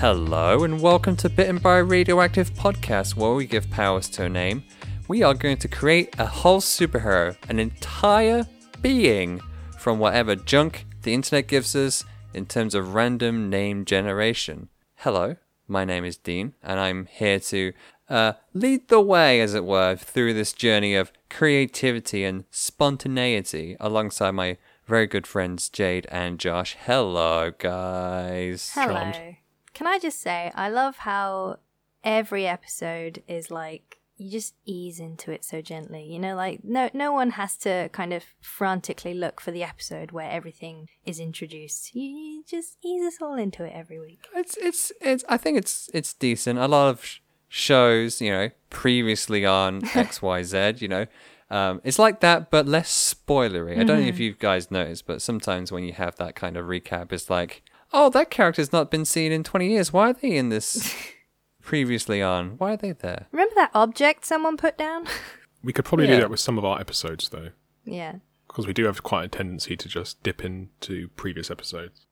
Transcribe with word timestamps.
Hello, 0.00 0.64
and 0.64 0.80
welcome 0.80 1.14
to 1.16 1.28
Bitten 1.28 1.58
by 1.58 1.76
Radioactive 1.76 2.54
Podcast, 2.54 3.16
where 3.16 3.34
we 3.34 3.44
give 3.44 3.68
powers 3.68 4.08
to 4.08 4.24
a 4.24 4.28
name. 4.30 4.64
We 5.08 5.22
are 5.22 5.34
going 5.34 5.58
to 5.58 5.68
create 5.68 6.18
a 6.18 6.24
whole 6.24 6.62
superhero, 6.62 7.36
an 7.50 7.58
entire 7.58 8.46
being 8.80 9.42
from 9.78 9.98
whatever 9.98 10.36
junk 10.36 10.86
the 11.02 11.12
internet 11.12 11.48
gives 11.48 11.76
us 11.76 12.02
in 12.32 12.46
terms 12.46 12.74
of 12.74 12.94
random 12.94 13.50
name 13.50 13.84
generation. 13.84 14.70
Hello, 14.94 15.36
my 15.68 15.84
name 15.84 16.06
is 16.06 16.16
Dean, 16.16 16.54
and 16.62 16.80
I'm 16.80 17.04
here 17.04 17.38
to 17.38 17.74
uh, 18.08 18.32
lead 18.54 18.88
the 18.88 19.02
way, 19.02 19.42
as 19.42 19.52
it 19.52 19.66
were, 19.66 19.96
through 19.96 20.32
this 20.32 20.54
journey 20.54 20.94
of 20.94 21.12
creativity 21.28 22.24
and 22.24 22.44
spontaneity 22.50 23.76
alongside 23.78 24.30
my 24.30 24.56
very 24.86 25.06
good 25.06 25.26
friends 25.26 25.68
Jade 25.68 26.06
and 26.10 26.38
Josh. 26.38 26.74
Hello, 26.86 27.52
guys. 27.58 28.70
Hello. 28.72 28.94
Charmed. 28.94 29.36
Can 29.80 29.86
I 29.86 29.98
just 29.98 30.20
say, 30.20 30.52
I 30.54 30.68
love 30.68 30.98
how 30.98 31.56
every 32.04 32.46
episode 32.46 33.22
is 33.26 33.50
like 33.50 33.96
you 34.18 34.30
just 34.30 34.52
ease 34.66 35.00
into 35.00 35.32
it 35.32 35.42
so 35.42 35.62
gently. 35.62 36.04
You 36.04 36.18
know, 36.18 36.36
like 36.36 36.62
no 36.62 36.90
no 36.92 37.14
one 37.14 37.30
has 37.30 37.56
to 37.64 37.88
kind 37.90 38.12
of 38.12 38.22
frantically 38.42 39.14
look 39.14 39.40
for 39.40 39.52
the 39.52 39.62
episode 39.62 40.10
where 40.10 40.30
everything 40.30 40.90
is 41.06 41.18
introduced. 41.18 41.94
You, 41.94 42.02
you 42.02 42.44
just 42.46 42.76
ease 42.84 43.06
us 43.06 43.22
all 43.22 43.36
into 43.36 43.64
it 43.64 43.72
every 43.74 43.98
week. 43.98 44.20
It's 44.36 44.54
it's 44.58 44.92
it's. 45.00 45.24
I 45.30 45.38
think 45.38 45.56
it's 45.56 45.88
it's 45.94 46.12
decent. 46.12 46.58
A 46.58 46.68
lot 46.68 46.90
of 46.90 47.02
sh- 47.02 47.20
shows, 47.48 48.20
you 48.20 48.32
know, 48.32 48.50
previously 48.68 49.46
on 49.46 49.82
X 49.94 50.20
Y 50.20 50.42
Z, 50.42 50.74
you 50.80 50.88
know, 50.88 51.06
um, 51.50 51.80
it's 51.84 51.98
like 51.98 52.20
that, 52.20 52.50
but 52.50 52.66
less 52.66 53.14
spoilery. 53.14 53.80
I 53.80 53.84
don't 53.84 54.02
know 54.02 54.06
if 54.06 54.18
you 54.18 54.34
guys 54.34 54.70
noticed, 54.70 55.06
but 55.06 55.22
sometimes 55.22 55.72
when 55.72 55.84
you 55.84 55.94
have 55.94 56.16
that 56.16 56.34
kind 56.34 56.58
of 56.58 56.66
recap, 56.66 57.14
it's 57.14 57.30
like, 57.30 57.62
oh, 57.92 58.08
that 58.10 58.30
character's 58.30 58.72
not 58.72 58.90
been 58.90 59.04
seen 59.04 59.32
in 59.32 59.42
twenty 59.44 59.70
years. 59.70 59.92
Why 59.92 60.10
are 60.10 60.12
they 60.12 60.36
in 60.36 60.48
this 60.48 60.94
previously 61.62 62.22
on? 62.22 62.50
Why 62.58 62.72
are 62.74 62.76
they 62.76 62.92
there? 62.92 63.26
Remember 63.32 63.54
that 63.56 63.70
object 63.74 64.24
someone 64.24 64.56
put 64.56 64.76
down? 64.78 65.06
We 65.62 65.74
could 65.74 65.84
probably 65.84 66.06
Yeah. 66.08 66.14
do 66.14 66.20
that 66.22 66.30
with 66.30 66.40
some 66.40 66.56
of 66.56 66.64
our 66.64 66.80
episodes, 66.80 67.28
though, 67.28 67.50
yeah. 67.84 68.14
because 68.48 68.66
we 68.66 68.72
do 68.72 68.86
have 68.86 69.02
quite 69.02 69.24
a 69.26 69.28
tendency 69.28 69.76
to 69.76 69.88
just 69.90 70.22
dip 70.22 70.42
into 70.42 71.08
previous 71.16 71.50
episodes. 71.50 72.06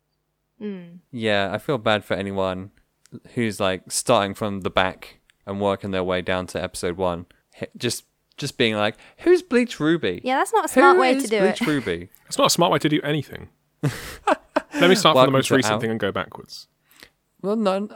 Mm. 0.60 0.98
Yeah, 1.10 1.48
I 1.50 1.56
feel 1.56 1.78
bad 1.78 2.04
for 2.04 2.12
anyone 2.12 2.72
who's 3.34 3.58
like 3.58 3.90
starting 3.90 4.34
from 4.34 4.60
the 4.60 4.68
back 4.70 5.20
and 5.46 5.62
working 5.62 5.92
their 5.92 6.04
way 6.04 6.20
down 6.20 6.46
to 6.48 6.62
episode 6.62 6.98
one. 6.98 7.24
H- 7.58 7.70
Just 7.74 8.04
just 8.36 8.58
being 8.58 8.74
like, 8.76 8.96
who's 9.20 9.40
Bleach 9.40 9.80
Ruby? 9.80 10.20
Yeah, 10.22 10.36
that's 10.36 10.52
not 10.52 10.66
a 10.66 10.68
smart 10.68 10.96
Who 10.96 11.00
way 11.00 11.14
is 11.16 11.22
to 11.22 11.28
do 11.30 11.38
Bleach 11.40 11.62
it. 11.62 11.66
Ruby? 11.72 12.10
It's 12.26 12.36
not 12.36 12.48
a 12.48 12.50
smart 12.50 12.70
way 12.70 12.78
to 12.80 12.88
do 12.90 13.00
anything. 13.02 13.48
Let 14.80 14.90
me 14.90 14.94
start 14.94 15.16
from 15.16 15.26
the 15.26 15.32
most 15.32 15.50
recent 15.50 15.74
Al- 15.74 15.80
thing 15.80 15.90
and 15.90 16.00
go 16.00 16.12
backwards. 16.12 16.68
Well, 17.40 17.56
no, 17.56 17.88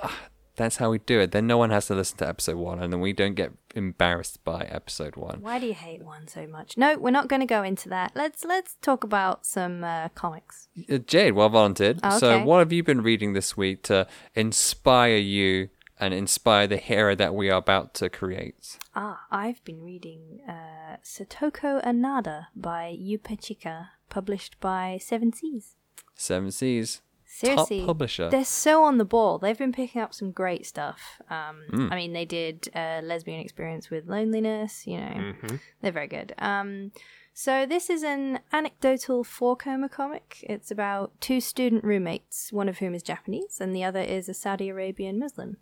that's 0.56 0.76
how 0.76 0.90
we 0.90 0.98
do 0.98 1.20
it. 1.20 1.32
Then 1.32 1.46
no 1.46 1.58
one 1.58 1.70
has 1.70 1.86
to 1.86 1.94
listen 1.94 2.18
to 2.18 2.28
episode 2.28 2.56
one, 2.56 2.80
and 2.80 2.92
then 2.92 3.00
we 3.00 3.12
don't 3.12 3.34
get 3.34 3.52
embarrassed 3.74 4.44
by 4.44 4.62
episode 4.62 5.16
one. 5.16 5.40
Why 5.40 5.58
do 5.58 5.66
you 5.66 5.74
hate 5.74 6.04
one 6.04 6.28
so 6.28 6.46
much? 6.46 6.76
No, 6.76 6.96
we're 6.98 7.10
not 7.10 7.28
going 7.28 7.40
to 7.40 7.46
go 7.46 7.62
into 7.62 7.88
that. 7.88 8.12
Let's 8.14 8.44
let's 8.44 8.76
talk 8.82 9.02
about 9.02 9.46
some 9.46 9.82
uh, 9.82 10.08
comics. 10.10 10.68
Uh, 10.90 10.98
Jade, 10.98 11.34
well 11.34 11.48
volunteered. 11.48 12.00
Oh, 12.02 12.18
So, 12.18 12.44
what 12.44 12.58
have 12.58 12.72
you 12.72 12.82
been 12.82 13.02
reading 13.02 13.32
this 13.32 13.56
week 13.56 13.82
to 13.84 14.06
inspire 14.34 15.16
you 15.16 15.70
and 15.98 16.12
inspire 16.12 16.66
the 16.66 16.76
hero 16.76 17.14
that 17.14 17.34
we 17.34 17.50
are 17.50 17.58
about 17.58 17.94
to 17.94 18.10
create? 18.10 18.78
Ah, 18.94 19.22
I've 19.30 19.64
been 19.64 19.82
reading 19.82 20.40
uh, 20.46 20.96
Satoko 21.02 21.80
and 21.82 22.02
Nada 22.02 22.48
by 22.54 22.96
Yupechika, 23.00 23.88
published 24.10 24.60
by 24.60 24.98
Seven 25.00 25.32
Seas. 25.32 25.76
Seven 26.22 26.50
Seas, 26.50 27.02
Seriously, 27.24 27.78
top 27.80 27.86
publisher. 27.86 28.28
they're 28.30 28.44
so 28.44 28.84
on 28.84 28.98
the 28.98 29.04
ball. 29.04 29.38
They've 29.38 29.58
been 29.58 29.72
picking 29.72 30.00
up 30.00 30.12
some 30.14 30.30
great 30.30 30.64
stuff. 30.66 31.00
Um, 31.30 31.56
Hmm. 31.70 31.88
I 31.92 31.96
mean, 31.96 32.12
they 32.12 32.24
did 32.24 32.68
uh, 32.74 33.00
Lesbian 33.02 33.40
Experience 33.40 33.90
with 33.90 34.06
Loneliness. 34.06 34.86
You 34.86 34.98
know, 34.98 35.14
Mm-hmm. 35.16 35.56
they're 35.80 35.92
very 36.00 36.06
good. 36.08 36.34
Um, 36.38 36.92
so 37.34 37.66
this 37.66 37.88
is 37.90 38.02
an 38.02 38.40
anecdotal 38.52 39.24
four 39.24 39.56
koma 39.56 39.88
comic. 39.88 40.44
It's 40.48 40.70
about 40.70 41.18
two 41.20 41.40
student 41.40 41.82
roommates, 41.82 42.52
one 42.52 42.68
of 42.68 42.78
whom 42.78 42.94
is 42.94 43.02
Japanese 43.02 43.58
and 43.60 43.74
the 43.74 43.82
other 43.82 44.00
is 44.00 44.28
a 44.28 44.34
Saudi 44.34 44.68
Arabian 44.68 45.18
Muslim. 45.18 45.56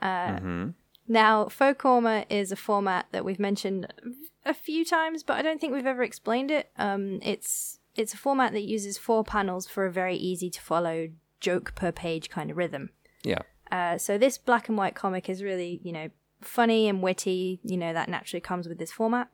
Uh, 0.00 0.38
hmm 0.40 0.68
Now, 1.06 1.48
four-koma 1.48 2.24
is 2.30 2.50
a 2.52 2.56
format 2.56 3.06
that 3.12 3.24
we've 3.24 3.38
mentioned 3.50 3.86
a 4.46 4.54
few 4.54 4.84
times, 4.84 5.22
but 5.22 5.36
I 5.36 5.42
don't 5.42 5.60
think 5.60 5.72
we've 5.74 5.86
ever 5.94 6.02
explained 6.02 6.50
it. 6.50 6.70
Um, 6.76 7.20
it's 7.22 7.78
it's 7.94 8.14
a 8.14 8.16
format 8.16 8.52
that 8.52 8.62
uses 8.62 8.98
four 8.98 9.24
panels 9.24 9.66
for 9.66 9.86
a 9.86 9.92
very 9.92 10.16
easy 10.16 10.50
to 10.50 10.60
follow 10.60 11.08
joke 11.40 11.74
per 11.74 11.92
page 11.92 12.30
kind 12.30 12.50
of 12.50 12.56
rhythm. 12.56 12.90
Yeah. 13.22 13.40
Uh, 13.70 13.98
so 13.98 14.18
this 14.18 14.38
black 14.38 14.68
and 14.68 14.78
white 14.78 14.94
comic 14.94 15.28
is 15.28 15.42
really, 15.42 15.80
you 15.82 15.92
know, 15.92 16.08
funny 16.40 16.88
and 16.88 17.02
witty. 17.02 17.60
You 17.62 17.76
know 17.76 17.92
that 17.92 18.08
naturally 18.08 18.40
comes 18.40 18.68
with 18.68 18.78
this 18.78 18.92
format, 18.92 19.28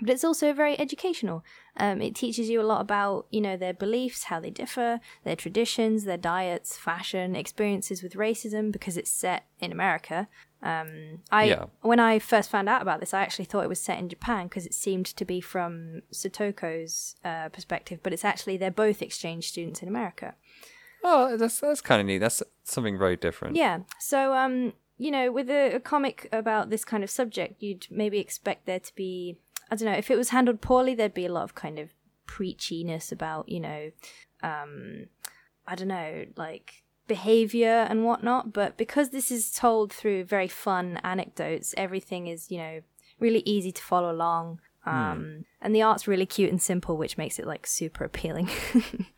but 0.00 0.10
it's 0.10 0.24
also 0.24 0.52
very 0.52 0.78
educational. 0.78 1.44
Um, 1.76 2.00
it 2.02 2.14
teaches 2.14 2.48
you 2.48 2.60
a 2.60 2.62
lot 2.72 2.80
about, 2.80 3.26
you 3.30 3.40
know, 3.40 3.56
their 3.56 3.72
beliefs, 3.74 4.24
how 4.24 4.40
they 4.40 4.50
differ, 4.50 5.00
their 5.24 5.36
traditions, 5.36 6.04
their 6.04 6.16
diets, 6.16 6.76
fashion, 6.76 7.36
experiences 7.36 8.02
with 8.02 8.14
racism, 8.14 8.72
because 8.72 8.96
it's 8.96 9.10
set 9.10 9.46
in 9.60 9.72
America. 9.72 10.28
Um, 10.62 11.20
I 11.30 11.44
Yeah. 11.44 11.66
when 11.82 12.00
I 12.00 12.18
first 12.18 12.50
found 12.50 12.68
out 12.68 12.80
about 12.82 13.00
this, 13.00 13.12
I 13.12 13.20
actually 13.22 13.44
thought 13.44 13.64
it 13.64 13.68
was 13.68 13.80
set 13.80 13.98
in 13.98 14.08
Japan 14.08 14.46
because 14.48 14.66
it 14.66 14.74
seemed 14.74 15.06
to 15.06 15.24
be 15.24 15.40
from 15.40 16.00
Satoko's 16.12 17.16
uh, 17.24 17.48
perspective, 17.50 18.00
but 18.02 18.12
it's 18.12 18.24
actually 18.24 18.56
they're 18.56 18.70
both 18.70 19.02
exchange 19.02 19.48
students 19.48 19.82
in 19.82 19.88
America. 19.88 20.34
Oh, 21.02 21.36
that's 21.36 21.60
that's 21.60 21.82
kind 21.82 22.00
of 22.00 22.06
neat. 22.06 22.18
That's 22.18 22.42
something 22.64 22.98
very 22.98 23.16
different. 23.16 23.56
Yeah. 23.56 23.80
So, 24.00 24.32
um, 24.32 24.72
you 24.96 25.10
know, 25.10 25.30
with 25.30 25.50
a, 25.50 25.74
a 25.74 25.80
comic 25.80 26.28
about 26.32 26.70
this 26.70 26.84
kind 26.84 27.04
of 27.04 27.10
subject, 27.10 27.62
you'd 27.62 27.86
maybe 27.90 28.18
expect 28.18 28.64
there 28.64 28.80
to 28.80 28.94
be, 28.94 29.36
I 29.74 29.76
don't 29.76 29.92
know, 29.92 29.98
if 29.98 30.10
it 30.10 30.16
was 30.16 30.30
handled 30.30 30.60
poorly, 30.60 30.94
there'd 30.94 31.14
be 31.14 31.26
a 31.26 31.32
lot 31.32 31.44
of 31.44 31.54
kind 31.54 31.78
of 31.78 31.92
preachiness 32.26 33.12
about, 33.12 33.48
you 33.48 33.60
know, 33.60 33.90
um, 34.42 35.06
I 35.66 35.74
don't 35.74 35.88
know, 35.88 36.26
like 36.36 36.84
behavior 37.06 37.86
and 37.88 38.04
whatnot. 38.04 38.52
But 38.52 38.76
because 38.76 39.10
this 39.10 39.30
is 39.30 39.50
told 39.50 39.92
through 39.92 40.24
very 40.24 40.48
fun 40.48 41.00
anecdotes, 41.02 41.74
everything 41.76 42.26
is, 42.26 42.50
you 42.50 42.58
know, 42.58 42.80
really 43.18 43.42
easy 43.44 43.72
to 43.72 43.82
follow 43.82 44.10
along. 44.10 44.60
Um, 44.86 45.46
and 45.62 45.74
the 45.74 45.80
art's 45.80 46.06
really 46.06 46.26
cute 46.26 46.50
and 46.50 46.60
simple, 46.60 46.96
which 46.96 47.16
makes 47.16 47.38
it 47.38 47.46
like 47.46 47.66
super 47.66 48.04
appealing. 48.04 48.50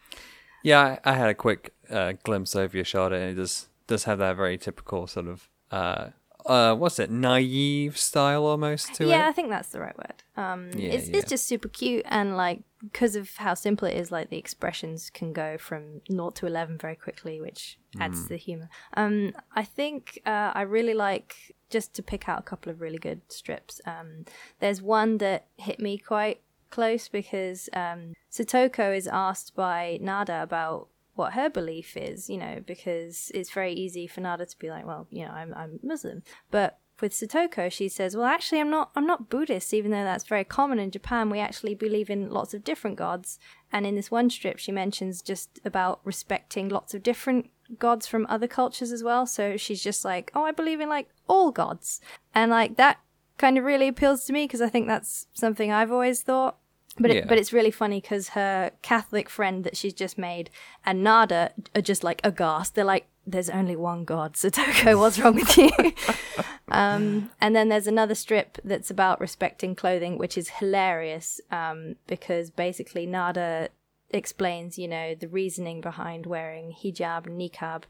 Yeah, 0.66 0.98
I, 1.04 1.12
I 1.12 1.14
had 1.14 1.28
a 1.28 1.34
quick 1.34 1.74
uh, 1.88 2.14
glimpse 2.24 2.56
over 2.56 2.76
your 2.76 2.84
shoulder, 2.84 3.14
and 3.14 3.30
it 3.30 3.34
does 3.34 3.68
does 3.86 4.02
have 4.02 4.18
that 4.18 4.36
very 4.36 4.58
typical 4.58 5.06
sort 5.06 5.28
of 5.28 5.48
uh, 5.70 6.08
uh, 6.48 6.74
what's 6.74 6.98
it, 6.98 7.10
naive 7.10 7.96
style 7.98 8.44
almost 8.46 8.94
to 8.94 9.06
yeah, 9.06 9.28
I 9.28 9.32
think 9.32 9.50
that's 9.50 9.68
the 9.70 9.80
right 9.80 9.96
word. 9.96 10.22
Um, 10.36 10.70
Yeah, 10.74 10.90
it's 10.90 11.08
yeah. 11.08 11.16
it's 11.18 11.28
just 11.30 11.46
super 11.46 11.68
cute 11.68 12.04
and 12.08 12.36
like 12.36 12.60
because 12.82 13.16
of 13.16 13.36
how 13.36 13.54
simple 13.54 13.88
it 13.88 13.96
is, 13.96 14.12
like 14.12 14.28
the 14.30 14.36
expressions 14.38 15.10
can 15.10 15.32
go 15.32 15.58
from 15.58 16.02
naught 16.08 16.36
to 16.36 16.46
eleven 16.46 16.78
very 16.78 16.96
quickly, 16.96 17.40
which 17.40 17.78
adds 17.98 18.18
Mm. 18.20 18.22
to 18.24 18.28
the 18.28 18.36
humor. 18.36 18.68
Um, 18.94 19.32
I 19.54 19.64
think 19.64 20.20
uh, 20.26 20.52
I 20.54 20.62
really 20.62 20.94
like 20.94 21.54
just 21.70 21.94
to 21.94 22.02
pick 22.02 22.28
out 22.28 22.38
a 22.38 22.42
couple 22.42 22.70
of 22.70 22.80
really 22.80 22.98
good 22.98 23.20
strips. 23.28 23.80
Um, 23.86 24.24
there's 24.60 24.80
one 24.82 25.18
that 25.18 25.46
hit 25.56 25.80
me 25.80 25.98
quite 25.98 26.40
close 26.70 27.08
because 27.08 27.68
um, 27.72 28.12
Satoko 28.30 28.94
is 28.96 29.08
asked 29.08 29.54
by 29.56 29.98
Nada 30.00 30.42
about 30.42 30.88
what 31.16 31.32
her 31.32 31.50
belief 31.50 31.97
is, 31.97 32.31
you 32.31 32.38
know, 32.38 32.62
because 32.65 33.31
it's 33.34 33.50
very 33.50 33.72
easy 33.72 34.06
for 34.06 34.21
Nada 34.21 34.47
to 34.47 34.59
be 34.59 34.71
like, 34.71 34.87
well, 34.87 35.06
you 35.10 35.25
know, 35.25 35.32
I'm 35.32 35.53
I'm 35.54 35.80
Muslim, 35.83 36.22
but 36.51 36.78
with 37.01 37.13
Satoko, 37.13 37.71
she 37.71 37.89
says, 37.89 38.16
"Well, 38.16 38.24
actually, 38.24 38.60
I'm 38.60 38.71
not. 38.71 38.91
I'm 38.97 39.07
not 39.07 39.28
Buddhist, 39.28 39.74
even 39.74 39.91
though 39.91 40.04
that's 40.04 40.24
very 40.24 40.45
common 40.45 40.78
in 40.78 40.91
Japan. 40.91 41.28
We 41.28 41.41
actually 41.41 41.74
believe 41.74 42.09
in 42.09 42.30
lots 42.30 42.54
of 42.54 42.65
different 42.65 42.97
gods." 42.97 43.39
And 43.72 43.86
in 43.86 43.97
this 43.97 44.10
one 44.10 44.30
strip, 44.30 44.59
she 44.59 44.72
mentions 44.72 45.22
just 45.22 45.60
about 45.65 46.01
respecting 46.04 46.68
lots 46.68 46.95
of 46.95 47.03
different 47.03 47.51
gods 47.78 48.07
from 48.07 48.27
other 48.28 48.48
cultures 48.48 48.92
as 48.92 49.03
well. 49.03 49.27
So 49.27 49.57
she's 49.57 49.83
just 49.83 50.04
like, 50.04 50.30
"Oh, 50.34 50.45
I 50.45 50.53
believe 50.53 50.80
in 50.80 50.89
like 50.89 51.09
all 51.28 51.51
gods," 51.51 52.01
and 52.34 52.51
like 52.51 52.77
that 52.77 52.98
kind 53.39 53.59
of 53.59 53.65
really 53.65 53.89
appeals 53.89 54.24
to 54.24 54.33
me 54.33 54.45
because 54.45 54.62
I 54.62 54.69
think 54.69 54.86
that's 54.86 55.27
something 55.34 55.71
I've 55.71 55.92
always 55.92 56.22
thought. 56.22 56.57
But 56.98 57.10
Yeah. 57.10 57.16
it, 57.18 57.28
but 57.28 57.38
it's 57.38 57.53
really 57.53 57.71
funny 57.71 58.00
because 58.00 58.30
her 58.30 58.71
Catholic 58.83 59.28
friend 59.28 59.65
that 59.65 59.77
she's 59.77 59.92
just 59.92 60.16
made 60.16 60.48
and 60.84 61.04
Nada 61.04 61.53
are 61.74 61.83
just 61.83 62.03
like 62.03 62.21
aghast. 62.24 62.74
They're 62.74 62.84
like, 62.84 63.06
"There's 63.27 63.50
only 63.50 63.77
one 63.77 64.04
God, 64.04 64.34
Satoko. 64.34 64.98
What's 65.00 65.18
wrong 65.18 65.34
with 65.34 65.59
you?" 65.59 65.71
um, 66.68 67.30
and 67.41 67.54
then 67.54 67.68
there's 67.68 67.86
another 67.86 68.15
strip 68.15 68.59
that's 68.65 68.91
about 68.91 69.21
respecting 69.21 69.74
clothing, 69.74 70.16
which 70.16 70.38
is 70.38 70.48
hilarious 70.48 71.41
um, 71.50 71.97
because 72.06 72.50
basically 72.50 73.04
Nada 73.04 73.68
explains, 74.10 74.78
you 74.78 74.88
know, 74.88 75.15
the 75.15 75.28
reasoning 75.28 75.80
behind 75.80 76.27
wearing 76.27 76.72
hijab 76.72 77.27
and 77.27 77.38
niqab. 77.41 77.83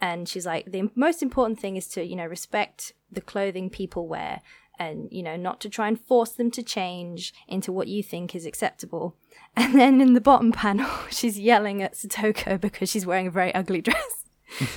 And 0.00 0.28
she's 0.28 0.44
like, 0.44 0.70
the 0.70 0.90
most 0.94 1.22
important 1.22 1.58
thing 1.58 1.76
is 1.76 1.88
to, 1.88 2.04
you 2.04 2.16
know, 2.16 2.26
respect 2.26 2.92
the 3.10 3.22
clothing 3.22 3.70
people 3.70 4.06
wear 4.06 4.42
and, 4.78 5.08
you 5.10 5.22
know, 5.22 5.36
not 5.36 5.60
to 5.60 5.68
try 5.68 5.88
and 5.88 6.00
force 6.00 6.30
them 6.30 6.50
to 6.52 6.62
change 6.62 7.32
into 7.48 7.72
what 7.72 7.88
you 7.88 8.02
think 8.02 8.34
is 8.34 8.46
acceptable. 8.46 9.16
And 9.58 9.74
then 9.74 10.02
in 10.02 10.12
the 10.12 10.20
bottom 10.20 10.52
panel, 10.52 10.90
she's 11.10 11.38
yelling 11.38 11.82
at 11.82 11.94
Satoko 11.94 12.60
because 12.60 12.90
she's 12.90 13.06
wearing 13.06 13.26
a 13.26 13.30
very 13.30 13.54
ugly 13.54 13.80
dress. 13.80 14.24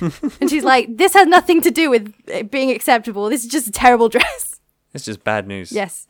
and 0.40 0.48
she's 0.48 0.64
like, 0.64 0.96
"This 0.96 1.12
has 1.12 1.26
nothing 1.26 1.60
to 1.60 1.70
do 1.70 1.90
with 1.90 2.14
it 2.26 2.50
being 2.50 2.70
acceptable. 2.70 3.28
This 3.28 3.44
is 3.44 3.50
just 3.50 3.66
a 3.66 3.72
terrible 3.72 4.08
dress." 4.08 4.58
It's 4.94 5.04
just 5.04 5.22
bad 5.22 5.46
news. 5.46 5.70
Yes. 5.70 6.06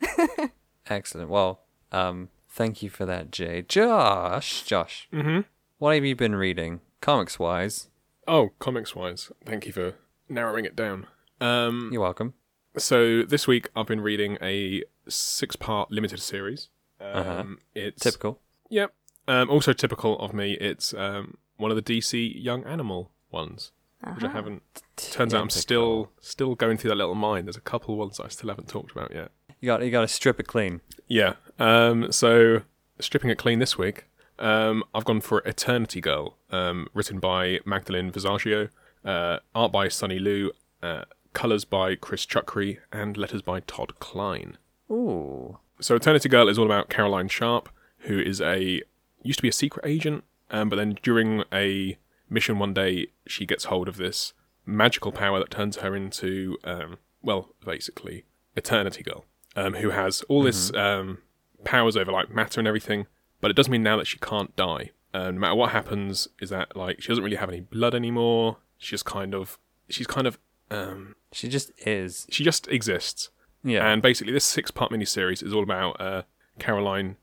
Excellent. 0.89 1.29
Well, 1.29 1.63
um, 1.91 2.29
thank 2.49 2.81
you 2.81 2.89
for 2.89 3.05
that, 3.05 3.31
Jay. 3.31 3.61
Josh, 3.61 4.63
Josh, 4.63 5.09
mm-hmm. 5.11 5.41
what 5.77 5.95
have 5.95 6.05
you 6.05 6.15
been 6.15 6.35
reading, 6.35 6.79
comics 7.01 7.37
wise? 7.37 7.89
Oh, 8.27 8.51
comics 8.59 8.95
wise, 8.95 9.31
thank 9.45 9.65
you 9.65 9.73
for 9.73 9.95
narrowing 10.29 10.65
it 10.65 10.75
down. 10.75 11.07
Um, 11.39 11.89
You're 11.91 12.01
welcome. 12.01 12.33
So 12.77 13.23
this 13.23 13.47
week 13.47 13.69
I've 13.75 13.87
been 13.87 14.01
reading 14.01 14.37
a 14.41 14.83
six-part 15.07 15.91
limited 15.91 16.19
series. 16.19 16.69
Um, 16.99 17.07
Uh-huh. 17.15 17.43
It's 17.75 18.01
Typical. 18.01 18.39
Yep. 18.69 18.93
Um, 19.27 19.49
also 19.49 19.73
typical 19.73 20.17
of 20.19 20.33
me. 20.33 20.53
It's 20.53 20.93
um, 20.93 21.37
one 21.57 21.71
of 21.71 21.75
the 21.75 21.83
DC 21.83 22.33
Young 22.35 22.63
Animal 22.65 23.11
ones, 23.29 23.71
which 24.15 24.23
I 24.23 24.29
haven't. 24.29 24.63
Turns 24.97 25.33
out 25.33 25.41
I'm 25.41 25.49
still 25.49 26.11
still 26.19 26.55
going 26.55 26.77
through 26.77 26.89
that 26.89 26.95
little 26.95 27.15
mind. 27.15 27.47
There's 27.47 27.57
a 27.57 27.61
couple 27.61 27.97
ones 27.97 28.19
I 28.19 28.29
still 28.29 28.49
haven't 28.49 28.67
talked 28.67 28.91
about 28.91 29.13
yet. 29.13 29.31
You 29.59 29.67
got 29.67 29.83
you 29.83 29.91
got 29.91 30.01
to 30.01 30.07
strip 30.07 30.39
it 30.39 30.47
clean. 30.47 30.81
Yeah. 31.07 31.33
Um, 31.59 32.11
so 32.11 32.63
stripping 32.99 33.29
it 33.29 33.37
clean 33.37 33.59
this 33.59 33.77
week, 33.77 34.05
um, 34.39 34.83
I've 34.93 35.05
gone 35.05 35.21
for 35.21 35.39
Eternity 35.45 36.01
Girl, 36.01 36.37
um, 36.51 36.87
written 36.93 37.19
by 37.19 37.59
Magdalene 37.65 38.11
Visaggio, 38.11 38.69
uh, 39.05 39.37
art 39.53 39.71
by 39.71 39.87
Sonny 39.87 40.19
Liew, 40.19 40.49
uh, 40.81 41.03
colors 41.33 41.65
by 41.65 41.95
Chris 41.95 42.25
Chuckry, 42.25 42.79
and 42.91 43.17
letters 43.17 43.41
by 43.41 43.61
Todd 43.61 43.99
Klein. 43.99 44.57
Ooh. 44.89 45.57
So 45.79 45.95
Eternity 45.95 46.29
Girl 46.29 46.49
is 46.49 46.59
all 46.59 46.65
about 46.65 46.89
Caroline 46.89 47.27
Sharp, 47.27 47.69
who 47.99 48.19
is 48.19 48.41
a 48.41 48.81
used 49.23 49.39
to 49.39 49.43
be 49.43 49.49
a 49.49 49.53
secret 49.53 49.85
agent, 49.85 50.23
um, 50.49 50.69
but 50.69 50.75
then 50.75 50.97
during 51.01 51.43
a 51.53 51.97
mission 52.29 52.59
one 52.59 52.73
day, 52.73 53.07
she 53.27 53.45
gets 53.45 53.65
hold 53.65 53.87
of 53.87 53.97
this 53.97 54.33
magical 54.65 55.11
power 55.11 55.39
that 55.39 55.51
turns 55.51 55.77
her 55.77 55.95
into, 55.95 56.57
um, 56.63 56.97
well, 57.21 57.49
basically 57.65 58.25
Eternity 58.55 59.03
Girl, 59.03 59.25
um, 59.55 59.75
who 59.75 59.91
has 59.91 60.21
all 60.23 60.43
this 60.43 60.73
um, 60.73 61.19
powers 61.63 61.95
over 61.97 62.11
like 62.11 62.33
matter 62.33 62.59
and 62.59 62.67
everything. 62.67 63.07
But 63.39 63.51
it 63.51 63.57
does 63.57 63.69
mean 63.69 63.83
now 63.83 63.97
that 63.97 64.07
she 64.07 64.19
can't 64.19 64.55
die. 64.55 64.91
Um, 65.13 65.35
no 65.35 65.41
matter 65.41 65.55
what 65.55 65.71
happens, 65.71 66.27
is 66.39 66.49
that 66.51 66.75
like 66.75 67.01
she 67.01 67.09
doesn't 67.09 67.23
really 67.23 67.37
have 67.37 67.49
any 67.49 67.61
blood 67.61 67.95
anymore. 67.95 68.57
She's 68.77 69.03
kind 69.03 69.33
of, 69.33 69.57
she's 69.89 70.07
kind 70.07 70.27
of, 70.27 70.39
um, 70.71 71.15
She 71.31 71.47
just 71.49 71.71
is. 71.85 72.25
she 72.31 72.43
just 72.43 72.67
exists. 72.69 73.29
Yeah. 73.63 73.85
And 73.87 74.01
basically, 74.01 74.33
this 74.33 74.43
six 74.45 74.71
part 74.71 74.91
miniseries 74.91 75.43
is 75.43 75.53
all 75.53 75.63
about 75.63 76.01
uh, 76.01 76.23
Caroline 76.59 77.17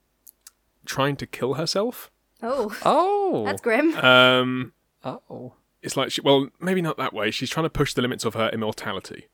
trying 0.84 1.16
to 1.16 1.26
kill 1.26 1.54
herself. 1.54 2.10
Oh, 2.42 2.76
oh. 2.84 3.44
that's 3.46 3.60
grim. 3.60 3.96
Um, 3.96 4.72
oh. 5.04 5.54
it's 5.82 5.96
like, 5.96 6.12
she, 6.12 6.20
well, 6.20 6.48
maybe 6.60 6.80
not 6.80 6.96
that 6.98 7.12
way. 7.12 7.30
She's 7.32 7.50
trying 7.50 7.64
to 7.64 7.70
push 7.70 7.94
the 7.94 8.02
limits 8.02 8.24
of 8.24 8.34
her 8.34 8.48
immortality. 8.50 9.26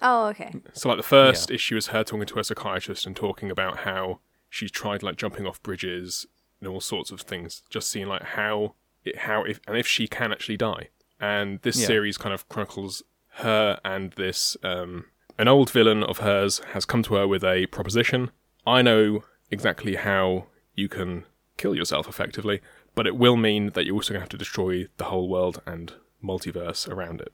Oh, 0.00 0.26
okay. 0.26 0.52
So, 0.72 0.88
like, 0.88 0.98
the 0.98 1.02
first 1.04 1.50
issue 1.50 1.76
is 1.76 1.88
her 1.88 2.02
talking 2.04 2.26
to 2.26 2.38
a 2.38 2.44
psychiatrist 2.44 3.06
and 3.06 3.14
talking 3.14 3.50
about 3.50 3.78
how 3.78 4.20
she's 4.48 4.70
tried, 4.70 5.02
like, 5.02 5.16
jumping 5.16 5.46
off 5.46 5.62
bridges 5.62 6.26
and 6.60 6.68
all 6.68 6.80
sorts 6.80 7.10
of 7.10 7.20
things, 7.22 7.62
just 7.70 7.90
seeing, 7.90 8.06
like, 8.06 8.22
how, 8.22 8.74
it, 9.04 9.18
how, 9.18 9.42
if, 9.44 9.60
and 9.66 9.76
if 9.76 9.86
she 9.86 10.06
can 10.08 10.32
actually 10.32 10.56
die. 10.56 10.88
And 11.20 11.60
this 11.62 11.78
Yeah. 11.80 11.86
series 11.86 12.16
kind 12.18 12.32
of 12.34 12.48
chronicles 12.48 13.02
her 13.36 13.80
and 13.84 14.12
this, 14.12 14.56
um, 14.62 15.06
an 15.38 15.48
old 15.48 15.70
villain 15.70 16.02
of 16.02 16.18
hers 16.18 16.60
has 16.72 16.84
come 16.84 17.02
to 17.04 17.14
her 17.14 17.26
with 17.26 17.44
a 17.44 17.66
proposition. 17.66 18.30
I 18.66 18.82
know 18.82 19.24
exactly 19.50 19.96
how 19.96 20.46
you 20.74 20.88
can 20.88 21.24
kill 21.56 21.74
yourself 21.74 22.08
effectively, 22.08 22.60
but 22.94 23.06
it 23.06 23.16
will 23.16 23.36
mean 23.36 23.70
that 23.70 23.84
you're 23.84 23.94
also 23.94 24.12
going 24.12 24.20
to 24.20 24.24
have 24.24 24.28
to 24.30 24.38
destroy 24.38 24.86
the 24.96 25.04
whole 25.04 25.28
world 25.28 25.62
and 25.66 25.94
multiverse 26.22 26.88
around 26.88 27.20
it. 27.20 27.32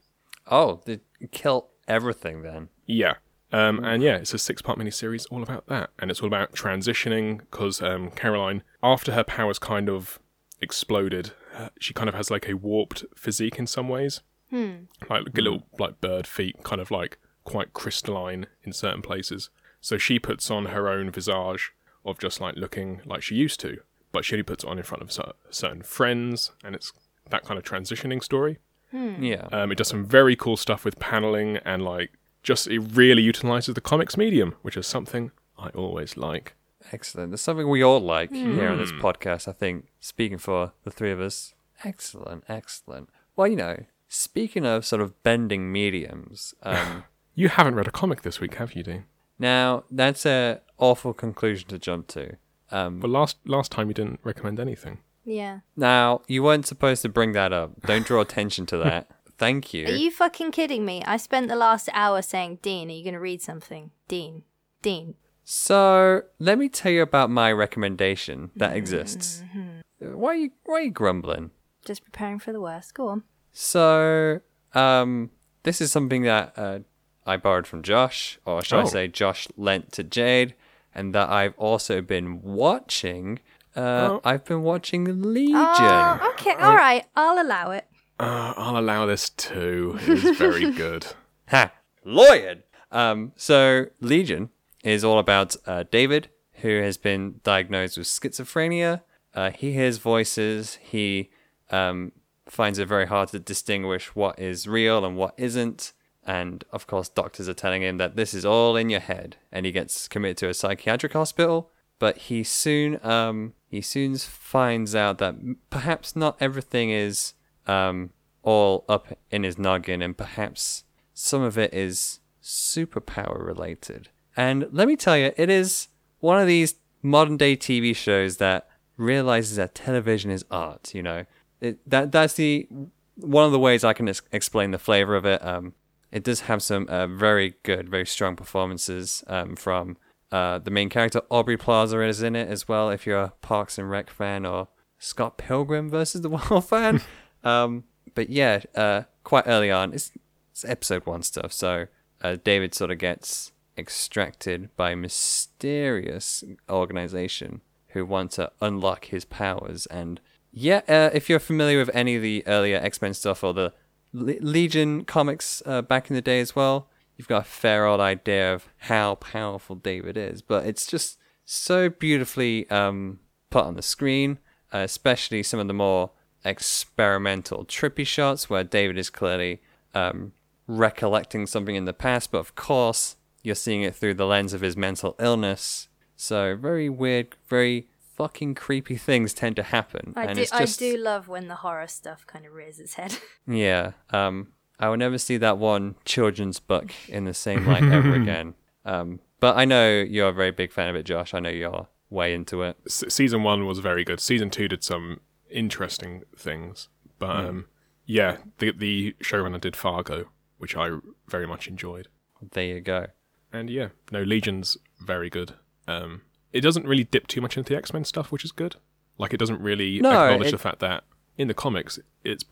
Oh, 0.50 0.80
they 0.84 1.00
kill 1.30 1.68
everything 1.86 2.42
then. 2.42 2.68
Yeah. 2.86 3.14
Um, 3.52 3.82
and 3.82 4.02
yeah, 4.02 4.16
it's 4.16 4.34
a 4.34 4.38
six 4.38 4.60
part 4.62 4.78
miniseries 4.78 5.26
all 5.30 5.42
about 5.42 5.66
that. 5.66 5.90
And 5.98 6.10
it's 6.10 6.20
all 6.20 6.26
about 6.26 6.52
transitioning 6.52 7.38
because 7.38 7.82
um, 7.82 8.10
Caroline, 8.10 8.62
after 8.82 9.12
her 9.12 9.24
powers 9.24 9.58
kind 9.58 9.88
of 9.88 10.18
exploded, 10.60 11.32
uh, 11.56 11.68
she 11.78 11.94
kind 11.94 12.08
of 12.08 12.14
has 12.14 12.30
like 12.30 12.48
a 12.48 12.54
warped 12.54 13.04
physique 13.16 13.58
in 13.58 13.66
some 13.66 13.88
ways. 13.88 14.20
Like 14.50 15.26
a 15.38 15.40
little 15.40 15.64
like 15.78 16.00
bird 16.00 16.26
feet, 16.26 16.62
kind 16.62 16.80
of 16.80 16.90
like 16.90 17.18
quite 17.44 17.72
crystalline 17.72 18.46
in 18.62 18.72
certain 18.72 19.02
places. 19.02 19.50
So 19.80 19.96
she 19.98 20.18
puts 20.18 20.50
on 20.50 20.66
her 20.66 20.88
own 20.88 21.10
visage 21.10 21.72
of 22.04 22.18
just 22.18 22.40
like 22.40 22.56
looking 22.56 23.00
like 23.04 23.22
she 23.22 23.34
used 23.34 23.60
to, 23.60 23.78
but 24.12 24.24
she 24.24 24.34
only 24.34 24.42
puts 24.42 24.64
it 24.64 24.70
on 24.70 24.78
in 24.78 24.84
front 24.84 25.02
of 25.02 25.12
certain 25.50 25.82
friends, 25.82 26.52
and 26.64 26.74
it's 26.74 26.92
that 27.30 27.44
kind 27.44 27.58
of 27.58 27.64
transitioning 27.64 28.22
story. 28.22 28.58
Yeah. 28.92 29.48
Um, 29.52 29.70
it 29.70 29.76
does 29.78 29.88
some 29.88 30.04
very 30.04 30.34
cool 30.34 30.56
stuff 30.56 30.84
with 30.84 30.98
paneling 30.98 31.58
and 31.58 31.82
like 31.84 32.12
just 32.42 32.66
it 32.68 32.78
really 32.80 33.20
utilizes 33.22 33.74
the 33.74 33.80
comics 33.82 34.16
medium, 34.16 34.54
which 34.62 34.76
is 34.78 34.86
something 34.86 35.30
I 35.58 35.68
always 35.70 36.16
like. 36.16 36.54
Excellent. 36.92 37.30
There's 37.32 37.42
something 37.42 37.68
we 37.68 37.82
all 37.82 38.00
like 38.00 38.32
here 38.32 38.68
on 38.70 38.78
this 38.78 38.90
Hmm. 38.90 39.00
podcast, 39.00 39.46
I 39.46 39.52
think, 39.52 39.88
speaking 40.00 40.38
for 40.38 40.72
the 40.84 40.90
three 40.90 41.10
of 41.10 41.20
us. 41.20 41.52
Excellent, 41.84 42.44
excellent. 42.48 43.10
Well, 43.36 43.46
you 43.48 43.56
know, 43.56 43.84
speaking 44.08 44.64
of 44.66 44.84
sort 44.84 45.02
of 45.02 45.22
bending 45.22 45.70
mediums, 45.72 46.54
um, 46.62 47.04
You 47.34 47.48
haven't 47.48 47.74
read 47.76 47.86
a 47.86 47.92
comic 47.92 48.22
this 48.22 48.40
week, 48.40 48.54
have 48.54 48.72
you, 48.74 48.82
Dean? 48.82 49.04
now 49.40 49.84
that's 49.90 50.26
a 50.26 50.60
awful 50.78 51.12
conclusion 51.14 51.68
to 51.68 51.78
jump 51.78 52.08
to. 52.08 52.36
Um, 52.70 52.98
But 53.00 53.10
last 53.10 53.36
last 53.46 53.70
time 53.72 53.88
you 53.88 53.94
didn't 53.94 54.20
recommend 54.24 54.58
anything. 54.60 54.98
Yeah. 55.24 55.60
now, 55.76 56.22
you 56.26 56.42
weren't 56.42 56.66
supposed 56.66 57.02
to 57.02 57.08
bring 57.10 57.32
that 57.32 57.52
up. 57.52 57.82
Don't 57.82 58.06
draw 58.06 58.22
attention 58.22 58.64
to 58.66 58.78
that. 58.78 59.10
Thank 59.38 59.74
you. 59.74 59.84
Are 59.86 59.90
you 59.90 60.10
fucking 60.10 60.52
kidding 60.52 60.84
me? 60.86 61.02
I 61.04 61.18
spent 61.18 61.48
the 61.48 61.54
last 61.56 61.90
hour 61.92 62.22
saying, 62.22 62.60
Dean, 62.62 62.88
are 62.88 62.94
you 62.94 63.04
going 63.04 63.12
to 63.14 63.20
read 63.20 63.42
something? 63.42 63.90
Dean. 64.08 64.42
Dean. 64.80 65.14
So 65.44 66.22
let 66.38 66.58
me 66.58 66.68
tell 66.70 66.90
you 66.92 67.02
about 67.02 67.30
my 67.30 67.52
recommendation 67.52 68.50
that 68.56 68.74
exists. 68.76 69.42
Mm-hmm. 69.54 70.14
Why 70.18 70.30
are 70.30 70.34
you 70.34 70.50
why 70.64 70.74
are 70.78 70.82
you 70.82 70.90
grumbling? 70.90 71.50
Just 71.84 72.04
preparing 72.04 72.38
for 72.38 72.52
the 72.52 72.60
worst. 72.60 72.94
Go 72.94 73.08
on. 73.08 73.22
So 73.52 74.40
um, 74.74 75.30
this 75.62 75.80
is 75.80 75.90
something 75.92 76.22
that 76.22 76.52
uh, 76.56 76.78
I 77.26 77.36
borrowed 77.36 77.66
from 77.66 77.82
Josh, 77.82 78.38
or 78.44 78.62
should 78.62 78.78
I 78.78 78.82
Oh. 78.82 78.86
say, 78.86 79.08
Josh 79.08 79.48
lent 79.56 79.92
to 79.92 80.04
Jade, 80.04 80.54
and 80.94 81.14
that 81.14 81.28
I've 81.28 81.54
also 81.58 82.00
been 82.00 82.42
watching. 82.42 83.40
Uh, 83.76 83.80
Oh. 83.80 84.20
I've 84.24 84.44
been 84.44 84.62
watching 84.62 85.22
Legion. 85.22 85.54
Oh, 85.56 86.34
okay. 86.34 86.54
All 86.54 86.74
right. 86.74 87.04
I'll 87.14 87.40
allow 87.40 87.70
it. 87.72 87.86
Uh, 88.18 88.52
I'll 88.56 88.76
allow 88.78 89.06
this 89.06 89.30
too. 89.30 89.98
It 90.02 90.24
is 90.24 90.36
very 90.38 90.70
good. 90.72 91.06
Ha! 91.48 91.72
Lawyered! 92.04 92.62
Um, 92.92 93.32
so, 93.36 93.86
Legion 94.02 94.50
is 94.84 95.02
all 95.02 95.18
about 95.18 95.56
uh, 95.66 95.84
David, 95.90 96.28
who 96.60 96.80
has 96.82 96.98
been 96.98 97.40
diagnosed 97.42 97.96
with 97.96 98.06
schizophrenia. 98.06 99.00
Uh, 99.34 99.50
he 99.50 99.72
hears 99.72 99.96
voices. 99.96 100.78
He 100.82 101.30
um, 101.70 102.12
finds 102.50 102.78
it 102.78 102.88
very 102.88 103.06
hard 103.06 103.28
to 103.30 103.38
distinguish 103.38 104.14
what 104.14 104.38
is 104.38 104.66
real 104.66 105.04
and 105.04 105.16
what 105.16 105.34
isn't. 105.36 105.92
And 106.24 106.64
of 106.72 106.86
course, 106.86 107.08
doctors 107.08 107.48
are 107.48 107.54
telling 107.54 107.82
him 107.82 107.96
that 107.98 108.16
this 108.16 108.34
is 108.34 108.44
all 108.44 108.76
in 108.76 108.90
your 108.90 109.00
head, 109.00 109.36
and 109.50 109.64
he 109.64 109.72
gets 109.72 110.08
committed 110.08 110.36
to 110.38 110.48
a 110.48 110.54
psychiatric 110.54 111.14
hospital. 111.14 111.70
But 111.98 112.18
he 112.18 112.44
soon, 112.44 113.04
um, 113.04 113.54
he 113.68 113.80
soon 113.80 114.16
finds 114.16 114.94
out 114.94 115.18
that 115.18 115.36
perhaps 115.70 116.14
not 116.14 116.36
everything 116.40 116.90
is 116.90 117.34
um, 117.66 118.10
all 118.42 118.84
up 118.88 119.18
in 119.30 119.42
his 119.42 119.58
noggin, 119.58 120.02
and 120.02 120.16
perhaps 120.16 120.84
some 121.14 121.42
of 121.42 121.58
it 121.58 121.74
is 121.74 122.20
superpower 122.42 123.44
related. 123.44 124.10
And 124.36 124.68
let 124.70 124.86
me 124.86 124.96
tell 124.96 125.16
you, 125.16 125.32
it 125.36 125.50
is 125.50 125.88
one 126.20 126.40
of 126.40 126.46
these 126.46 126.76
modern 127.02 127.36
day 127.36 127.56
TV 127.56 127.94
shows 127.94 128.36
that 128.36 128.68
realizes 128.96 129.56
that 129.56 129.74
television 129.74 130.30
is 130.30 130.44
art. 130.50 130.94
You 130.94 131.02
know, 131.02 131.24
it, 131.60 131.78
that 131.88 132.12
that's 132.12 132.34
the 132.34 132.68
one 133.16 133.44
of 133.44 133.52
the 133.52 133.58
ways 133.58 133.84
I 133.84 133.92
can 133.92 134.08
ex- 134.08 134.22
explain 134.32 134.70
the 134.70 134.78
flavor 134.78 135.16
of 135.16 135.24
it. 135.24 135.44
Um, 135.44 135.74
it 136.10 136.22
does 136.24 136.40
have 136.40 136.62
some 136.62 136.86
uh, 136.88 137.06
very 137.06 137.54
good, 137.62 137.88
very 137.88 138.06
strong 138.06 138.36
performances 138.36 139.24
um, 139.26 139.56
from 139.56 139.96
uh, 140.32 140.58
the 140.58 140.70
main 140.70 140.88
character. 140.88 141.22
Aubrey 141.30 141.56
Plaza 141.56 142.00
is 142.02 142.22
in 142.22 142.36
it 142.36 142.48
as 142.48 142.68
well. 142.68 142.90
If 142.90 143.06
you're 143.06 143.18
a 143.18 143.32
Parks 143.42 143.78
and 143.78 143.90
Rec 143.90 144.08
fan 144.10 144.46
or 144.46 144.68
Scott 144.98 145.36
Pilgrim 145.36 145.90
versus 145.90 146.22
the 146.22 146.28
World 146.50 146.64
fan. 146.64 147.02
um, 147.44 147.84
but 148.14 148.30
yeah, 148.30 148.60
uh, 148.74 149.02
quite 149.24 149.44
early 149.46 149.70
on, 149.70 149.92
it's, 149.92 150.12
it's 150.50 150.64
episode 150.64 151.06
one 151.06 151.22
stuff. 151.22 151.52
So 151.52 151.86
uh, 152.22 152.36
David 152.42 152.74
sort 152.74 152.90
of 152.90 152.98
gets 152.98 153.52
extracted 153.76 154.74
by 154.76 154.94
mysterious 154.94 156.42
organization 156.68 157.60
who 157.88 158.04
want 158.04 158.32
to 158.32 158.50
unlock 158.60 159.06
his 159.06 159.24
powers. 159.24 159.86
And 159.86 160.20
yeah, 160.52 160.82
uh, 160.88 161.10
if 161.12 161.28
you're 161.28 161.38
familiar 161.38 161.78
with 161.78 161.90
any 161.94 162.16
of 162.16 162.22
the 162.22 162.46
earlier 162.46 162.78
X 162.78 163.00
Men 163.02 163.14
stuff 163.14 163.44
or 163.44 163.52
the 163.52 163.72
Le- 164.12 164.40
Legion 164.40 165.04
comics 165.04 165.62
uh, 165.66 165.82
back 165.82 166.10
in 166.10 166.16
the 166.16 166.22
day 166.22 166.40
as 166.40 166.56
well, 166.56 166.88
you've 167.16 167.28
got 167.28 167.42
a 167.42 167.48
fair 167.48 167.86
old 167.86 168.00
idea 168.00 168.54
of 168.54 168.68
how 168.78 169.16
powerful 169.16 169.76
David 169.76 170.16
is. 170.16 170.42
But 170.42 170.66
it's 170.66 170.86
just 170.86 171.18
so 171.44 171.88
beautifully 171.88 172.68
um, 172.70 173.20
put 173.50 173.64
on 173.64 173.74
the 173.74 173.82
screen, 173.82 174.38
uh, 174.72 174.78
especially 174.78 175.42
some 175.42 175.60
of 175.60 175.66
the 175.66 175.74
more 175.74 176.10
experimental, 176.44 177.64
trippy 177.64 178.06
shots 178.06 178.48
where 178.48 178.64
David 178.64 178.98
is 178.98 179.10
clearly 179.10 179.60
um, 179.94 180.32
recollecting 180.66 181.46
something 181.46 181.74
in 181.74 181.84
the 181.84 181.92
past, 181.92 182.30
but 182.30 182.38
of 182.38 182.54
course, 182.54 183.16
you're 183.42 183.54
seeing 183.54 183.82
it 183.82 183.94
through 183.94 184.14
the 184.14 184.26
lens 184.26 184.52
of 184.52 184.60
his 184.60 184.76
mental 184.76 185.16
illness. 185.18 185.88
So, 186.16 186.56
very 186.56 186.88
weird, 186.88 187.36
very 187.48 187.88
fucking 188.18 188.52
creepy 188.56 188.96
things 188.96 189.32
tend 189.32 189.54
to 189.56 189.62
happen. 189.62 190.12
I 190.16 190.24
and 190.24 190.34
do, 190.34 190.42
it's 190.42 190.50
just, 190.50 190.82
I 190.82 190.90
do 190.90 190.96
love 190.98 191.28
when 191.28 191.46
the 191.46 191.54
horror 191.54 191.86
stuff 191.86 192.26
kind 192.26 192.44
of 192.44 192.52
rears 192.52 192.80
its 192.80 192.94
head. 192.94 193.16
Yeah. 193.46 193.92
Um, 194.10 194.48
I 194.78 194.88
will 194.88 194.96
never 194.96 195.16
see 195.16 195.38
that 195.38 195.56
one 195.56 195.94
children's 196.04 196.60
book 196.60 196.92
in 197.08 197.24
the 197.24 197.32
same 197.32 197.64
light 197.70 197.84
ever 197.84 198.14
again. 198.14 198.54
Um, 198.84 199.20
but 199.40 199.56
I 199.56 199.64
know 199.64 200.00
you're 200.00 200.28
a 200.28 200.32
very 200.32 200.50
big 200.50 200.72
fan 200.72 200.88
of 200.88 200.96
it, 200.96 201.04
Josh. 201.04 201.32
I 201.32 201.38
know 201.40 201.48
you're 201.48 201.88
way 202.10 202.34
into 202.34 202.62
it. 202.62 202.76
S- 202.86 203.04
season 203.08 203.42
one 203.44 203.66
was 203.66 203.78
very 203.78 204.04
good. 204.04 204.20
Season 204.20 204.50
two 204.50 204.68
did 204.68 204.82
some 204.84 205.20
interesting 205.50 206.24
things, 206.36 206.88
but 207.18 207.30
um, 207.30 207.66
yeah, 208.04 208.38
the 208.58 208.72
the 208.72 209.14
showrunner 209.22 209.60
did 209.60 209.76
Fargo, 209.76 210.26
which 210.58 210.76
I 210.76 210.98
very 211.28 211.46
much 211.46 211.68
enjoyed. 211.68 212.08
There 212.52 212.64
you 212.64 212.80
go. 212.80 213.06
And 213.52 213.70
yeah, 213.70 213.88
no, 214.10 214.22
Legion's 214.22 214.76
very 215.00 215.30
good. 215.30 215.54
Um, 215.86 216.22
it 216.52 216.60
doesn't 216.62 216.86
really 216.86 217.04
dip 217.04 217.26
too 217.26 217.40
much 217.40 217.56
into 217.56 217.72
the 217.72 217.78
X 217.78 217.92
Men 217.92 218.04
stuff, 218.04 218.30
which 218.32 218.44
is 218.44 218.52
good. 218.52 218.76
Like, 219.18 219.34
it 219.34 219.38
doesn't 219.38 219.60
really 219.60 220.00
No, 220.00 220.10
acknowledge 220.26 220.48
it- 220.48 220.52
the 220.52 220.58
fact 220.58 220.78
that 220.80 221.04
in 221.36 221.48
the 221.48 221.54
comics, 221.54 221.98
it's 222.24 222.44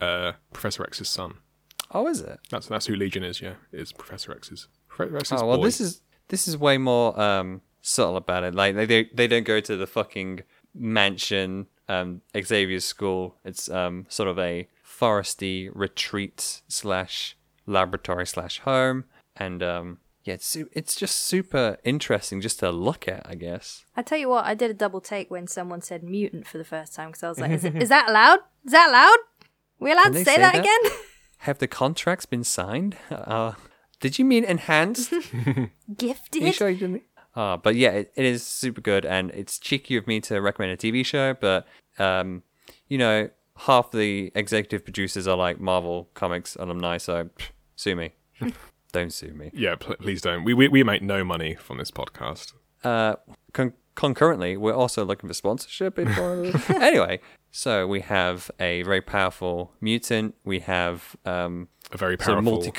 uh, 0.00 0.32
Professor 0.52 0.84
X's 0.84 1.08
son. 1.08 1.34
Oh, 1.90 2.06
is 2.06 2.20
it? 2.20 2.38
That's 2.50 2.66
that's 2.66 2.86
who 2.86 2.94
Legion 2.94 3.22
is. 3.24 3.40
Yeah, 3.40 3.54
is 3.72 3.92
Professor 3.92 4.32
X's. 4.32 4.68
Professor 4.88 5.16
X's 5.16 5.42
Oh 5.42 5.46
well, 5.46 5.56
boy. 5.58 5.64
this 5.64 5.80
is 5.80 6.02
this 6.28 6.46
is 6.46 6.56
way 6.58 6.76
more 6.78 7.18
um, 7.18 7.62
subtle 7.80 8.16
about 8.16 8.44
it. 8.44 8.54
Like 8.54 8.74
they 8.76 8.84
they 8.86 9.08
they 9.14 9.26
don't 9.26 9.44
go 9.46 9.58
to 9.60 9.76
the 9.76 9.86
fucking 9.86 10.40
mansion, 10.74 11.66
um, 11.88 12.20
Xavier's 12.38 12.84
school. 12.84 13.36
It's 13.44 13.68
um, 13.70 14.06
sort 14.08 14.28
of 14.28 14.38
a 14.38 14.68
foresty 14.86 15.70
retreat 15.74 16.62
slash 16.68 17.36
laboratory 17.66 18.26
slash 18.26 18.60
home, 18.60 19.04
and 19.36 19.62
um, 19.62 19.98
yeah, 20.28 20.34
it's 20.34 20.56
it's 20.72 20.94
just 20.94 21.16
super 21.16 21.78
interesting 21.84 22.42
just 22.42 22.58
to 22.60 22.70
look 22.70 23.08
at, 23.08 23.22
I 23.24 23.34
guess. 23.34 23.86
I 23.96 24.02
tell 24.02 24.18
you 24.18 24.28
what, 24.28 24.44
I 24.44 24.54
did 24.54 24.70
a 24.70 24.74
double 24.74 25.00
take 25.00 25.30
when 25.30 25.46
someone 25.46 25.80
said 25.80 26.02
mutant 26.02 26.46
for 26.46 26.58
the 26.58 26.64
first 26.64 26.94
time 26.94 27.08
because 27.08 27.22
I 27.22 27.28
was 27.30 27.40
like, 27.40 27.50
is, 27.50 27.64
it, 27.64 27.74
is 27.82 27.88
that 27.88 28.10
allowed? 28.10 28.40
Is 28.66 28.72
that 28.72 28.90
allowed? 28.90 29.16
we 29.80 29.90
allowed 29.90 30.04
Can 30.04 30.12
to 30.12 30.18
say, 30.18 30.34
say 30.34 30.36
that, 30.36 30.52
that? 30.52 30.60
again? 30.60 30.98
Have 31.38 31.58
the 31.58 31.66
contracts 31.66 32.26
been 32.26 32.44
signed? 32.44 32.96
Uh, 33.10 33.52
did 34.00 34.18
you 34.18 34.26
mean 34.26 34.44
enhanced? 34.44 35.14
Gifted? 35.96 36.42
Are 36.42 36.46
you 36.46 36.52
sure 36.52 36.68
you 36.68 36.78
didn't? 36.78 37.02
Ah, 37.34 37.56
but 37.56 37.74
yeah, 37.74 37.90
it, 37.92 38.12
it 38.14 38.24
is 38.26 38.46
super 38.46 38.82
good, 38.82 39.06
and 39.06 39.30
it's 39.30 39.58
cheeky 39.58 39.96
of 39.96 40.06
me 40.06 40.20
to 40.22 40.42
recommend 40.42 40.72
a 40.72 40.76
TV 40.76 41.06
show, 41.06 41.32
but 41.32 41.66
um, 41.98 42.42
you 42.88 42.98
know, 42.98 43.30
half 43.56 43.92
the 43.92 44.30
executive 44.34 44.84
producers 44.84 45.26
are 45.26 45.38
like 45.38 45.58
Marvel 45.58 46.10
Comics 46.12 46.54
alumni, 46.56 46.98
so 46.98 47.30
pff, 47.38 47.48
sue 47.76 47.96
me. 47.96 48.12
Don't 48.92 49.12
sue 49.12 49.32
me. 49.34 49.50
yeah, 49.52 49.74
pl- 49.76 49.96
please 49.96 50.20
don't. 50.22 50.44
We, 50.44 50.54
we 50.54 50.68
we 50.68 50.82
make 50.82 51.02
no 51.02 51.24
money 51.24 51.54
from 51.54 51.78
this 51.78 51.90
podcast. 51.90 52.52
Uh, 52.84 53.16
con- 53.52 53.74
concurrently, 53.94 54.56
we're 54.56 54.74
also 54.74 55.04
looking 55.04 55.28
for 55.28 55.34
sponsorship. 55.34 55.98
If 55.98 56.70
anyway, 56.70 57.20
so 57.50 57.86
we 57.86 58.00
have 58.00 58.50
a 58.60 58.82
very 58.82 59.00
powerful 59.00 59.72
mutant. 59.80 60.34
We 60.44 60.60
have 60.60 61.16
um, 61.24 61.68
A 61.92 61.96
very 61.98 62.16
sort 62.16 62.38
of 62.38 62.44
powerful, 62.44 62.52
multi. 62.52 62.72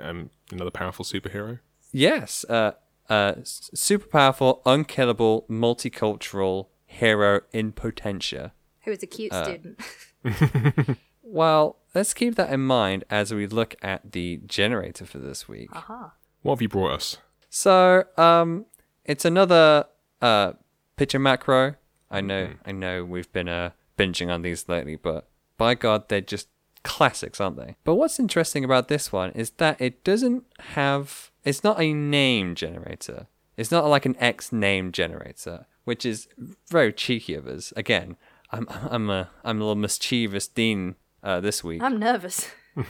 um, 0.00 0.30
another 0.50 0.70
powerful 0.70 1.04
superhero. 1.04 1.60
Yes, 1.92 2.44
uh, 2.48 2.72
uh, 3.08 3.34
super 3.44 4.06
powerful, 4.06 4.62
unkillable, 4.66 5.46
multicultural 5.50 6.68
hero 6.86 7.42
in 7.52 7.72
potentia. 7.72 8.52
Who 8.84 8.90
is 8.92 9.02
a 9.02 9.06
cute 9.06 9.32
Uh, 9.32 9.44
student. 9.44 9.80
Well, 11.34 11.78
let's 11.96 12.14
keep 12.14 12.36
that 12.36 12.52
in 12.52 12.60
mind 12.60 13.02
as 13.10 13.34
we 13.34 13.48
look 13.48 13.74
at 13.82 14.12
the 14.12 14.40
generator 14.46 15.04
for 15.04 15.18
this 15.18 15.48
week. 15.48 15.68
Aha. 15.74 16.12
What 16.42 16.54
have 16.54 16.62
you 16.62 16.68
brought 16.68 16.92
us? 16.92 17.16
So, 17.50 18.04
um, 18.16 18.66
it's 19.04 19.24
another 19.24 19.86
uh 20.22 20.52
picture 20.94 21.18
macro. 21.18 21.74
I 22.08 22.20
know, 22.20 22.50
I 22.64 22.70
know, 22.70 23.04
we've 23.04 23.32
been 23.32 23.48
uh 23.48 23.70
binging 23.98 24.32
on 24.32 24.42
these 24.42 24.68
lately, 24.68 24.94
but 24.94 25.28
by 25.58 25.74
God, 25.74 26.08
they're 26.08 26.20
just 26.20 26.46
classics, 26.84 27.40
aren't 27.40 27.56
they? 27.56 27.74
But 27.82 27.96
what's 27.96 28.20
interesting 28.20 28.64
about 28.64 28.86
this 28.86 29.10
one 29.10 29.32
is 29.32 29.50
that 29.58 29.80
it 29.80 30.04
doesn't 30.04 30.44
have. 30.60 31.32
It's 31.42 31.64
not 31.64 31.80
a 31.80 31.92
name 31.92 32.54
generator. 32.54 33.26
It's 33.56 33.72
not 33.72 33.86
like 33.88 34.06
an 34.06 34.14
X 34.20 34.52
name 34.52 34.92
generator, 34.92 35.66
which 35.82 36.06
is 36.06 36.28
very 36.68 36.92
cheeky 36.92 37.34
of 37.34 37.48
us. 37.48 37.72
Again, 37.74 38.16
I'm 38.52 38.68
I'm 38.88 39.10
a 39.10 39.30
I'm 39.44 39.56
a 39.56 39.64
little 39.64 39.74
mischievous 39.74 40.46
Dean 40.46 40.94
uh, 41.24 41.40
this 41.40 41.64
week. 41.64 41.82
I'm 41.82 41.98
nervous. 41.98 42.48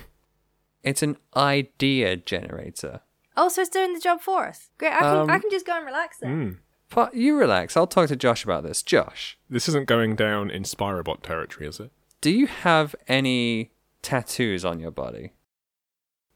It's 0.82 1.02
an 1.02 1.16
idea 1.34 2.14
generator. 2.14 3.00
Oh, 3.38 3.48
so 3.48 3.62
it's 3.62 3.70
doing 3.70 3.94
the 3.94 4.00
job 4.00 4.20
for 4.20 4.46
us. 4.46 4.68
Great. 4.76 4.92
I 4.92 4.98
can, 5.00 5.30
I 5.30 5.34
Um, 5.36 5.40
can 5.40 5.50
just 5.50 5.64
go 5.64 5.74
and 5.78 5.86
relax 5.86 6.18
then. 6.18 6.58
But 6.94 7.14
you 7.14 7.38
relax. 7.38 7.74
I'll 7.74 7.86
talk 7.86 8.08
to 8.08 8.16
Josh 8.16 8.44
about 8.44 8.64
this. 8.64 8.82
Josh, 8.82 9.38
This 9.48 9.66
isn't 9.70 9.86
going 9.86 10.14
down 10.14 10.50
in 10.50 10.62
Spirobot 10.64 11.22
territory, 11.22 11.66
is 11.68 11.80
it? 11.80 11.90
do 12.20 12.30
you 12.30 12.46
have 12.46 12.94
any 13.08 13.72
tattoos 14.02 14.62
on 14.62 14.78
your 14.78 14.90
body? 14.90 15.32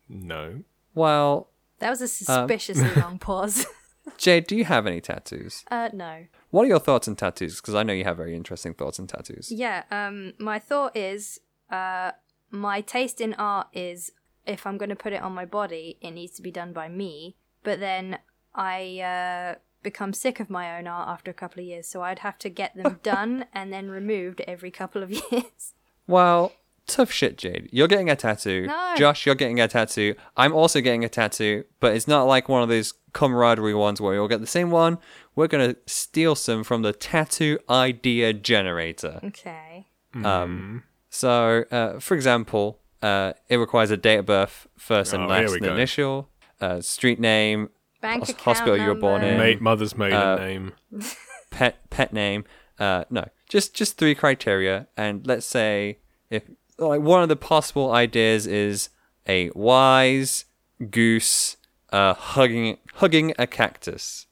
No. 0.09 0.62
Well, 0.95 1.50
That 1.81 1.88
Um, 1.88 1.90
was 1.90 2.00
a 2.00 2.09
suspiciously 2.09 2.88
long 3.02 3.19
pause. 3.19 3.67
Jade, 4.17 4.47
do 4.47 4.57
you 4.57 4.64
have 4.64 4.87
any 4.87 5.02
tattoos? 5.02 5.62
Uh, 5.71 5.90
no. 5.93 6.25
What 6.50 6.62
are 6.64 6.69
your 6.69 6.78
thoughts 6.81 7.07
on 7.07 7.17
tattoos? 7.17 7.61
Because 7.61 7.75
I 7.75 7.83
know 7.83 7.93
you 7.93 8.05
have 8.05 8.17
very 8.17 8.35
interesting 8.35 8.73
thoughts 8.73 8.99
on 8.99 9.07
tattoos. 9.07 9.52
Yeah. 9.52 9.85
Um, 9.90 10.33
my 10.38 10.59
thought 10.59 10.97
is, 10.97 11.38
uh, 11.71 12.13
my 12.51 12.81
taste 12.81 13.21
in 13.21 13.35
art 13.35 13.69
is 13.73 14.13
if 14.47 14.67
I'm 14.67 14.79
going 14.79 14.89
to 14.89 14.97
put 14.97 15.13
it 15.13 15.23
on 15.23 15.33
my 15.33 15.45
body, 15.45 15.99
it 16.01 16.13
needs 16.13 16.33
to 16.37 16.43
be 16.43 16.51
done 16.51 16.73
by 16.73 16.89
me. 16.89 17.37
But 17.63 17.81
then 17.81 18.19
I 18.55 19.01
uh, 19.01 19.59
become 19.83 20.13
sick 20.13 20.41
of 20.41 20.49
my 20.49 20.79
own 20.79 20.87
art 20.87 21.09
after 21.09 21.31
a 21.31 21.35
couple 21.35 21.61
of 21.61 21.67
years, 21.67 21.87
so 21.87 22.03
I'd 22.03 22.21
have 22.21 22.39
to 22.39 22.49
get 22.49 22.75
them 22.75 23.01
done 23.03 23.47
and 23.53 23.73
then 23.73 23.91
removed 23.91 24.41
every 24.47 24.71
couple 24.71 25.03
of 25.03 25.11
years. 25.33 25.75
Well, 26.07 26.53
tough 26.87 27.11
shit, 27.11 27.37
Jade. 27.37 27.69
You're 27.71 27.89
getting 27.89 28.09
a 28.09 28.17
tattoo. 28.17 28.67
No. 28.67 28.95
Josh, 28.97 29.27
you're 29.27 29.35
getting 29.35 29.61
a 29.61 29.69
tattoo. 29.69 30.15
I'm 30.37 30.55
also 30.55 30.81
getting 30.81 31.05
a 31.05 31.09
tattoo, 31.09 31.65
but 31.81 31.95
it's 31.95 32.09
not 32.09 32.25
like 32.25 32.49
one 32.49 32.63
of 32.63 32.69
those 32.69 32.95
camaraderie 33.13 33.75
ones 33.75 34.01
where 34.01 34.15
you'll 34.15 34.29
get 34.29 34.41
the 34.41 34.47
same 34.47 34.71
one. 34.71 34.99
We're 35.35 35.49
going 35.49 35.75
to 35.75 35.81
steal 35.87 36.35
some 36.35 36.65
from 36.65 36.83
the 36.83 36.93
tattoo 36.93 37.59
idea 37.69 38.33
generator. 38.33 39.21
Okay. 39.23 39.87
Um, 40.25 40.85
so, 41.19 41.65
uh, 41.71 41.99
for 42.01 42.15
example, 42.15 42.79
uh, 43.03 43.33
it 43.49 43.57
requires 43.57 43.91
a 43.91 43.97
date 43.97 44.19
of 44.19 44.27
birth, 44.27 44.67
first 44.77 45.13
and 45.13 45.25
Oh, 45.25 45.27
last 45.27 45.61
we 45.61 45.67
initial, 45.69 46.29
uh, 46.61 46.81
street 46.81 47.19
name, 47.21 47.71
Bank 48.01 48.21
hos- 48.21 48.31
account 48.31 48.45
hospital 48.45 48.77
you 48.77 48.87
were 48.89 48.95
born 48.95 49.23
in, 49.25 49.37
Mate, 49.39 49.61
mother's 49.61 49.97
maiden 49.97 50.19
Uh, 50.19 50.37
name. 50.37 50.73
pet 51.51 51.75
pet 51.91 52.13
name. 52.13 52.45
Uh, 52.79 53.05
no, 53.11 53.25
just 53.49 53.75
just 53.75 53.99
three 53.99 54.15
criteria, 54.15 54.87
and 54.97 55.27
let's 55.27 55.47
say 55.47 55.99
if 56.31 56.43
like 56.79 57.01
one 57.01 57.23
of 57.25 57.29
the 57.29 57.37
possible 57.37 57.91
ideas 57.93 58.47
is 58.47 58.91
a 59.27 59.51
wise 59.55 60.45
goose 60.91 61.57
uh, 61.91 62.15
hugging 62.15 62.79
hugging 62.95 63.35
a 63.39 63.47
cactus. 63.49 64.27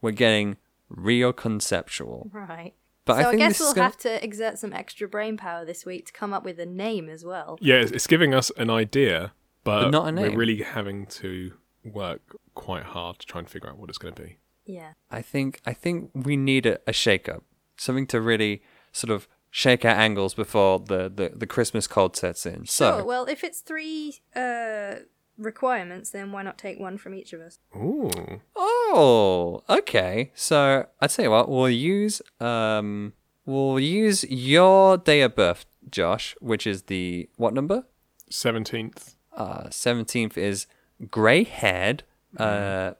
We're 0.00 0.12
getting 0.12 0.56
real 0.88 1.32
conceptual, 1.32 2.30
Right. 2.32 2.74
But 3.04 3.20
so 3.20 3.28
I 3.28 3.32
I, 3.32 3.36
guess 3.36 3.60
we'll 3.60 3.74
gonna, 3.74 3.84
have 3.84 3.96
to 3.98 4.22
exert 4.24 4.58
some 4.58 4.72
extra 4.72 5.08
brain 5.08 5.36
power 5.36 5.64
this 5.64 5.84
week 5.84 6.06
to 6.06 6.12
come 6.12 6.32
up 6.32 6.44
with 6.44 6.58
a 6.58 6.66
name 6.66 7.08
as 7.08 7.24
well. 7.24 7.58
Yeah, 7.60 7.76
it's, 7.76 7.92
it's 7.92 8.06
giving 8.06 8.34
us 8.34 8.50
an 8.56 8.70
idea, 8.70 9.32
but, 9.62 9.84
But 9.84 9.90
not 9.90 10.08
a 10.08 10.12
name. 10.12 10.32
we're 10.32 10.38
really 10.38 10.62
having 10.62 11.06
to 11.06 11.52
work 11.84 12.36
quite 12.54 12.84
hard 12.84 13.18
to 13.18 13.26
try 13.26 13.40
and 13.40 13.48
figure 13.48 13.68
out 13.68 13.78
what 13.78 13.88
it's 13.88 13.98
going 13.98 14.14
to 14.14 14.22
be. 14.22 14.38
Yeah. 14.64 14.92
I 15.10 15.20
think 15.22 15.60
I 15.66 15.74
think 15.74 16.10
we 16.14 16.36
need 16.36 16.66
a, 16.66 16.78
a 16.86 16.92
shake 16.92 17.28
up, 17.28 17.44
something 17.76 18.06
to 18.08 18.20
really 18.20 18.62
sort 18.92 19.10
of 19.10 19.28
shake 19.50 19.84
our 19.84 19.92
angles 19.94 20.34
before 20.34 20.80
the, 20.80 21.12
the, 21.14 21.32
the 21.34 21.46
Christmas 21.46 21.86
cold 21.86 22.16
sets 22.16 22.44
in. 22.44 22.66
So 22.66 22.96
Sure. 22.98 23.04
Well, 23.04 23.26
if 23.26 23.44
it's 23.44 23.60
three 23.60 24.16
uh, 24.34 24.96
requirements, 25.38 26.10
then 26.10 26.32
why 26.32 26.42
not 26.42 26.58
take 26.58 26.78
one 26.78 26.98
from 26.98 27.14
each 27.14 27.32
of 27.32 27.40
us? 27.40 27.58
Ooh. 27.76 28.10
Oh, 28.56 29.62
okay. 29.68 30.30
So 30.34 30.86
I 31.00 31.06
tell 31.06 31.24
you 31.24 31.30
what, 31.30 31.48
we'll 31.48 31.68
use 31.70 32.20
um, 32.40 33.12
we'll 33.44 33.80
use 33.80 34.24
your 34.24 34.96
day 34.98 35.20
of 35.22 35.34
birth, 35.34 35.66
Josh, 35.90 36.34
which 36.40 36.66
is 36.66 36.82
the 36.82 37.28
what 37.36 37.54
number? 37.54 37.84
17th. 38.30 39.14
Uh, 39.36 39.68
seventeenth 39.70 40.38
is 40.38 40.66
grey 41.10 41.42
haired. 41.44 42.04
Uh, 42.36 42.92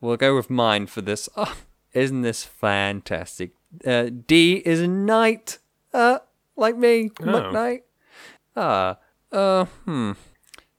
we'll 0.00 0.16
go 0.16 0.34
with 0.34 0.48
mine 0.50 0.86
for 0.86 1.00
this. 1.02 1.28
Oh, 1.36 1.56
isn't 1.92 2.22
this 2.22 2.42
fantastic? 2.44 3.52
Uh, 3.86 4.08
D 4.26 4.62
is 4.64 4.80
a 4.80 4.88
knight. 4.88 5.58
Uh, 5.92 6.18
like 6.56 6.76
me, 6.76 7.10
Oh. 7.20 7.50
Knight. 7.50 7.84
Ah, 8.56 8.98
uh, 9.32 9.64
hmm. 9.84 10.12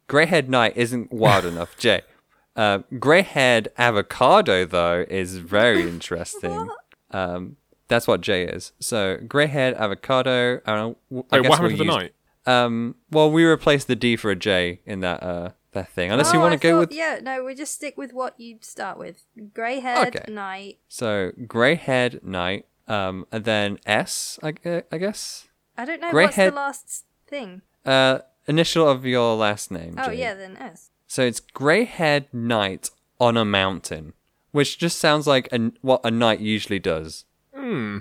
Grey 0.07 0.25
haired 0.25 0.49
knight 0.49 0.73
isn't 0.75 1.11
wild 1.11 1.45
enough, 1.45 1.77
Jay. 1.77 2.01
Uh, 2.57 2.79
grey 2.99 3.21
haired 3.21 3.67
avocado 3.77 4.63
though 4.63 5.05
is 5.09 5.39
very 5.39 5.81
interesting. 5.89 6.69
Um, 7.11 7.57
That's 7.89 8.07
what 8.07 8.21
J 8.21 8.43
is. 8.43 8.71
So 8.79 9.17
grey 9.27 9.47
haired 9.47 9.73
avocado. 9.75 10.61
I. 10.65 10.71
I 10.71 10.85
Wait, 11.09 11.29
guess 11.31 11.31
what 11.31 11.43
happened 11.43 11.59
we'll 11.59 11.69
to 11.71 11.75
the 11.77 11.83
use- 11.83 11.95
night? 11.95 12.13
Um. 12.45 12.95
Well, 13.11 13.29
we 13.29 13.43
replaced 13.43 13.87
the 13.87 13.95
D 13.97 14.15
for 14.15 14.31
a 14.31 14.37
J 14.37 14.79
in 14.85 15.01
that 15.01 15.21
uh 15.21 15.49
that 15.73 15.89
thing. 15.89 16.11
Unless 16.11 16.31
you 16.31 16.39
Oh, 16.39 16.43
want 16.43 16.53
I 16.53 16.55
to 16.55 16.61
go 16.63 16.71
thought- 16.75 16.79
with 16.79 16.91
Yeah, 16.93 17.19
no, 17.21 17.43
we 17.43 17.55
just 17.55 17.73
stick 17.73 17.97
with 17.97 18.13
what 18.13 18.39
you 18.39 18.57
start 18.61 18.97
with. 18.97 19.25
Grey 19.53 19.81
haired 19.81 20.15
Okay. 20.15 20.31
knight. 20.31 20.77
so 20.87 21.33
grey 21.47 21.75
haired 21.75 22.23
knight. 22.23 22.67
Um. 22.87 23.25
And 23.33 23.43
then 23.43 23.79
S. 23.85 24.39
I, 24.41 24.53
uh, 24.65 24.79
I 24.93 24.97
guess. 24.97 25.49
I 25.77 25.83
don't 25.83 25.99
know 25.99 26.11
what's 26.11 26.37
haired- 26.37 26.53
the 26.53 26.55
last 26.55 27.03
thing. 27.27 27.63
Uh. 27.85 28.19
Initial 28.47 28.87
of 28.87 29.05
your 29.05 29.35
last 29.35 29.71
name. 29.71 29.95
Oh 29.97 30.09
Jade. 30.09 30.19
yeah, 30.19 30.33
then 30.33 30.57
S. 30.57 30.89
So 31.07 31.23
it's 31.23 31.39
grey 31.39 31.85
haired 31.85 32.25
knight 32.33 32.89
on 33.19 33.37
a 33.37 33.45
mountain, 33.45 34.13
which 34.51 34.77
just 34.77 34.99
sounds 34.99 35.25
like 35.27 35.47
a, 35.51 35.71
what 35.81 36.01
a 36.03 36.11
knight 36.11 36.39
usually 36.39 36.79
does. 36.79 37.25
Hmm. 37.55 37.99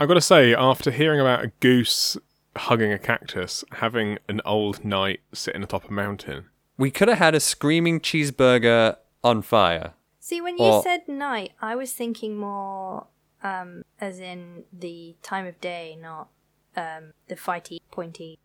I've 0.00 0.08
got 0.08 0.14
to 0.14 0.20
say, 0.20 0.54
after 0.54 0.90
hearing 0.90 1.20
about 1.20 1.44
a 1.44 1.52
goose 1.60 2.16
hugging 2.56 2.92
a 2.92 2.98
cactus, 2.98 3.64
having 3.72 4.18
an 4.28 4.40
old 4.44 4.84
knight 4.84 5.20
sitting 5.32 5.62
atop 5.62 5.88
a 5.88 5.92
mountain. 5.92 6.46
We 6.76 6.90
could 6.90 7.08
have 7.08 7.18
had 7.18 7.34
a 7.34 7.40
screaming 7.40 8.00
cheeseburger 8.00 8.96
on 9.22 9.42
fire. 9.42 9.94
See, 10.20 10.40
when 10.40 10.56
you 10.58 10.64
Or- 10.64 10.82
said 10.82 11.08
night, 11.08 11.52
I 11.60 11.74
was 11.76 11.92
thinking 11.92 12.36
more 12.36 13.06
um, 13.42 13.82
as 14.00 14.20
in 14.20 14.64
the 14.72 15.16
time 15.22 15.46
of 15.46 15.60
day, 15.60 15.96
not 16.00 16.28
um, 16.76 17.12
the 17.28 17.36
fighty, 17.36 17.78
pointy, 17.90 18.38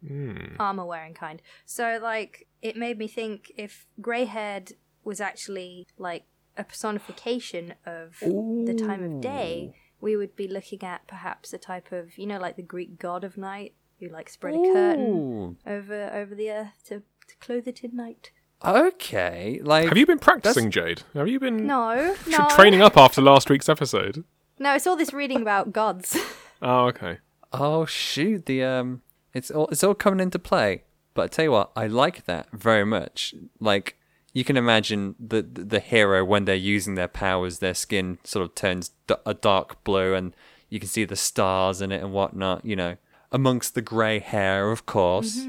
armor 0.59 0.85
wearing 0.85 1.13
kind. 1.13 1.41
So, 1.65 1.99
like, 2.01 2.47
it 2.61 2.75
made 2.75 2.97
me 2.97 3.07
think 3.07 3.51
if 3.55 3.85
grey 4.01 4.25
haired 4.25 4.73
was 5.03 5.21
actually 5.21 5.87
like 5.97 6.25
a 6.57 6.63
personification 6.63 7.73
of 7.85 8.17
the 8.19 8.75
time 8.77 9.03
of 9.03 9.21
day, 9.21 9.73
we 10.01 10.15
would 10.15 10.35
be 10.35 10.47
looking 10.47 10.83
at 10.83 11.07
perhaps 11.07 11.53
a 11.53 11.57
type 11.57 11.91
of, 11.91 12.17
you 12.17 12.25
know, 12.25 12.39
like 12.39 12.55
the 12.55 12.61
Greek 12.61 12.99
god 12.99 13.23
of 13.23 13.37
night 13.37 13.73
who 13.99 14.09
like 14.09 14.29
spread 14.29 14.53
a 14.53 14.73
curtain 14.73 15.57
over 15.65 16.11
over 16.13 16.35
the 16.35 16.51
earth 16.51 16.83
to, 16.85 17.01
to 17.27 17.35
clothe 17.39 17.67
it 17.67 17.83
in 17.83 17.95
night. 17.95 18.31
Okay, 18.65 19.59
like 19.63 19.87
Have 19.87 19.97
you 19.97 20.05
been 20.05 20.19
practicing, 20.19 20.71
Jade? 20.71 21.03
Have 21.13 21.27
you 21.27 21.39
been 21.39 21.67
No, 21.67 22.15
no, 22.27 22.47
training 22.49 22.81
up 22.81 22.97
after 22.97 23.21
last 23.21 23.49
week's 23.49 23.69
episode? 23.69 24.23
No, 24.59 24.73
it's 24.73 24.87
all 24.87 24.95
this 24.95 25.13
reading 25.13 25.41
about 25.41 25.71
gods. 25.71 26.17
Oh, 26.59 26.85
okay. 26.87 27.19
Oh 27.53 27.85
shoot, 27.85 28.45
the 28.45 28.63
um, 28.63 29.01
it's 29.33 29.49
all 29.51 29.67
it's 29.67 29.83
all 29.83 29.95
coming 29.95 30.19
into 30.19 30.39
play. 30.39 30.83
But 31.13 31.23
I 31.23 31.27
tell 31.27 31.45
you 31.45 31.51
what, 31.51 31.71
I 31.75 31.87
like 31.87 32.25
that 32.25 32.47
very 32.51 32.85
much. 32.85 33.33
Like 33.59 33.97
you 34.33 34.43
can 34.43 34.57
imagine 34.57 35.15
the 35.19 35.41
the 35.41 35.79
hero 35.79 36.23
when 36.23 36.45
they're 36.45 36.55
using 36.55 36.95
their 36.95 37.07
powers, 37.07 37.59
their 37.59 37.73
skin 37.73 38.19
sort 38.23 38.43
of 38.45 38.53
turns 38.55 38.91
d- 39.07 39.15
a 39.25 39.33
dark 39.33 39.83
blue, 39.83 40.13
and 40.13 40.35
you 40.69 40.79
can 40.79 40.89
see 40.89 41.05
the 41.05 41.15
stars 41.15 41.81
in 41.81 41.91
it 41.91 42.01
and 42.03 42.13
whatnot. 42.13 42.63
You 42.65 42.75
know, 42.75 42.97
amongst 43.31 43.73
the 43.75 43.81
grey 43.81 44.19
hair, 44.19 44.71
of 44.71 44.85
course. 44.85 45.39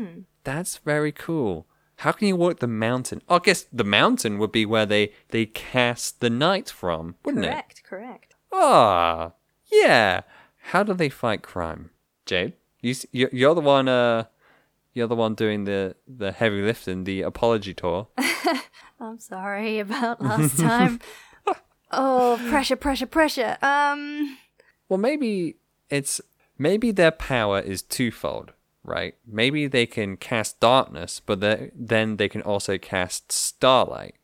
That's 0.44 0.78
very 0.78 1.12
cool. 1.12 1.66
How 1.96 2.12
can 2.12 2.28
you 2.28 2.36
walk 2.36 2.60
the 2.60 2.68
mountain? 2.68 3.20
Oh, 3.28 3.36
I 3.36 3.40
guess 3.40 3.66
the 3.72 3.84
mountain 3.84 4.38
would 4.38 4.52
be 4.52 4.64
where 4.64 4.86
they 4.86 5.12
they 5.30 5.46
cast 5.46 6.20
the 6.20 6.30
night 6.30 6.70
from, 6.70 7.16
wouldn't 7.24 7.44
it? 7.44 7.48
correct, 7.48 7.82
correct. 7.84 8.34
Ah, 8.52 9.32
yeah. 9.70 10.22
How 10.72 10.82
do 10.82 10.94
they 10.94 11.08
fight 11.08 11.42
crime, 11.42 11.90
Jade? 12.26 12.52
You, 12.80 12.94
you're 13.12 13.54
the 13.54 13.60
one. 13.60 13.88
Uh, 13.88 14.24
you're 14.94 15.06
the 15.08 15.16
one 15.16 15.34
doing 15.34 15.64
the 15.64 15.96
the 16.06 16.32
heavy 16.32 16.62
lifting, 16.62 17.04
the 17.04 17.22
apology 17.22 17.74
tour. 17.74 18.08
I'm 19.00 19.18
sorry 19.18 19.78
about 19.78 20.20
last 20.20 20.58
time. 20.58 21.00
oh, 21.92 22.38
pressure, 22.50 22.76
pressure, 22.76 23.06
pressure. 23.06 23.56
Um, 23.62 24.36
Well, 24.88 24.98
maybe 24.98 25.56
it's 25.90 26.20
maybe 26.58 26.90
their 26.90 27.12
power 27.12 27.60
is 27.60 27.82
twofold, 27.82 28.52
right? 28.84 29.14
Maybe 29.26 29.66
they 29.68 29.86
can 29.86 30.16
cast 30.16 30.60
darkness, 30.60 31.20
but 31.24 31.40
the- 31.40 31.70
then 31.74 32.16
they 32.16 32.28
can 32.28 32.42
also 32.42 32.78
cast 32.78 33.32
starlight. 33.32 34.14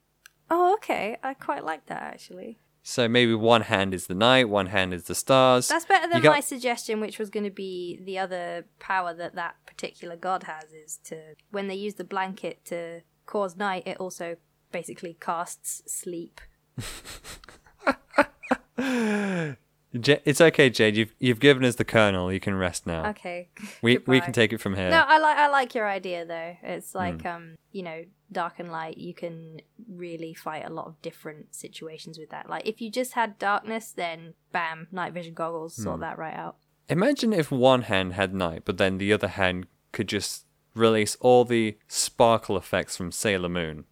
oh, 0.51 0.75
okay. 0.75 1.17
I 1.23 1.35
quite 1.35 1.65
like 1.65 1.87
that 1.87 2.03
actually. 2.03 2.59
So 2.87 3.09
maybe 3.09 3.35
one 3.35 3.63
hand 3.63 3.95
is 3.95 4.09
the 4.09 4.15
night, 4.15 4.51
one 4.51 4.67
hand 4.67 4.93
is 4.93 5.05
the 5.05 5.15
stars. 5.15 5.69
That's 5.69 5.87
better 5.87 6.07
than 6.07 6.21
got- 6.21 6.33
my 6.33 6.41
suggestion, 6.41 7.01
which 7.01 7.19
was 7.19 7.31
going 7.31 7.45
to 7.45 7.51
be 7.51 7.99
the 8.05 8.19
other 8.19 8.67
power 8.79 9.15
that 9.15 9.35
that 9.37 9.55
particular 9.65 10.17
god 10.17 10.43
has 10.43 10.71
is 10.73 10.99
to 11.05 11.35
when 11.51 11.69
they 11.69 11.75
use 11.75 11.95
the 11.95 12.05
blanket 12.05 12.63
to 12.67 13.01
cause 13.25 13.57
night, 13.57 13.85
it 13.87 13.97
also 13.97 14.37
basically 14.71 15.17
casts 15.19 15.81
sleep. 15.87 16.43
J- 20.01 20.21
it's 20.25 20.41
okay, 20.41 20.71
Jade. 20.71 20.97
You've 20.97 21.15
you've 21.21 21.41
given 21.41 21.65
us 21.65 21.77
the 21.77 21.85
kernel. 21.85 22.33
You 22.33 22.41
can 22.41 22.55
rest 22.57 22.87
now. 22.87 23.07
Okay. 23.11 23.49
We 23.83 23.99
we 24.07 24.21
can 24.21 24.33
take 24.33 24.53
it 24.53 24.61
from 24.61 24.75
here. 24.77 24.91
No, 24.91 25.05
I 25.07 25.19
like 25.19 25.37
I 25.37 25.49
like 25.49 25.75
your 25.75 25.89
idea 25.89 26.25
though. 26.25 26.57
Hmm. 26.61 26.67
It's 26.73 26.95
like 26.95 27.25
um, 27.25 27.57
you 27.71 27.83
know, 27.83 28.05
dark 28.33 28.55
and 28.59 28.71
light. 28.73 28.99
You 28.99 29.15
can 29.15 29.61
really 29.89 30.35
fight 30.35 30.65
a 30.67 30.71
lot 30.73 30.87
of 30.87 31.01
different 31.03 31.55
situations 31.55 32.19
with 32.19 32.31
that. 32.31 32.49
Like 32.49 32.67
if 32.67 32.81
you 32.81 32.91
just 32.91 33.13
had 33.13 33.39
darkness, 33.39 33.93
then 33.93 34.35
bam, 34.53 34.89
night 34.91 35.13
vision 35.13 35.35
goggles 35.35 35.77
Hmm. 35.77 35.83
sort 35.83 36.01
that 36.01 36.19
right 36.19 36.35
out. 36.35 36.57
Imagine 36.89 37.33
if 37.33 37.51
one 37.51 37.83
hand 37.83 38.13
had 38.15 38.35
night, 38.35 38.63
but 38.65 38.77
then 38.79 38.99
the 38.99 39.13
other 39.13 39.29
hand 39.29 39.67
could 39.93 40.09
just 40.09 40.45
release 40.75 41.17
all 41.21 41.45
the 41.45 41.79
sparkle 41.87 42.57
effects 42.57 42.97
from 42.97 43.13
Sailor 43.13 43.49
Moon. 43.49 43.85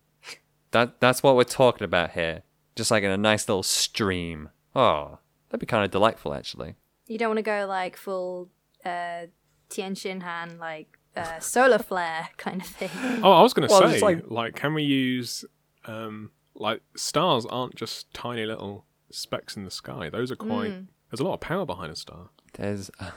That 0.73 1.01
that's 1.01 1.23
what 1.23 1.37
we're 1.37 1.45
talking 1.45 1.85
about 1.85 2.11
here. 2.13 2.43
Just 2.75 2.91
like 2.91 3.03
in 3.05 3.11
a 3.11 3.17
nice 3.17 3.49
little 3.49 3.63
stream. 3.63 4.49
Oh, 4.75 5.19
that'd 5.53 5.61
be 5.61 5.67
kind 5.67 5.85
of 5.85 5.91
delightful, 5.91 6.33
actually. 6.35 6.75
You 7.07 7.19
don't 7.19 7.29
want 7.29 7.39
to 7.39 7.43
go 7.43 7.67
like 7.69 7.97
full 7.97 8.49
uh, 8.85 9.27
Tien 9.69 9.95
Shin 9.95 10.23
Han, 10.23 10.59
like 10.59 10.99
uh, 11.15 11.39
solar 11.41 11.79
flare 11.79 12.31
kind 12.39 12.63
of 12.63 12.67
thing. 12.67 12.91
Oh, 13.23 13.33
I 13.33 13.43
was 13.43 13.53
going 13.53 13.69
to 13.69 13.73
Well, 13.73 13.89
say, 13.91 14.01
like, 14.01 14.25
like- 14.31 14.57
can 14.57 14.73
we 14.75 14.83
use, 14.83 15.45
um, 15.85 16.31
like, 16.55 16.81
stars 16.97 17.45
aren't 17.47 17.75
just 17.77 18.13
tiny 18.15 18.47
little 18.47 18.87
specks 19.11 19.57
in 19.57 19.65
the 19.65 19.71
sky. 19.71 20.09
Those 20.09 20.33
are 20.33 20.37
quite. 20.37 20.73
There's 21.11 21.21
a 21.21 21.25
lot 21.25 21.35
of 21.35 21.41
power 21.41 21.67
behind 21.67 21.93
a 21.93 21.97
star. 21.97 22.31
There's 22.55 22.91
a, 22.99 23.13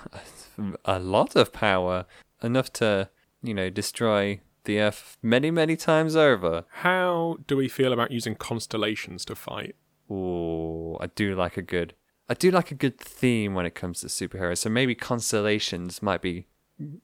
a 0.86 1.00
lot 1.00 1.36
of 1.38 1.54
power, 1.54 2.06
enough 2.44 2.72
to 2.74 3.10
you 3.42 3.54
know 3.54 3.70
destroy 3.70 4.42
the 4.66 4.80
Earth 4.80 5.18
many 5.22 5.52
many 5.52 5.78
times 5.78 6.16
over. 6.16 6.66
How 6.70 7.38
do 7.48 7.56
we 7.56 7.70
feel 7.70 7.94
about 7.94 8.12
using 8.12 8.36
constellations 8.36 9.24
to 9.26 9.36
fight? 9.36 9.76
Oh, 10.10 10.98
I 11.00 11.08
do 11.08 11.36
like 11.36 11.56
a 11.58 11.62
good 11.62 11.94
I 12.28 12.34
do 12.34 12.50
like 12.52 12.72
a 12.72 12.76
good 12.76 12.98
theme 13.00 13.54
when 13.54 13.66
it 13.66 13.76
comes 13.76 14.02
to 14.02 14.08
superheroes. 14.08 14.58
So 14.60 14.70
maybe 14.70 14.96
constellations 14.96 16.02
might 16.02 16.22
be 16.22 16.48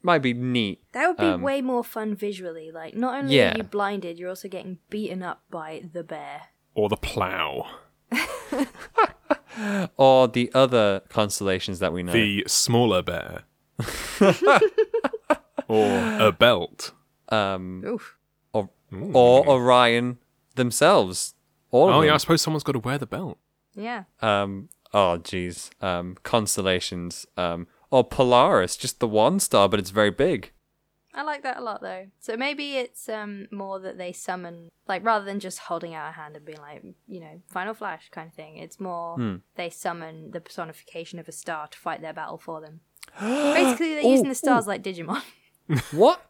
might 0.02 0.20
be 0.22 0.34
neat. 0.34 0.84
That 0.92 1.08
would 1.08 1.18
be 1.18 1.26
Um, 1.26 1.42
way 1.42 1.62
more 1.62 1.84
fun 1.84 2.16
visually. 2.16 2.72
Like 2.72 2.96
not 2.96 3.16
only 3.20 3.36
Yeah. 3.38 3.54
are 3.54 3.58
you 3.58 3.64
blinded, 3.64 4.18
you're 4.20 4.30
also 4.30 4.48
getting 4.50 4.80
beaten 4.90 5.22
up 5.24 5.44
by 5.50 5.84
the 5.94 6.04
bear. 6.04 6.42
Or 6.74 6.90
the 6.90 6.98
plough? 6.98 7.68
Or 9.98 10.28
the 10.30 10.50
other 10.54 11.02
constellations 11.10 11.80
that 11.80 11.92
we 11.94 12.04
know. 12.04 12.14
The 12.14 12.46
smaller 12.48 13.02
bear? 13.02 13.44
or 15.68 15.88
a 16.20 16.32
belt? 16.32 16.92
um 17.30 17.84
Oof. 17.86 18.18
or, 18.54 18.70
or 18.92 19.48
Orion 19.48 20.18
themselves. 20.56 21.36
All 21.70 21.90
Oh, 21.90 22.02
yeah, 22.02 22.14
I 22.14 22.18
suppose 22.18 22.42
someone's 22.42 22.64
got 22.64 22.74
to 22.74 22.80
wear 22.80 22.98
the 22.98 23.06
belt. 23.06 23.38
Yeah. 23.76 24.04
Um 24.22 24.70
oh 24.94 25.18
jeez. 25.22 25.70
Um 25.82 26.18
constellations. 26.24 27.26
Um 27.38 27.68
or 27.90 28.04
Polaris, 28.04 28.78
just 28.78 29.00
the 29.00 29.08
one 29.08 29.40
star, 29.40 29.68
but 29.70 29.80
it's 29.80 29.90
very 29.90 30.12
big. 30.12 30.52
I 31.14 31.24
like 31.24 31.44
that 31.44 31.58
a 31.58 31.62
lot 31.62 31.82
though. 31.82 32.06
So 32.20 32.38
maybe 32.38 32.78
it's 32.78 33.10
um 33.10 33.48
more 33.52 33.80
that 33.80 33.98
they 33.98 34.12
summon 34.14 34.70
like 34.88 35.04
rather 35.06 35.26
than 35.26 35.40
just 35.40 35.60
holding 35.60 35.94
out 35.94 36.10
a 36.10 36.14
hand 36.14 36.36
and 36.36 36.46
being 36.46 36.60
like, 36.60 36.84
you 37.08 37.20
know, 37.20 37.42
final 37.48 37.74
flash 37.74 38.10
kind 38.12 38.28
of 38.30 38.34
thing. 38.34 38.58
It's 38.58 38.80
more 38.80 39.16
Hmm. 39.18 39.36
they 39.56 39.70
summon 39.70 40.32
the 40.32 40.40
personification 40.42 41.20
of 41.20 41.28
a 41.28 41.32
star 41.34 41.68
to 41.68 41.78
fight 41.78 42.02
their 42.02 42.14
battle 42.14 42.38
for 42.38 42.62
them. 42.62 42.80
Basically, 43.20 43.96
they're 43.96 44.04
using 44.04 44.28
Ooh, 44.28 44.30
the 44.30 44.36
stars 44.36 44.68
like 44.68 44.84
Digimon. 44.84 45.22
What? 45.92 46.26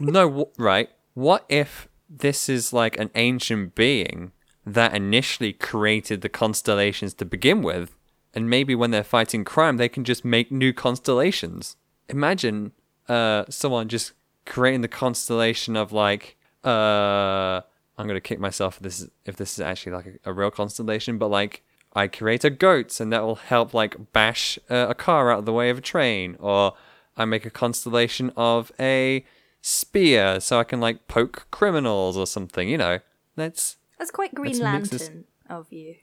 no, 0.00 0.30
wh- 0.56 0.60
right. 0.60 0.88
What 1.14 1.44
if 1.48 1.88
this 2.08 2.48
is 2.48 2.72
like 2.72 2.98
an 2.98 3.10
ancient 3.14 3.74
being 3.74 4.32
that 4.64 4.94
initially 4.94 5.52
created 5.52 6.20
the 6.22 6.28
constellations 6.28 7.12
to 7.14 7.24
begin 7.24 7.62
with, 7.62 7.94
and 8.38 8.48
maybe 8.48 8.74
when 8.74 8.90
they're 8.92 9.02
fighting 9.18 9.44
crime, 9.44 9.76
they 9.76 9.88
can 9.88 10.04
just 10.04 10.24
make 10.24 10.52
new 10.52 10.72
constellations? 10.72 11.76
Imagine 12.08 12.72
uh, 13.08 13.44
someone 13.50 13.88
just 13.88 14.12
creating 14.46 14.82
the 14.82 14.88
constellation 14.88 15.76
of 15.76 15.92
like, 15.92 16.36
uh, 16.64 17.60
I'm 17.98 18.06
gonna 18.06 18.20
kick 18.20 18.38
myself 18.38 18.76
if 18.76 18.82
this 18.82 19.00
is, 19.00 19.10
if 19.26 19.34
this 19.36 19.50
is 19.54 19.60
actually 19.60 19.92
like 19.92 20.06
a, 20.06 20.30
a 20.30 20.32
real 20.32 20.50
constellation, 20.50 21.18
but 21.18 21.28
like. 21.28 21.62
I 21.94 22.06
create 22.06 22.44
a 22.44 22.50
goat 22.50 23.00
and 23.00 23.10
that 23.12 23.22
will 23.24 23.40
help 23.54 23.72
like 23.72 24.12
bash 24.12 24.58
uh, 24.70 24.86
a 24.90 24.94
car 24.94 25.32
out 25.32 25.38
of 25.40 25.46
the 25.46 25.54
way 25.54 25.70
of 25.70 25.78
a 25.78 25.80
train, 25.80 26.36
or 26.38 26.74
I 27.16 27.24
make 27.24 27.46
a 27.46 27.50
constellation 27.50 28.30
of 28.36 28.70
a 28.78 29.24
spear 29.62 30.38
so 30.38 30.60
I 30.60 30.64
can 30.64 30.80
like 30.80 31.08
poke 31.08 31.46
criminals 31.50 32.14
or 32.16 32.26
something. 32.26 32.68
You 32.68 32.78
know, 32.78 32.98
that's 33.36 33.78
That's 33.98 34.10
quite 34.10 34.34
Green 34.34 34.58
Let's 34.60 34.90
this- 34.90 35.08
Lantern 35.08 35.24
of 35.48 35.72
you. 35.72 35.96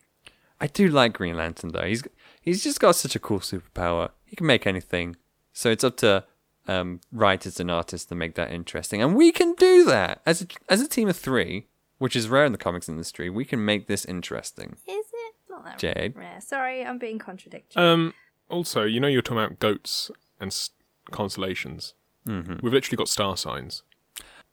I 0.59 0.67
do 0.67 0.87
like 0.87 1.13
Green 1.13 1.35
Lantern 1.35 1.71
though. 1.71 1.85
He's 1.85 2.03
he's 2.41 2.63
just 2.63 2.79
got 2.79 2.95
such 2.95 3.15
a 3.15 3.19
cool 3.19 3.39
superpower. 3.39 4.09
He 4.25 4.35
can 4.35 4.47
make 4.47 4.65
anything. 4.65 5.17
So 5.53 5.69
it's 5.69 5.83
up 5.83 5.97
to 5.97 6.23
um, 6.67 6.99
writers 7.11 7.59
and 7.59 7.69
artists 7.71 8.07
to 8.07 8.15
make 8.15 8.35
that 8.35 8.51
interesting, 8.51 9.01
and 9.01 9.15
we 9.15 9.31
can 9.31 9.53
do 9.53 9.85
that 9.85 10.21
as 10.25 10.41
a, 10.41 10.47
as 10.67 10.81
a 10.81 10.87
team 10.87 11.07
of 11.07 11.15
three, 11.17 11.67
which 11.97 12.15
is 12.15 12.27
rare 12.27 12.45
in 12.45 12.51
the 12.51 12.57
comics 12.57 12.89
industry. 12.89 13.29
We 13.29 13.45
can 13.45 13.63
make 13.63 13.87
this 13.87 14.05
interesting. 14.05 14.77
Is 14.87 15.05
it? 15.13 15.35
Not 15.49 15.63
that 15.65 15.77
Jade. 15.79 16.15
rare. 16.15 16.41
Sorry, 16.41 16.83
I'm 16.85 16.97
being 16.97 17.19
contradictory. 17.19 17.81
Um, 17.81 18.13
also, 18.49 18.83
you 18.83 18.99
know, 18.99 19.07
you're 19.07 19.21
talking 19.21 19.43
about 19.43 19.59
goats 19.59 20.11
and 20.39 20.49
s- 20.49 20.71
constellations. 21.11 21.93
Mm-hmm. 22.27 22.55
We've 22.61 22.73
literally 22.73 22.97
got 22.97 23.07
star 23.07 23.37
signs. 23.37 23.83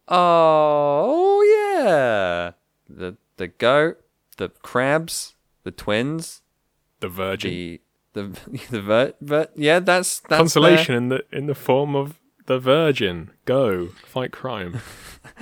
Oh 0.08 1.42
yeah, 1.42 2.52
the 2.88 3.16
the 3.36 3.48
goat, 3.48 3.98
the 4.36 4.50
crabs, 4.50 5.34
the 5.64 5.70
twins, 5.70 6.42
The 7.00 7.08
Virgin 7.08 7.78
the 8.14 8.22
the 8.22 8.60
the 8.70 8.80
ver, 8.82 9.14
ver, 9.20 9.48
yeah, 9.56 9.78
that's 9.80 10.20
that's 10.20 10.38
constellation 10.38 10.94
in 10.94 11.08
the 11.08 11.24
in 11.32 11.46
the 11.46 11.54
form 11.54 11.96
of 11.96 12.18
the 12.46 12.58
Virgin. 12.58 13.30
Go 13.46 13.88
fight 14.04 14.32
crime. 14.32 14.80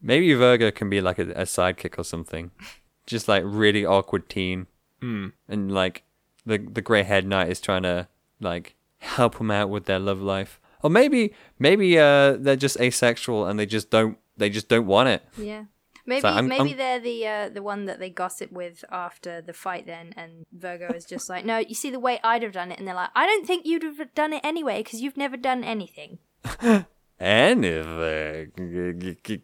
Maybe 0.00 0.32
Virgo 0.34 0.70
can 0.70 0.90
be 0.90 1.00
like 1.00 1.18
a, 1.18 1.30
a 1.32 1.42
sidekick 1.44 1.98
or 1.98 2.04
something, 2.04 2.50
just 3.06 3.26
like 3.28 3.42
really 3.44 3.84
awkward 3.84 4.28
teen, 4.28 4.66
Hmm. 5.00 5.28
and 5.48 5.72
like 5.72 6.04
the 6.46 6.58
the 6.58 6.82
grey 6.82 7.02
haired 7.02 7.26
knight 7.26 7.48
is 7.50 7.60
trying 7.60 7.82
to 7.82 8.08
like 8.40 8.76
help 8.98 9.38
them 9.38 9.50
out 9.50 9.70
with 9.70 9.86
their 9.86 9.98
love 9.98 10.20
life, 10.20 10.60
or 10.82 10.90
maybe 10.90 11.34
maybe 11.58 11.98
uh 11.98 12.32
they're 12.38 12.56
just 12.56 12.78
asexual 12.80 13.46
and 13.46 13.58
they 13.58 13.66
just 13.66 13.90
don't 13.90 14.18
they 14.36 14.50
just 14.50 14.68
don't 14.68 14.86
want 14.86 15.08
it. 15.08 15.22
yeah. 15.36 15.64
Maybe 16.06 16.20
So 16.20 16.28
I'm- 16.28 16.48
maybe 16.48 16.70
I'm- 16.70 16.76
they're 16.76 17.00
the 17.00 17.26
uh, 17.26 17.48
the 17.48 17.62
one 17.62 17.86
that 17.86 17.98
they 17.98 18.10
gossip 18.10 18.52
with 18.52 18.84
after 18.90 19.40
the 19.40 19.52
fight 19.54 19.86
then 19.86 20.12
and 20.16 20.44
Virgo 20.52 20.88
is 20.94 21.04
just 21.06 21.28
like, 21.30 21.44
"No, 21.44 21.58
you 21.58 21.74
see 21.74 21.90
the 21.90 21.98
way 22.00 22.20
I'd 22.22 22.42
have 22.42 22.52
done 22.52 22.70
it." 22.72 22.78
And 22.78 22.86
they're 22.86 22.94
like, 22.94 23.10
"I 23.14 23.26
don't 23.26 23.46
think 23.46 23.64
you'd 23.64 23.82
have 23.82 24.14
done 24.14 24.32
it 24.32 24.40
anyway 24.44 24.82
because 24.82 25.00
you've 25.00 25.16
never 25.16 25.36
done 25.36 25.64
anything." 25.64 26.18
Anything. 27.20 28.52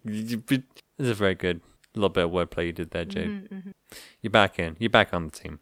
This 0.03 1.09
is 1.09 1.18
very 1.18 1.35
good. 1.35 1.61
A 1.94 1.99
little 1.99 2.09
bit 2.11 2.25
of 2.25 2.31
wordplay 2.31 2.66
you 2.66 2.73
did 2.73 2.90
there, 2.90 3.05
Jade. 3.05 3.49
You're 4.23 4.31
back 4.31 4.59
in. 4.59 4.77
You're 4.79 4.90
back 4.90 5.12
on 5.12 5.27
the 5.27 5.31
team. 5.31 5.59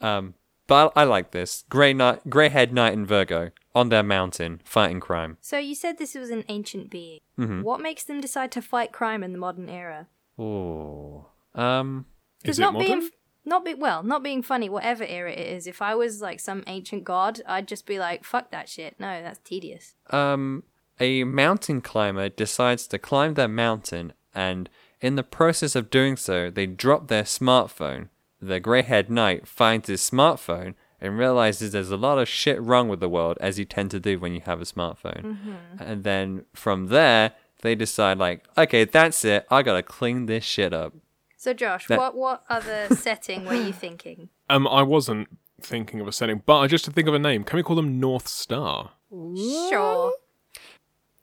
Um, 0.00 0.34
but 0.66 0.92
I, 0.96 1.02
I 1.02 1.04
like 1.04 1.30
this. 1.30 1.64
Grey 1.68 1.92
knight, 1.92 2.28
grey 2.28 2.48
head 2.48 2.72
knight 2.72 2.92
and 2.94 3.06
Virgo 3.06 3.50
on 3.74 3.88
their 3.88 4.02
mountain 4.02 4.60
fighting 4.64 4.98
crime. 5.00 5.36
So 5.40 5.58
you 5.58 5.74
said 5.74 5.98
this 5.98 6.14
was 6.14 6.30
an 6.30 6.44
ancient 6.48 6.90
being. 6.90 7.20
Mm-hmm. 7.38 7.62
What 7.62 7.80
makes 7.80 8.02
them 8.04 8.20
decide 8.20 8.50
to 8.52 8.62
fight 8.62 8.92
crime 8.92 9.22
in 9.22 9.32
the 9.32 9.38
modern 9.38 9.68
era? 9.68 10.08
Oh. 10.42 11.26
Um. 11.54 12.06
Is 12.38 12.42
Because 12.42 12.58
it 12.58 12.62
not 12.62 12.72
modern? 12.74 12.88
being 13.00 13.10
not 13.44 13.64
be 13.64 13.74
well, 13.74 14.02
not 14.02 14.22
being 14.22 14.42
funny, 14.42 14.68
whatever 14.68 15.04
era 15.04 15.32
it 15.32 15.38
is. 15.56 15.66
If 15.66 15.82
I 15.82 15.94
was 15.94 16.20
like 16.20 16.40
some 16.40 16.62
ancient 16.66 17.04
god, 17.04 17.40
I'd 17.46 17.68
just 17.68 17.86
be 17.86 17.98
like, 17.98 18.24
"Fuck 18.24 18.50
that 18.50 18.68
shit." 18.68 18.96
No, 18.98 19.22
that's 19.22 19.40
tedious. 19.44 19.94
Um. 20.10 20.64
A 21.00 21.24
mountain 21.24 21.80
climber 21.80 22.28
decides 22.28 22.86
to 22.88 22.98
climb 22.98 23.34
their 23.34 23.48
mountain, 23.48 24.12
and 24.34 24.68
in 25.00 25.16
the 25.16 25.22
process 25.24 25.74
of 25.74 25.90
doing 25.90 26.16
so, 26.16 26.50
they 26.50 26.66
drop 26.66 27.08
their 27.08 27.24
smartphone. 27.24 28.08
The 28.40 28.60
grey-haired 28.60 29.10
knight 29.10 29.48
finds 29.48 29.88
his 29.88 30.02
smartphone 30.08 30.74
and 31.00 31.18
realizes 31.18 31.72
there's 31.72 31.90
a 31.90 31.96
lot 31.96 32.18
of 32.18 32.28
shit 32.28 32.60
wrong 32.62 32.88
with 32.88 33.00
the 33.00 33.08
world, 33.08 33.38
as 33.40 33.58
you 33.58 33.64
tend 33.64 33.90
to 33.92 33.98
do 34.00 34.18
when 34.18 34.32
you 34.34 34.42
have 34.42 34.60
a 34.60 34.64
smartphone. 34.64 35.38
And 35.80 36.04
then 36.04 36.44
from 36.52 36.86
there, 36.88 37.32
they 37.62 37.74
decide 37.74 38.18
like, 38.18 38.44
okay, 38.56 38.84
that's 38.84 39.24
it. 39.24 39.46
I 39.50 39.62
gotta 39.62 39.82
clean 39.82 40.26
this 40.26 40.44
shit 40.44 40.72
up. 40.72 40.92
So, 41.36 41.52
Josh, 41.52 41.86
That- 41.88 41.98
what 41.98 42.14
what 42.16 42.44
other 42.48 42.88
setting 42.94 43.44
were 43.46 43.54
you 43.54 43.72
thinking? 43.72 44.28
Um, 44.48 44.68
I 44.68 44.82
wasn't 44.82 45.28
thinking 45.60 46.00
of 46.00 46.06
a 46.06 46.12
setting, 46.12 46.42
but 46.46 46.58
I 46.58 46.66
just 46.68 46.84
to 46.84 46.90
think 46.92 47.08
of 47.08 47.14
a 47.14 47.18
name. 47.18 47.42
Can 47.44 47.56
we 47.56 47.62
call 47.62 47.74
them 47.76 47.98
North 47.98 48.28
Star? 48.28 48.90
Sure, 49.10 50.12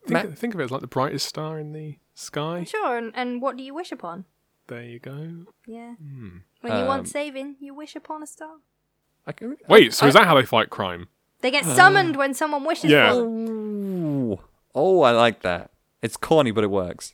Think, 0.08 0.30
Ma- 0.30 0.36
think 0.36 0.54
of 0.54 0.60
it 0.60 0.64
as 0.66 0.72
like 0.72 0.82
the 0.82 0.88
brightest 0.88 1.28
star 1.28 1.60
in 1.60 1.72
the 1.74 1.98
sky. 2.16 2.64
sure. 2.64 2.98
And, 2.98 3.12
and 3.16 3.42
what 3.42 3.58
do 3.58 3.64
you 3.64 3.74
wish 3.74 3.92
upon? 3.92 4.26
There 4.68 4.84
you 4.84 5.00
go. 5.00 5.46
Yeah. 5.68 5.96
Hmm. 5.96 6.38
When 6.62 6.74
you 6.74 6.80
Um, 6.80 6.88
want 6.88 7.08
saving, 7.08 7.56
you 7.60 7.74
wish 7.74 7.96
upon 7.96 8.22
a 8.24 8.28
star. 8.28 8.58
I 9.26 9.32
can, 9.32 9.58
Wait, 9.68 9.94
so 9.94 10.06
I- 10.06 10.10
is 10.10 10.16
that 10.16 10.26
how 10.26 10.36
they 10.36 10.46
fight 10.46 10.70
crime? 10.70 11.08
They 11.42 11.52
get 11.52 11.66
summoned 11.66 12.16
when 12.18 12.34
someone 12.34 12.64
wishes 12.66 12.92
Yeah. 12.92 13.10
for 13.12 13.16
them. 13.22 14.32
Ooh. 14.34 14.40
Oh, 14.76 15.02
I 15.02 15.12
like 15.12 15.42
that. 15.42 15.72
It's 16.02 16.18
corny, 16.18 16.52
but 16.52 16.64
it 16.64 16.72
works. 16.72 17.14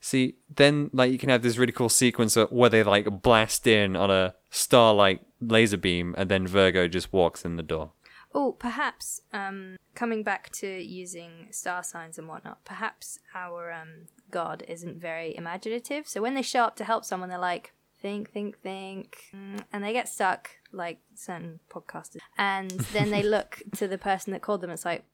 See, 0.00 0.36
then 0.54 0.90
like 0.92 1.12
you 1.12 1.18
can 1.18 1.30
have 1.30 1.42
this 1.42 1.56
really 1.56 1.72
cool 1.72 1.88
sequence 1.88 2.36
where 2.36 2.70
they 2.70 2.82
like 2.82 3.22
blast 3.22 3.66
in 3.66 3.96
on 3.96 4.10
a 4.10 4.34
starlight 4.50 5.22
laser 5.40 5.76
beam, 5.76 6.14
and 6.18 6.30
then 6.30 6.46
Virgo 6.46 6.88
just 6.88 7.12
walks 7.12 7.44
in 7.44 7.56
the 7.56 7.62
door. 7.62 7.92
Oh, 8.34 8.52
perhaps 8.52 9.20
um, 9.32 9.76
coming 9.94 10.24
back 10.24 10.50
to 10.54 10.66
using 10.66 11.46
star 11.50 11.84
signs 11.84 12.18
and 12.18 12.28
whatnot, 12.28 12.64
perhaps 12.64 13.20
our 13.34 13.72
um, 13.72 14.08
god 14.30 14.64
isn't 14.66 15.00
very 15.00 15.36
imaginative. 15.36 16.08
So 16.08 16.20
when 16.20 16.34
they 16.34 16.42
show 16.42 16.64
up 16.64 16.74
to 16.76 16.84
help 16.84 17.04
someone, 17.04 17.28
they're 17.28 17.38
like, 17.38 17.72
think, 18.02 18.30
think, 18.32 18.58
think, 18.60 19.26
mm, 19.34 19.60
and 19.72 19.84
they 19.84 19.92
get 19.92 20.08
stuck, 20.08 20.50
like 20.72 20.98
certain 21.14 21.60
podcasters. 21.70 22.18
And 22.36 22.72
then 22.92 23.10
they 23.10 23.22
look 23.36 23.62
to 23.76 23.86
the 23.86 23.98
person 23.98 24.32
that 24.32 24.42
called 24.42 24.62
them. 24.62 24.70
It's 24.70 24.84
like, 24.84 25.04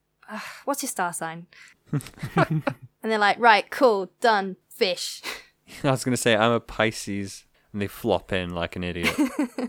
what's 0.65 0.81
your 0.81 0.89
star 0.89 1.13
sign? 1.13 1.45
and 3.01 3.11
they're 3.11 3.19
like, 3.19 3.39
right, 3.39 3.69
cool, 3.69 4.11
done, 4.19 4.57
fish. 4.69 5.21
I 5.83 5.91
was 5.91 6.03
gonna 6.03 6.17
say 6.17 6.35
I'm 6.35 6.51
a 6.51 6.59
Pisces, 6.59 7.45
and 7.71 7.81
they 7.81 7.87
flop 7.87 8.33
in 8.33 8.53
like 8.53 8.75
an 8.75 8.83
idiot. 8.83 9.15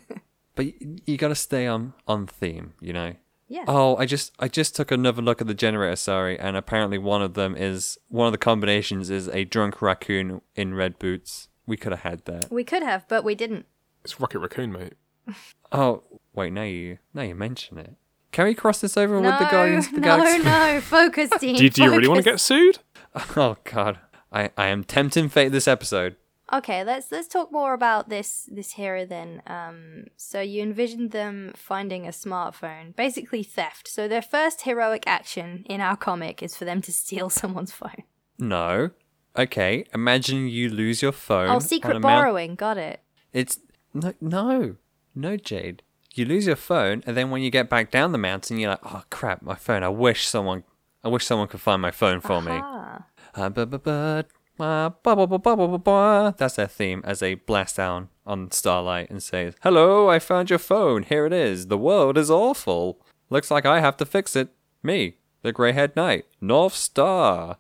but 0.54 0.66
you, 0.66 0.96
you 1.06 1.16
got 1.16 1.28
to 1.28 1.34
stay 1.34 1.66
on 1.66 1.94
on 2.06 2.26
theme, 2.26 2.74
you 2.80 2.92
know. 2.92 3.14
Yeah. 3.48 3.64
Oh, 3.68 3.96
I 3.96 4.06
just 4.06 4.32
I 4.38 4.48
just 4.48 4.74
took 4.74 4.90
another 4.90 5.20
look 5.20 5.40
at 5.40 5.46
the 5.46 5.54
generator, 5.54 5.96
sorry, 5.96 6.38
and 6.38 6.56
apparently 6.56 6.98
one 6.98 7.22
of 7.22 7.34
them 7.34 7.54
is 7.54 7.98
one 8.08 8.26
of 8.26 8.32
the 8.32 8.38
combinations 8.38 9.10
is 9.10 9.28
a 9.28 9.44
drunk 9.44 9.82
raccoon 9.82 10.40
in 10.54 10.74
red 10.74 10.98
boots. 10.98 11.48
We 11.66 11.76
could 11.76 11.92
have 11.92 12.00
had 12.00 12.24
that. 12.24 12.50
We 12.50 12.64
could 12.64 12.82
have, 12.82 13.06
but 13.08 13.24
we 13.24 13.34
didn't. 13.34 13.66
It's 14.04 14.18
Rocket 14.18 14.40
Raccoon, 14.40 14.72
mate. 14.72 14.94
Oh, 15.74 16.02
wait, 16.34 16.52
now 16.52 16.64
you 16.64 16.98
now 17.14 17.22
you 17.22 17.34
mention 17.34 17.78
it. 17.78 17.94
Can 18.30 18.44
we 18.44 18.54
cross 18.54 18.82
this 18.82 18.98
over 18.98 19.18
no, 19.20 19.30
with 19.30 19.38
the 19.38 19.46
Guardians 19.46 19.86
of 19.86 19.94
the 19.94 20.00
no, 20.00 20.06
Galaxy? 20.06 20.38
no, 20.38 20.74
no, 20.74 20.80
focus, 20.82 21.30
Dean. 21.40 21.56
Do, 21.56 21.68
do 21.70 21.82
you 21.82 21.90
really 21.90 22.08
want 22.08 22.22
to 22.22 22.30
get 22.30 22.40
sued? 22.40 22.78
Oh 23.36 23.56
god. 23.64 23.98
I, 24.32 24.50
I 24.56 24.68
am 24.68 24.84
tempting 24.84 25.28
fate 25.28 25.52
this 25.52 25.68
episode. 25.68 26.16
Okay, 26.52 26.84
let's 26.84 27.10
let's 27.10 27.28
talk 27.28 27.50
more 27.50 27.72
about 27.72 28.08
this 28.08 28.48
this 28.50 28.72
hero 28.72 29.06
then. 29.06 29.42
Um, 29.46 30.04
so 30.16 30.40
you 30.40 30.62
envisioned 30.62 31.10
them 31.10 31.52
finding 31.56 32.06
a 32.06 32.10
smartphone, 32.10 32.94
basically 32.94 33.42
theft. 33.42 33.88
So 33.88 34.06
their 34.06 34.22
first 34.22 34.62
heroic 34.62 35.04
action 35.06 35.64
in 35.66 35.80
our 35.80 35.96
comic 35.96 36.42
is 36.42 36.56
for 36.56 36.64
them 36.64 36.82
to 36.82 36.92
steal 36.92 37.30
someone's 37.40 37.72
phone. 37.72 38.02
No. 38.38 38.90
Okay, 39.36 39.86
imagine 39.94 40.48
you 40.48 40.68
lose 40.68 41.00
your 41.00 41.12
phone. 41.12 41.48
Oh, 41.48 41.54
on 41.54 41.60
secret 41.62 41.96
a 41.96 42.00
mount- 42.00 42.02
borrowing, 42.02 42.54
got 42.54 42.76
it. 42.76 43.00
It's 43.32 43.60
no, 43.94 44.12
no, 44.20 44.76
no, 45.14 45.36
Jade. 45.38 45.82
You 46.14 46.26
lose 46.26 46.46
your 46.46 46.56
phone, 46.56 47.02
and 47.06 47.16
then 47.16 47.30
when 47.30 47.40
you 47.40 47.50
get 47.50 47.70
back 47.70 47.90
down 47.90 48.12
the 48.12 48.18
mountain, 48.18 48.58
you're 48.58 48.70
like, 48.72 48.84
"Oh 48.84 49.04
crap, 49.08 49.40
my 49.40 49.54
phone! 49.54 49.82
I 49.82 49.88
wish 49.88 50.26
someone, 50.28 50.64
I 51.04 51.08
wish 51.08 51.26
someone 51.26 51.48
could 51.48 51.60
find 51.60 51.82
my 51.82 51.90
phone 51.90 52.20
for 52.20 52.40
me. 52.40 52.52
That's 56.36 56.56
their 56.56 56.68
theme 56.68 57.02
as 57.04 57.20
they 57.20 57.34
blast 57.34 57.76
down 57.76 58.08
on 58.24 58.50
Starlight 58.52 59.10
and 59.10 59.22
say, 59.22 59.52
Hello, 59.62 60.08
I 60.08 60.18
found 60.18 60.50
your 60.50 60.60
phone. 60.60 61.02
Here 61.02 61.26
it 61.26 61.32
is. 61.32 61.66
The 61.66 61.78
world 61.78 62.16
is 62.16 62.30
awful. 62.30 63.00
Looks 63.30 63.50
like 63.50 63.66
I 63.66 63.80
have 63.80 63.96
to 63.96 64.06
fix 64.06 64.36
it. 64.36 64.50
Me, 64.82 65.16
the 65.42 65.52
grey 65.52 65.72
haired 65.72 65.96
knight, 65.96 66.26
North 66.40 66.74
Star. 66.74 67.56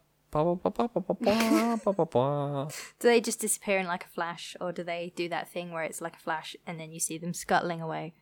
do 3.00 3.08
they 3.08 3.20
just 3.20 3.40
disappear 3.40 3.78
in 3.78 3.86
like 3.86 4.04
a 4.04 4.08
flash, 4.08 4.56
or 4.60 4.72
do 4.72 4.82
they 4.82 5.12
do 5.16 5.28
that 5.28 5.50
thing 5.50 5.72
where 5.72 5.82
it's 5.82 6.00
like 6.00 6.16
a 6.16 6.20
flash 6.20 6.56
and 6.66 6.78
then 6.78 6.92
you 6.92 7.00
see 7.00 7.18
them 7.18 7.34
scuttling 7.34 7.80
away? 7.80 8.14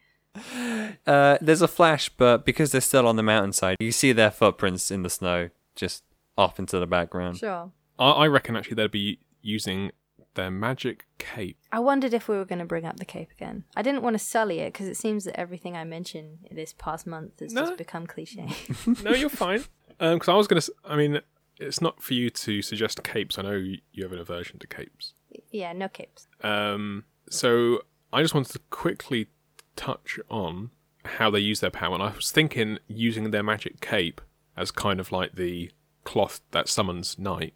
Uh, 1.07 1.39
there's 1.41 1.63
a 1.63 1.69
flash, 1.69 2.09
but 2.09 2.45
because 2.45 2.73
they're 2.73 2.81
still 2.81 3.07
on 3.07 3.17
the 3.17 3.23
mountainside, 3.23 3.77
you 3.81 3.93
see 3.93 4.13
their 4.13 4.31
footprints 4.31 4.91
in 4.91 5.03
the 5.03 5.11
snow 5.11 5.51
just 5.77 6.05
off 6.37 6.59
into 6.59 6.79
the 6.79 6.87
background. 6.87 7.39
Sure. 7.39 7.71
I, 7.99 8.11
I 8.11 8.27
reckon 8.27 8.57
actually 8.57 8.77
they'd 8.77 8.91
be 8.91 9.19
using 9.43 9.91
their 10.35 10.51
magic 10.51 11.07
cape. 11.19 11.59
I 11.73 11.81
wondered 11.81 12.15
if 12.15 12.29
we 12.29 12.37
were 12.37 12.45
going 12.45 12.61
to 12.61 12.65
bring 12.65 12.85
up 12.87 12.97
the 12.99 13.05
cape 13.05 13.31
again. 13.33 13.65
I 13.77 13.83
didn't 13.83 14.03
want 14.03 14.15
to 14.15 14.19
sully 14.19 14.61
it 14.61 14.73
because 14.73 14.87
it 14.87 14.97
seems 14.97 15.25
that 15.25 15.39
everything 15.39 15.77
I 15.77 15.85
mention 15.85 16.39
this 16.51 16.73
past 16.73 17.07
month 17.07 17.41
has 17.41 17.53
No. 17.53 17.63
just 17.63 17.79
become 17.79 18.07
cliche. 18.07 18.49
No, 19.03 19.13
you're 19.13 19.29
fine. 19.29 19.65
Because 19.99 20.29
I 20.29 20.35
was 20.35 20.47
going 20.47 20.63
to. 20.63 20.73
I 20.85 20.97
mean, 20.97 21.21
it's 21.59 21.81
not 21.83 22.03
for 22.03 22.15
you 22.15 22.31
to 22.31 22.63
suggest 22.63 23.03
capes. 23.03 23.39
I 23.39 23.43
know 23.43 23.53
you 23.57 23.79
you 23.93 24.03
have 24.05 24.13
an 24.13 24.19
aversion 24.19 24.59
to 24.61 24.67
capes. 24.67 25.13
yeah, 25.51 25.73
no 25.75 25.89
capes. 25.89 26.27
Um, 26.43 27.05
so 27.29 27.81
I 28.13 28.23
just 28.23 28.33
wanted 28.35 28.53
to 28.53 28.61
quickly 28.71 29.27
touch 29.81 30.19
on 30.29 30.71
how 31.05 31.31
they 31.31 31.41
use 31.41 31.61
their 31.61 31.71
power. 31.71 31.95
And 31.95 32.03
I 32.03 32.13
was 32.15 32.31
thinking 32.31 32.79
using 32.87 33.31
their 33.31 33.43
magic 33.43 33.81
cape 33.81 34.21
as 34.57 34.71
kind 34.71 35.01
of 35.01 35.11
like 35.13 35.37
the 35.37 35.71
cloth 36.05 36.41
that 36.51 36.69
summons 36.69 37.19
night. 37.19 37.55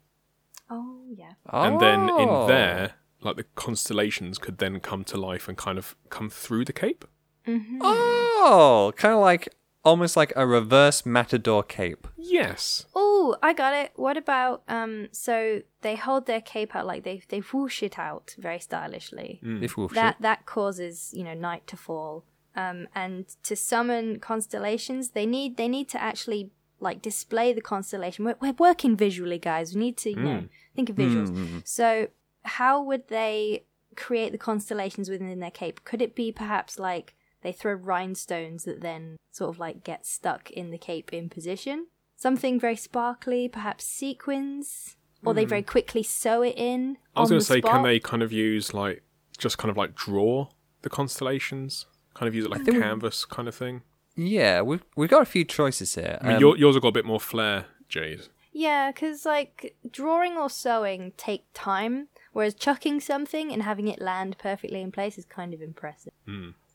Oh 0.71 1.03
yeah. 1.15 1.33
And 1.53 1.79
then 1.81 2.09
Oh. 2.11 2.43
in 2.43 2.49
there, 2.49 2.93
like 3.21 3.37
the 3.37 3.45
constellations 3.55 4.39
could 4.39 4.59
then 4.59 4.81
come 4.81 5.05
to 5.05 5.17
life 5.19 5.49
and 5.49 5.57
kind 5.59 5.77
of 5.79 5.95
come 6.09 6.31
through 6.31 6.65
the 6.65 6.73
cape. 6.73 7.05
Mm-hmm. 7.47 7.79
Oh, 7.83 8.93
kind 8.97 9.15
of 9.15 9.21
like 9.21 9.49
almost 9.85 10.17
like 10.17 10.33
a 10.35 10.47
reverse 10.47 11.05
matador 11.05 11.63
cape. 11.63 12.09
Yes. 12.17 12.87
Oh, 12.95 13.37
I 13.43 13.53
got 13.53 13.75
it. 13.75 13.93
What 13.97 14.17
about 14.17 14.63
um? 14.69 15.09
So 15.13 15.63
they 15.83 15.97
hold 15.97 16.27
their 16.27 16.41
cape 16.41 16.75
out 16.75 16.87
like 16.87 17.05
they 17.05 17.23
they 17.29 17.41
whoosh 17.41 17.83
it 17.83 17.99
out 17.99 18.35
very 18.39 18.59
stylishly. 18.59 19.41
Mm. 19.45 19.63
If 19.63 19.77
we'll 19.77 19.89
That 19.89 20.17
that 20.21 20.47
causes 20.47 21.13
you 21.13 21.25
know 21.25 21.35
night 21.35 21.67
to 21.69 21.77
fall. 21.77 22.25
Um, 22.57 22.87
and 22.95 23.27
to 23.43 23.57
summon 23.57 24.21
constellations, 24.21 25.11
they 25.11 25.27
need 25.27 25.57
they 25.57 25.69
need 25.69 25.89
to 25.91 26.01
actually 26.01 26.51
like 26.81 27.03
display 27.03 27.53
the 27.53 27.61
constellation. 27.61 28.25
We're, 28.25 28.37
we're 28.41 28.53
working 28.53 28.97
visually, 28.97 29.39
guys. 29.39 29.75
We 29.75 29.81
need 29.81 29.97
to 29.99 30.11
you 30.11 30.17
know 30.17 30.41
mm. 30.43 30.49
think 30.75 30.91
of 30.91 30.97
visuals. 30.97 31.31
Mm, 31.31 31.67
so 31.67 32.09
how 32.43 32.83
would 32.83 33.09
they 33.09 33.65
create 33.97 34.33
the 34.33 34.39
constellations 34.39 35.09
within 35.09 35.41
their 35.41 35.51
cape? 35.51 35.85
Could 35.85 36.03
it 36.03 36.15
be 36.15 36.31
perhaps 36.33 36.79
like 36.79 37.15
they 37.45 37.53
throw 37.53 37.75
rhinestones 37.75 38.65
that 38.65 38.81
then 38.81 39.17
sort 39.31 39.51
of 39.51 39.61
like 39.61 39.85
get 39.85 40.05
stuck 40.05 40.51
in 40.51 40.71
the 40.73 40.79
cape 40.79 41.13
in 41.13 41.29
position? 41.29 41.87
Something 42.17 42.59
very 42.59 42.77
sparkly, 42.77 43.49
perhaps 43.49 43.85
sequins, 43.85 44.97
or 45.25 45.35
they 45.35 45.45
very 45.45 45.63
quickly 45.63 46.03
sew 46.03 46.43
it 46.43 46.55
in. 46.57 46.97
I 47.15 47.21
was 47.21 47.31
going 47.31 47.39
going 47.39 47.41
to 47.41 47.47
to 47.47 47.53
say, 47.55 47.61
can 47.61 47.83
they 47.83 48.01
kind 48.01 48.23
of 48.23 48.33
use 48.33 48.75
like 48.75 49.03
just 49.39 49.59
kind 49.59 49.71
of 49.71 49.77
like 49.77 49.95
draw 49.95 50.49
the 50.83 50.91
constellations? 50.91 51.87
Kind 52.15 52.29
of 52.29 52.35
use 52.35 52.45
it 52.45 52.51
like 52.51 52.61
a 52.63 52.65
think 52.65 52.77
we- 52.79 52.83
canvas 52.83 53.25
kind 53.25 53.47
of 53.49 53.55
thing. 53.55 53.83
Yeah, 54.17 54.63
we've 54.63 54.85
we've 54.97 55.11
got 55.11 55.23
a 55.23 55.27
few 55.27 55.45
choices 55.45 55.95
here. 55.97 56.19
I 56.21 56.27
mean, 56.27 56.37
Um, 56.37 56.41
your, 56.41 56.57
yours 56.57 56.77
have 56.77 56.83
got 56.83 56.89
a 56.89 56.93
bit 56.93 57.05
more 57.05 57.19
flair, 57.21 57.67
Jade. 57.89 58.29
Yeah, 58.53 58.93
because 58.93 59.27
like 59.27 59.75
drawing 59.91 60.37
or 60.37 60.49
sewing 60.49 61.13
take 61.17 61.45
time, 61.53 62.07
whereas 62.33 62.55
chucking 62.55 63.01
something 63.01 63.53
and 63.53 63.65
having 63.65 63.89
it 63.89 64.01
land 64.01 64.39
perfectly 64.39 64.81
in 64.81 64.93
place 64.93 65.19
is 65.19 65.25
kind 65.25 65.53
of 65.53 65.61
impressive. 65.61 66.13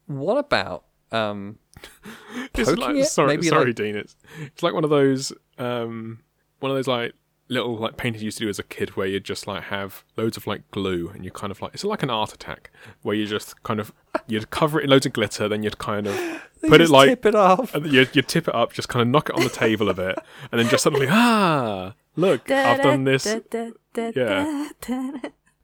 What 0.10 0.38
about 0.38 0.84
um? 1.12 1.58
It's 2.56 2.72
like, 2.76 2.96
it? 2.96 3.06
sorry, 3.06 3.28
Maybe 3.38 3.48
sorry, 3.48 3.68
like- 3.68 3.76
Dean. 3.76 3.96
It's 3.96 4.16
it's 4.42 4.62
like 4.64 4.74
one 4.74 4.84
of 4.84 4.90
those 4.90 5.32
um, 5.58 6.20
one 6.60 6.72
of 6.72 6.78
those 6.78 6.88
like 6.88 7.14
little 7.48 7.78
like 7.78 7.96
paintings 7.98 8.22
you 8.22 8.26
used 8.28 8.38
to 8.40 8.44
do 8.44 8.50
as 8.50 8.60
a 8.60 8.64
kid, 8.64 8.98
where 8.98 9.08
you 9.08 9.20
just 9.20 9.48
like 9.48 9.64
have 9.64 10.04
loads 10.18 10.36
of 10.36 10.46
like 10.46 10.70
glue, 10.72 11.10
and 11.14 11.24
you 11.24 11.32
kind 11.32 11.52
of 11.52 11.62
like 11.62 11.74
it's 11.74 11.84
like 11.86 12.04
an 12.04 12.10
art 12.10 12.34
attack, 12.34 12.70
where 13.02 13.16
you 13.16 13.26
just 13.26 13.64
kind 13.64 13.80
of 13.80 13.94
you'd 14.28 14.50
cover 14.50 14.80
it 14.80 14.84
in 14.86 14.90
loads 14.90 15.06
of 15.06 15.14
glitter, 15.14 15.48
then 15.48 15.64
you'd 15.64 15.78
kind 15.78 16.06
of 16.08 16.16
They 16.62 16.68
put 16.68 16.82
it 16.82 16.86
just 16.86 16.92
like 16.94 17.10
tip 17.10 17.26
it 17.28 17.36
off. 17.36 17.74
and 17.74 17.86
then 17.86 17.94
you 17.94 18.06
you 18.14 18.22
tip 18.22 18.48
it 18.50 18.56
up, 18.56 18.74
just 18.74 18.90
kind 18.90 19.02
of 19.02 19.08
knock 19.08 19.30
it 19.30 19.36
on 19.36 19.44
the 19.44 19.50
table 19.50 19.90
a 19.90 19.94
bit, 19.94 20.18
and 20.52 20.60
then 20.60 20.68
just 20.68 20.84
suddenly 20.84 21.08
ah 21.10 21.94
look, 22.18 22.52
I've 22.52 22.82
done 22.82 23.06
this. 23.06 23.26
Yeah. 23.96 24.70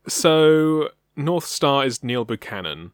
So 0.08 0.90
North 1.16 1.46
Star 1.46 1.86
is 1.86 2.04
Neil 2.04 2.26
Buchanan, 2.26 2.92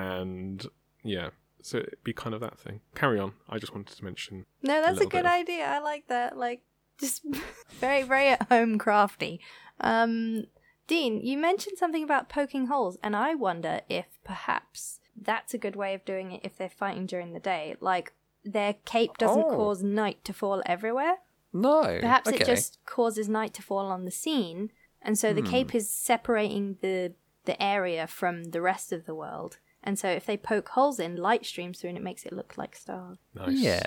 and 0.00 0.66
yeah, 1.02 1.30
so 1.62 1.78
it'd 1.78 2.04
be 2.04 2.12
kind 2.12 2.34
of 2.34 2.40
that 2.40 2.58
thing. 2.58 2.80
Carry 2.94 3.18
on. 3.18 3.32
I 3.48 3.58
just 3.58 3.74
wanted 3.74 3.96
to 3.96 4.04
mention. 4.04 4.46
No, 4.62 4.80
that's 4.80 4.92
a, 4.92 5.04
little 5.04 5.10
good 5.10 5.26
of- 5.26 5.32
idea. 5.32 5.64
I 5.66 5.78
like 5.80 6.06
that. 6.08 6.36
Like 6.36 6.62
just 6.98 7.22
very, 7.80 8.02
very 8.02 8.28
at 8.28 8.48
home 8.48 8.78
crafty. 8.78 9.40
Um, 9.80 10.44
Dean, 10.86 11.20
you 11.24 11.38
mentioned 11.38 11.78
something 11.78 12.02
about 12.02 12.28
poking 12.28 12.66
holes, 12.66 12.98
and 13.02 13.14
I 13.14 13.34
wonder 13.34 13.80
if 13.88 14.06
perhaps 14.24 15.00
that's 15.20 15.54
a 15.54 15.58
good 15.58 15.76
way 15.76 15.94
of 15.94 16.04
doing 16.04 16.32
it 16.32 16.40
if 16.44 16.56
they're 16.56 16.68
fighting 16.68 17.06
during 17.06 17.32
the 17.32 17.40
day. 17.40 17.76
Like 17.80 18.12
their 18.44 18.74
cape 18.84 19.18
doesn't 19.18 19.44
Oh. 19.46 19.56
cause 19.56 19.82
night 19.82 20.24
to 20.24 20.32
fall 20.32 20.62
everywhere. 20.66 21.16
No, 21.52 21.82
Perhaps 22.00 22.28
okay. 22.28 22.38
it 22.38 22.46
just 22.46 22.78
causes 22.86 23.28
night 23.28 23.52
to 23.54 23.62
fall 23.62 23.86
on 23.86 24.04
the 24.04 24.10
scene, 24.10 24.70
and 25.02 25.18
so 25.18 25.32
the 25.32 25.40
Hmm. 25.42 25.48
cape 25.48 25.74
is 25.74 25.88
separating 25.90 26.76
the 26.80 27.12
the 27.46 27.60
area 27.62 28.06
from 28.06 28.44
the 28.50 28.60
rest 28.60 28.92
of 28.92 29.06
the 29.06 29.14
world. 29.14 29.58
And 29.82 29.98
so 29.98 30.08
if 30.08 30.26
they 30.26 30.36
poke 30.36 30.68
holes 30.70 31.00
in, 31.00 31.16
light 31.16 31.46
streams 31.46 31.80
through, 31.80 31.90
and 31.90 31.96
it 31.98 32.04
makes 32.04 32.24
it 32.26 32.32
look 32.32 32.58
like 32.58 32.76
stars. 32.76 33.18
Nice. 33.34 33.58
Yeah. 33.58 33.80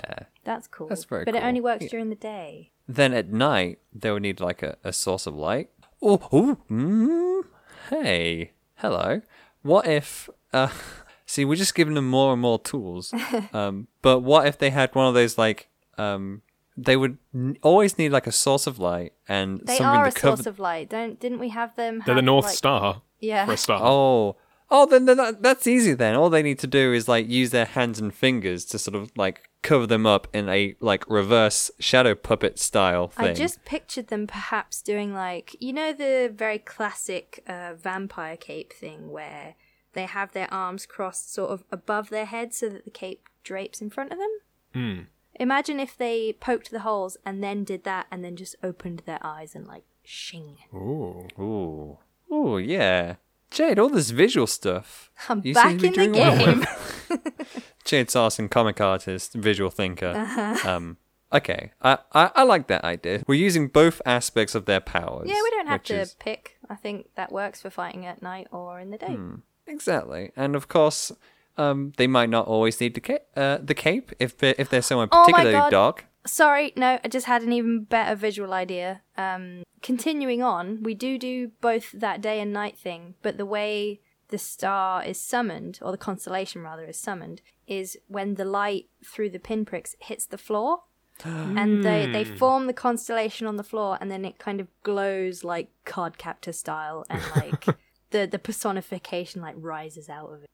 That's 0.44 0.66
cool. 0.66 0.88
That's 0.88 1.04
very 1.04 1.24
But 1.24 1.36
it 1.36 1.42
only 1.44 1.60
works 1.60 1.84
Yeah. 1.84 1.88
during 1.90 2.08
the 2.10 2.16
day. 2.16 2.72
Then 2.88 3.12
at 3.14 3.28
night 3.32 3.78
they 3.92 4.10
would 4.10 4.22
need 4.22 4.40
like 4.40 4.62
a, 4.62 4.76
a 4.82 4.92
source 4.92 5.26
of 5.26 5.34
light. 5.36 5.70
Oh, 6.02 6.20
oh, 6.32 6.58
mm, 6.70 7.42
hey, 7.90 8.52
hello. 8.76 9.22
What 9.62 9.86
if? 9.86 10.28
Uh, 10.52 10.68
see, 11.26 11.44
we're 11.44 11.54
just 11.56 11.74
giving 11.74 11.94
them 11.94 12.10
more 12.10 12.32
and 12.32 12.42
more 12.42 12.58
tools. 12.58 13.14
um, 13.52 13.88
but 14.02 14.20
what 14.20 14.46
if 14.46 14.58
they 14.58 14.70
had 14.70 14.94
one 14.94 15.06
of 15.06 15.14
those 15.14 15.38
like 15.38 15.68
um, 15.96 16.42
they 16.76 16.96
would 16.96 17.16
n- 17.32 17.56
always 17.62 17.96
need 17.98 18.10
like 18.10 18.26
a 18.26 18.32
source 18.32 18.66
of 18.66 18.78
light 18.78 19.12
and 19.28 19.60
They 19.64 19.76
something 19.76 19.86
are 19.86 20.06
a 20.06 20.12
cover. 20.12 20.36
source 20.36 20.46
of 20.46 20.58
light. 20.58 20.90
Don't 20.90 21.18
didn't 21.20 21.38
we 21.38 21.50
have 21.50 21.74
them? 21.76 22.02
They're 22.04 22.16
the 22.16 22.22
North 22.22 22.46
like- 22.46 22.54
Star 22.56 23.02
Yeah. 23.20 23.46
for 23.46 23.52
a 23.52 23.56
start. 23.56 23.80
Oh, 23.82 24.36
oh, 24.74 24.86
then, 24.86 25.04
then 25.04 25.16
that, 25.18 25.42
that's 25.42 25.66
easy. 25.66 25.94
Then 25.94 26.16
all 26.16 26.28
they 26.28 26.42
need 26.42 26.58
to 26.58 26.66
do 26.66 26.92
is 26.92 27.08
like 27.08 27.28
use 27.28 27.50
their 27.50 27.64
hands 27.64 28.00
and 28.00 28.12
fingers 28.12 28.64
to 28.66 28.78
sort 28.78 28.96
of 28.96 29.10
like 29.16 29.48
cover 29.62 29.86
them 29.86 30.04
up 30.04 30.26
in 30.34 30.48
a 30.48 30.74
like 30.80 31.08
reverse 31.08 31.70
shadow 31.78 32.14
puppet 32.14 32.58
style 32.58 33.08
thing. 33.08 33.28
I 33.28 33.34
just 33.34 33.64
pictured 33.64 34.08
them 34.08 34.26
perhaps 34.26 34.82
doing 34.82 35.14
like 35.14 35.56
you 35.60 35.72
know 35.72 35.92
the 35.92 36.30
very 36.34 36.58
classic 36.58 37.42
uh, 37.46 37.74
vampire 37.74 38.36
cape 38.36 38.72
thing 38.72 39.10
where 39.10 39.54
they 39.92 40.06
have 40.06 40.32
their 40.32 40.52
arms 40.52 40.86
crossed 40.86 41.32
sort 41.32 41.50
of 41.50 41.64
above 41.70 42.10
their 42.10 42.26
head 42.26 42.52
so 42.52 42.68
that 42.68 42.84
the 42.84 42.90
cape 42.90 43.28
drapes 43.44 43.80
in 43.80 43.90
front 43.90 44.12
of 44.12 44.18
them. 44.18 44.38
Hmm. 44.72 45.00
Imagine 45.40 45.80
if 45.80 45.96
they 45.96 46.32
poked 46.32 46.70
the 46.70 46.80
holes 46.80 47.16
and 47.24 47.42
then 47.42 47.64
did 47.64 47.84
that 47.84 48.06
and 48.10 48.24
then 48.24 48.36
just 48.36 48.56
opened 48.62 49.02
their 49.06 49.18
eyes 49.22 49.54
and 49.54 49.66
like 49.66 49.84
shing. 50.04 50.58
Ooh. 50.72 51.28
Ooh. 51.38 51.98
Ooh, 52.32 52.58
yeah. 52.58 53.16
Jade, 53.54 53.78
all 53.78 53.88
this 53.88 54.10
visual 54.10 54.46
stuff. 54.46 55.10
I'm 55.28 55.40
You 55.44 55.54
back 55.54 55.82
in 55.82 55.92
the 55.92 56.08
well 56.18 56.36
game. 56.38 56.58
with. 57.10 57.72
Jade 57.84 58.10
Sarson, 58.10 58.48
comic 58.48 58.80
artist, 58.80 59.32
visual 59.34 59.70
thinker. 59.70 60.08
Uh-huh. 60.16 60.68
Um, 60.68 60.96
okay, 61.32 61.72
I, 61.80 61.98
I 62.12 62.30
I 62.34 62.42
like 62.44 62.66
that 62.68 62.82
idea. 62.84 63.22
We're 63.26 63.34
using 63.34 63.68
both 63.68 64.00
aspects 64.04 64.54
of 64.54 64.64
their 64.64 64.80
powers. 64.80 65.28
Yeah, 65.28 65.40
we 65.42 65.50
don't 65.50 65.68
have 65.68 65.82
to 65.84 66.00
is- 66.00 66.14
pick. 66.18 66.56
I 66.68 66.74
think 66.74 67.08
that 67.16 67.30
works 67.30 67.60
for 67.62 67.70
fighting 67.70 68.06
at 68.06 68.22
night 68.22 68.48
or 68.50 68.80
in 68.80 68.90
the 68.90 68.98
day. 68.98 69.14
Hmm. 69.14 69.34
exactly, 69.66 70.32
and 70.36 70.56
of 70.56 70.66
course, 70.68 71.12
um, 71.56 71.92
they 71.96 72.06
might 72.06 72.30
not 72.30 72.46
always 72.46 72.80
need 72.80 72.94
the 72.94 73.00
ca- 73.00 73.24
uh, 73.36 73.58
the 73.62 73.74
cape 73.74 74.12
if 74.18 74.36
they 74.38 74.54
if 74.58 74.68
they're 74.70 74.82
someone 74.82 75.08
Oh 75.12 75.24
particularly 75.26 75.52
God. 75.52 75.70
dark. 75.70 76.06
Sorry, 76.26 76.72
no, 76.76 76.98
I 77.04 77.08
just 77.08 77.26
had 77.26 77.42
an 77.42 77.52
even 77.52 77.84
better 77.84 78.14
visual 78.14 78.52
idea. 78.52 79.02
Um, 79.16 79.62
continuing 79.82 80.42
on, 80.42 80.82
we 80.82 80.94
do 80.94 81.18
do 81.18 81.52
both 81.60 81.92
that 81.92 82.20
day 82.20 82.40
and 82.40 82.52
night 82.52 82.78
thing, 82.78 83.14
but 83.22 83.36
the 83.36 83.46
way 83.46 84.00
the 84.28 84.38
star 84.38 85.04
is 85.04 85.20
summoned, 85.20 85.78
or 85.82 85.92
the 85.92 85.98
constellation 85.98 86.62
rather, 86.62 86.84
is 86.84 86.96
summoned, 86.96 87.42
is 87.66 87.98
when 88.08 88.34
the 88.34 88.44
light 88.44 88.86
through 89.04 89.30
the 89.30 89.38
pinpricks 89.38 89.96
hits 90.00 90.26
the 90.26 90.38
floor. 90.38 90.84
and 91.24 91.84
they, 91.84 92.10
they 92.10 92.24
form 92.24 92.66
the 92.66 92.72
constellation 92.72 93.46
on 93.46 93.56
the 93.56 93.62
floor, 93.62 93.98
and 94.00 94.10
then 94.10 94.24
it 94.24 94.38
kind 94.38 94.60
of 94.60 94.68
glows 94.82 95.44
like 95.44 95.68
card 95.84 96.18
captor 96.18 96.52
style, 96.52 97.04
and 97.08 97.22
like 97.36 97.66
the, 98.10 98.26
the 98.26 98.38
personification 98.38 99.42
like 99.42 99.54
rises 99.58 100.08
out 100.08 100.30
of 100.30 100.42
it. 100.42 100.50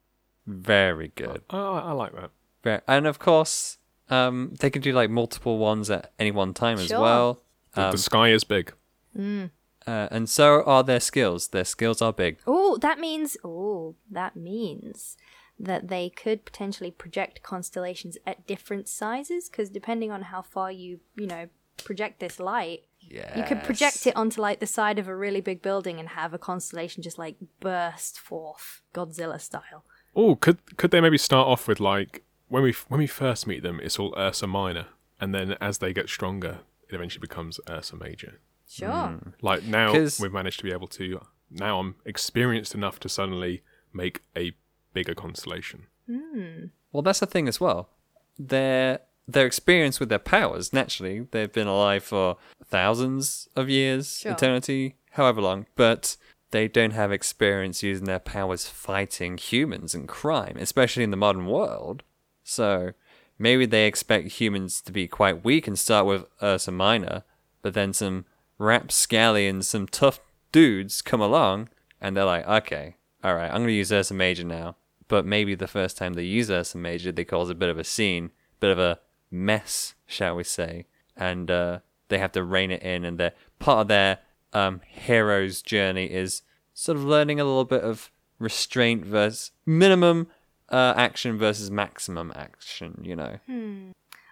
Very 0.46 1.12
good. 1.14 1.42
Oh, 1.48 1.74
I 1.74 1.92
like 1.92 2.12
that. 2.14 2.30
Very, 2.62 2.80
and 2.86 3.06
of 3.06 3.18
course, 3.18 3.78
um, 4.10 4.54
they 4.60 4.70
can 4.70 4.82
do 4.82 4.92
like 4.92 5.08
multiple 5.10 5.58
ones 5.58 5.90
at 5.90 6.12
any 6.18 6.30
one 6.30 6.52
time 6.54 6.78
as 6.78 6.88
Sure. 6.88 7.00
well. 7.00 7.42
The, 7.74 7.82
Um, 7.86 7.90
the 7.92 7.98
sky 7.98 8.30
is 8.32 8.44
big. 8.44 8.72
Uh, 9.16 9.48
and 10.10 10.28
so 10.28 10.62
are 10.64 10.82
their 10.82 11.00
skills. 11.00 11.48
Their 11.48 11.64
skills 11.64 12.02
are 12.02 12.12
big. 12.12 12.38
Oh, 12.46 12.76
that 12.78 12.98
means 12.98 13.36
oh, 13.44 13.94
that 14.10 14.36
means 14.36 15.16
that 15.58 15.88
they 15.88 16.08
could 16.10 16.44
potentially 16.44 16.90
project 16.90 17.42
constellations 17.42 18.16
at 18.26 18.46
different 18.46 18.88
sizes 18.88 19.48
because 19.48 19.68
depending 19.70 20.10
on 20.10 20.22
how 20.22 20.42
far 20.42 20.70
you, 20.72 21.00
you 21.16 21.26
know, 21.26 21.48
project 21.84 22.20
this 22.20 22.38
light, 22.40 22.84
Yeah. 23.00 23.36
you 23.38 23.44
could 23.44 23.62
project 23.62 24.06
it 24.06 24.16
onto 24.16 24.40
like 24.40 24.60
the 24.60 24.66
side 24.66 24.98
of 24.98 25.08
a 25.08 25.16
really 25.16 25.40
big 25.40 25.60
building 25.62 25.98
and 25.98 26.10
have 26.10 26.32
a 26.34 26.38
constellation 26.38 27.02
just 27.02 27.18
like 27.18 27.36
burst 27.60 28.18
forth 28.18 28.82
Godzilla 28.94 29.40
style. 29.40 29.84
Oh, 30.14 30.34
could 30.36 30.58
could 30.76 30.90
they 30.90 31.00
maybe 31.00 31.18
start 31.18 31.46
off 31.48 31.66
with 31.68 31.80
like 31.80 32.22
when 32.50 32.62
we 32.62 32.74
when 32.88 32.98
we 32.98 33.06
first 33.06 33.46
meet 33.46 33.62
them, 33.62 33.80
it's 33.82 33.98
all 33.98 34.14
Ursa 34.18 34.46
Minor, 34.46 34.86
and 35.20 35.34
then 35.34 35.56
as 35.60 35.78
they 35.78 35.92
get 35.94 36.08
stronger, 36.10 36.58
it 36.88 36.94
eventually 36.94 37.20
becomes 37.20 37.58
Ursa 37.68 37.96
Major. 37.96 38.40
Sure. 38.68 38.90
Hmm. 38.90 39.30
Like 39.40 39.62
now, 39.64 39.92
we've 39.94 40.32
managed 40.32 40.58
to 40.58 40.64
be 40.64 40.72
able 40.72 40.88
to. 40.88 41.20
Now 41.50 41.78
I'm 41.80 41.94
experienced 42.04 42.74
enough 42.74 43.00
to 43.00 43.08
suddenly 43.08 43.62
make 43.92 44.22
a 44.36 44.52
bigger 44.92 45.14
constellation. 45.14 45.86
Hmm. 46.06 46.66
Well, 46.92 47.02
that's 47.02 47.20
the 47.20 47.26
thing 47.26 47.48
as 47.48 47.60
well. 47.60 47.88
Their 48.38 49.00
their 49.28 49.46
experience 49.46 50.00
with 50.00 50.08
their 50.08 50.18
powers, 50.18 50.72
naturally, 50.72 51.26
they've 51.30 51.52
been 51.52 51.68
alive 51.68 52.02
for 52.02 52.36
thousands 52.64 53.48
of 53.54 53.68
years, 53.68 54.18
Sure. 54.18 54.32
eternity, 54.32 54.96
however 55.12 55.40
long, 55.40 55.66
but 55.76 56.16
they 56.50 56.66
don't 56.66 56.92
have 56.92 57.12
experience 57.12 57.80
using 57.82 58.06
their 58.06 58.18
powers 58.18 58.66
fighting 58.66 59.38
humans 59.38 59.94
and 59.94 60.08
crime, 60.08 60.56
especially 60.58 61.04
in 61.04 61.12
the 61.12 61.16
modern 61.16 61.46
world. 61.46 62.02
So 62.50 62.94
maybe 63.38 63.64
they 63.64 63.86
expect 63.86 64.40
humans 64.40 64.80
to 64.82 64.90
be 64.90 65.06
quite 65.06 65.44
weak 65.44 65.68
and 65.68 65.78
start 65.78 66.04
with 66.04 66.24
Ursa 66.42 66.72
Minor, 66.72 67.22
but 67.62 67.74
then 67.74 67.92
some 67.92 68.24
rapscallions, 68.58 69.68
some 69.68 69.86
tough 69.86 70.18
dudes 70.50 71.00
come 71.00 71.20
along 71.20 71.68
and 72.00 72.16
they're 72.16 72.24
like, 72.24 72.46
okay, 72.48 72.96
all 73.22 73.36
right, 73.36 73.48
I'm 73.52 73.62
gonna 73.62 73.70
use 73.70 73.92
Ursa 73.92 74.14
Major 74.14 74.42
now. 74.42 74.74
But 75.06 75.24
maybe 75.24 75.54
the 75.54 75.68
first 75.68 75.96
time 75.96 76.14
they 76.14 76.24
use 76.24 76.50
Ursa 76.50 76.76
Major, 76.76 77.12
they 77.12 77.24
cause 77.24 77.50
a 77.50 77.54
bit 77.54 77.68
of 77.68 77.78
a 77.78 77.84
scene, 77.84 78.32
bit 78.58 78.72
of 78.72 78.80
a 78.80 78.98
mess, 79.30 79.94
shall 80.04 80.34
we 80.34 80.42
say, 80.42 80.86
and 81.16 81.52
uh, 81.52 81.78
they 82.08 82.18
have 82.18 82.32
to 82.32 82.42
rein 82.42 82.72
it 82.72 82.82
in. 82.82 83.04
And 83.04 83.16
they're 83.16 83.34
part 83.60 83.82
of 83.82 83.88
their 83.88 84.18
um, 84.52 84.80
hero's 84.88 85.62
journey 85.62 86.06
is 86.06 86.42
sort 86.74 86.98
of 86.98 87.04
learning 87.04 87.38
a 87.38 87.44
little 87.44 87.64
bit 87.64 87.82
of 87.82 88.10
restraint 88.40 89.04
versus 89.04 89.52
minimum 89.64 90.26
uh, 90.70 90.94
action 90.96 91.38
versus 91.38 91.70
maximum 91.70 92.32
action. 92.34 93.00
You 93.02 93.16
know, 93.16 93.38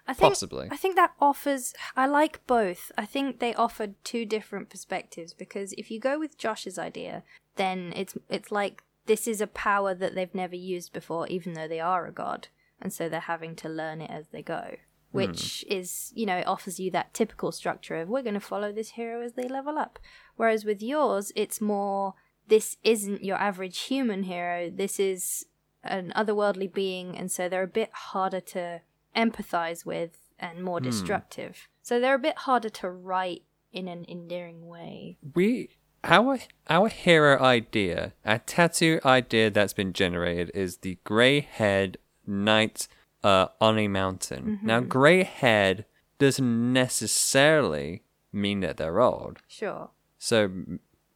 I 0.09 0.14
think 0.14 0.33
Possibly. 0.33 0.68
I 0.70 0.77
think 0.77 0.96
that 0.96 1.12
offers. 1.20 1.74
I 1.94 2.07
like 2.07 2.46
both. 2.46 2.90
I 2.96 3.05
think 3.05 3.40
they 3.40 3.55
offered 3.55 3.94
two 4.05 4.24
different 4.24 4.70
perspectives 4.70 5.35
because 5.35 5.74
if 5.74 5.90
you 5.90 6.01
go 6.01 6.18
with 6.18 6.38
Josh's 6.38 6.79
idea, 6.79 7.24
then 7.57 7.92
it's 7.94 8.16
it's 8.31 8.51
like 8.51 8.83
this 9.05 9.29
is 9.29 9.40
a 9.40 9.46
power 9.46 9.94
that 9.94 10.14
they've 10.14 10.35
never 10.35 10.57
used 10.57 10.92
before, 10.92 11.27
even 11.29 11.53
though 11.53 11.68
they 11.68 11.81
are 11.81 12.07
a 12.07 12.12
god, 12.12 12.48
and 12.81 12.92
so 12.92 13.09
they're 13.09 13.20
having 13.20 13.55
to 13.57 13.68
learn 13.68 14.01
it 14.01 14.11
as 14.11 14.29
they 14.29 14.42
go. 14.42 14.77
Which 15.11 15.64
is, 15.68 16.12
you 16.14 16.27
know, 16.27 16.37
it 16.37 16.46
offers 16.46 16.79
you 16.79 16.90
that 16.90 17.14
typical 17.14 17.51
structure 17.51 17.96
of 17.96 18.11
we're 18.11 18.22
going 18.22 18.35
to 18.35 18.40
follow 18.40 18.72
this 18.72 18.90
hero 18.90 19.22
as 19.22 19.33
they 19.33 19.48
level 19.48 19.79
up. 19.79 19.98
Whereas 20.37 20.66
with 20.66 20.83
yours, 20.83 21.33
it's 21.35 21.62
more 21.62 22.12
this 22.46 22.77
isn't 22.85 23.24
your 23.24 23.38
average 23.38 23.79
human 23.81 24.24
hero. 24.24 24.70
This 24.70 25.01
is 25.01 25.46
an 25.88 26.12
otherworldly 26.14 26.72
being, 26.72 27.16
and 27.16 27.31
so 27.31 27.48
they're 27.48 27.62
a 27.62 27.68
bit 27.68 27.90
harder 27.92 28.40
to 28.40 28.83
empathize 29.16 29.85
with 29.85 30.18
and 30.38 30.62
more 30.62 30.81
destructive. 30.81 31.68
So 31.83 31.98
they're 31.98 32.14
a 32.14 32.18
bit 32.18 32.38
harder 32.38 32.68
to 32.68 32.90
write 32.90 33.42
in 33.72 33.88
an 33.88 34.05
endearing 34.09 34.66
way. 34.66 35.18
we 35.35 35.70
our 36.05 36.38
our 36.68 36.88
hero 36.88 37.40
idea, 37.40 38.12
our 38.24 38.38
tattoo 38.38 39.01
idea 39.05 39.51
that's 39.51 39.72
been 39.72 39.92
generated 39.92 40.51
is 40.55 40.79
the 40.79 40.98
grey-haired 41.05 41.98
knight 42.27 42.88
uh, 43.24 43.48
on 43.61 43.79
a 43.79 43.88
mountain. 43.88 44.61
Now, 44.62 44.81
grey-haired 44.81 45.85
doesn't 46.18 46.72
necessarily 46.72 48.03
mean 48.33 48.61
that 48.61 48.77
they're 48.77 49.01
old. 49.01 49.38
Sure. 49.48 49.90
So 50.18 50.51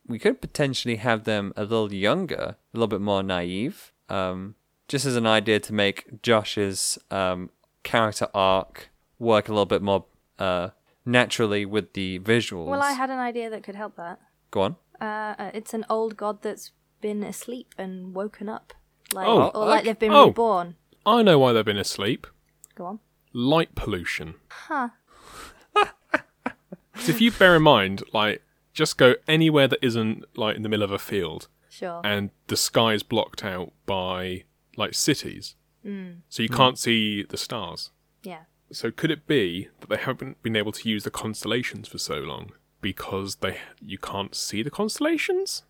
we 0.06 0.18
could 0.18 0.40
potentially 0.40 0.96
have 0.96 1.24
them 1.24 1.52
a 1.56 1.62
little 1.62 1.92
younger, 1.92 2.56
a 2.56 2.56
little 2.72 2.88
bit 2.88 3.00
more 3.00 3.22
naive. 3.22 3.92
Um, 4.08 4.56
just 4.92 5.06
as 5.06 5.16
an 5.16 5.26
idea 5.26 5.58
to 5.58 5.72
make 5.72 6.20
Josh's 6.22 6.98
um, 7.10 7.48
character 7.82 8.28
arc 8.34 8.90
work 9.18 9.48
a 9.48 9.52
little 9.52 9.64
bit 9.64 9.80
more 9.80 10.04
uh, 10.38 10.68
naturally 11.06 11.64
with 11.64 11.94
the 11.94 12.18
visuals. 12.18 12.66
Well, 12.66 12.82
I 12.82 12.92
had 12.92 13.08
an 13.08 13.18
idea 13.18 13.48
that 13.48 13.62
could 13.62 13.74
help 13.74 13.96
that. 13.96 14.20
Go 14.50 14.60
on. 14.60 14.76
Uh, 15.00 15.34
uh, 15.38 15.50
it's 15.54 15.72
an 15.72 15.86
old 15.88 16.18
god 16.18 16.42
that's 16.42 16.72
been 17.00 17.22
asleep 17.22 17.74
and 17.78 18.14
woken 18.14 18.50
up, 18.50 18.74
like 19.14 19.26
Oh, 19.26 19.48
or 19.54 19.64
like 19.66 19.80
okay. 19.80 19.88
they've 19.88 19.98
been 19.98 20.12
Oh. 20.12 20.26
reborn. 20.26 20.76
I 21.06 21.22
know 21.22 21.38
why 21.38 21.54
they've 21.54 21.64
been 21.64 21.78
asleep. 21.78 22.26
Go 22.74 22.84
on. 22.84 22.98
Light 23.32 23.74
pollution. 23.74 24.34
Huh. 24.50 24.90
'Cause 25.74 27.08
if 27.08 27.20
you 27.22 27.32
bear 27.32 27.56
in 27.56 27.62
mind, 27.62 28.02
like, 28.12 28.42
just 28.74 28.98
go 28.98 29.14
anywhere 29.26 29.66
that 29.68 29.78
isn't 29.82 30.24
like 30.36 30.54
in 30.56 30.62
the 30.62 30.68
middle 30.68 30.84
of 30.84 30.92
a 30.92 30.98
field, 30.98 31.48
Sure. 31.70 32.02
and 32.04 32.28
the 32.48 32.56
sky 32.56 32.92
is 32.92 33.02
blocked 33.02 33.42
out 33.42 33.72
by 33.86 34.44
like 34.76 34.94
cities, 34.94 35.56
so 36.28 36.42
you 36.42 36.48
can't 36.48 36.78
see 36.78 37.22
the 37.22 37.36
stars. 37.36 37.90
yeah. 38.22 38.44
So 38.70 38.90
could 38.90 39.10
it 39.10 39.26
be 39.26 39.68
that 39.80 39.90
they 39.90 39.98
haven't 39.98 40.42
been 40.42 40.56
able 40.56 40.72
to 40.72 40.88
use 40.88 41.04
the 41.04 41.10
constellations 41.10 41.88
for 41.88 41.98
so 41.98 42.14
long 42.20 42.52
because 42.80 43.36
they 43.36 43.58
you 43.82 43.98
can't 43.98 44.34
see 44.34 44.62
the 44.62 44.70
constellations? 44.70 45.64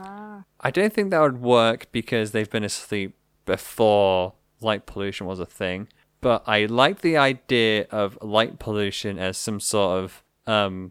Ah. 0.00 0.42
I 0.60 0.70
don't 0.72 0.92
think 0.92 1.10
that 1.10 1.20
would 1.20 1.40
work 1.40 1.86
because 1.92 2.32
they've 2.32 2.50
been 2.50 2.64
asleep 2.64 3.14
before 3.44 4.34
light 4.60 4.86
pollution 4.86 5.26
was 5.26 5.38
a 5.38 5.46
thing. 5.46 5.88
But 6.20 6.42
I 6.46 6.64
like 6.64 7.00
the 7.00 7.16
idea 7.16 7.86
of 7.92 8.18
light 8.20 8.58
pollution 8.58 9.18
as 9.20 9.38
some 9.38 9.60
sort 9.60 10.02
of 10.02 10.24
um, 10.46 10.90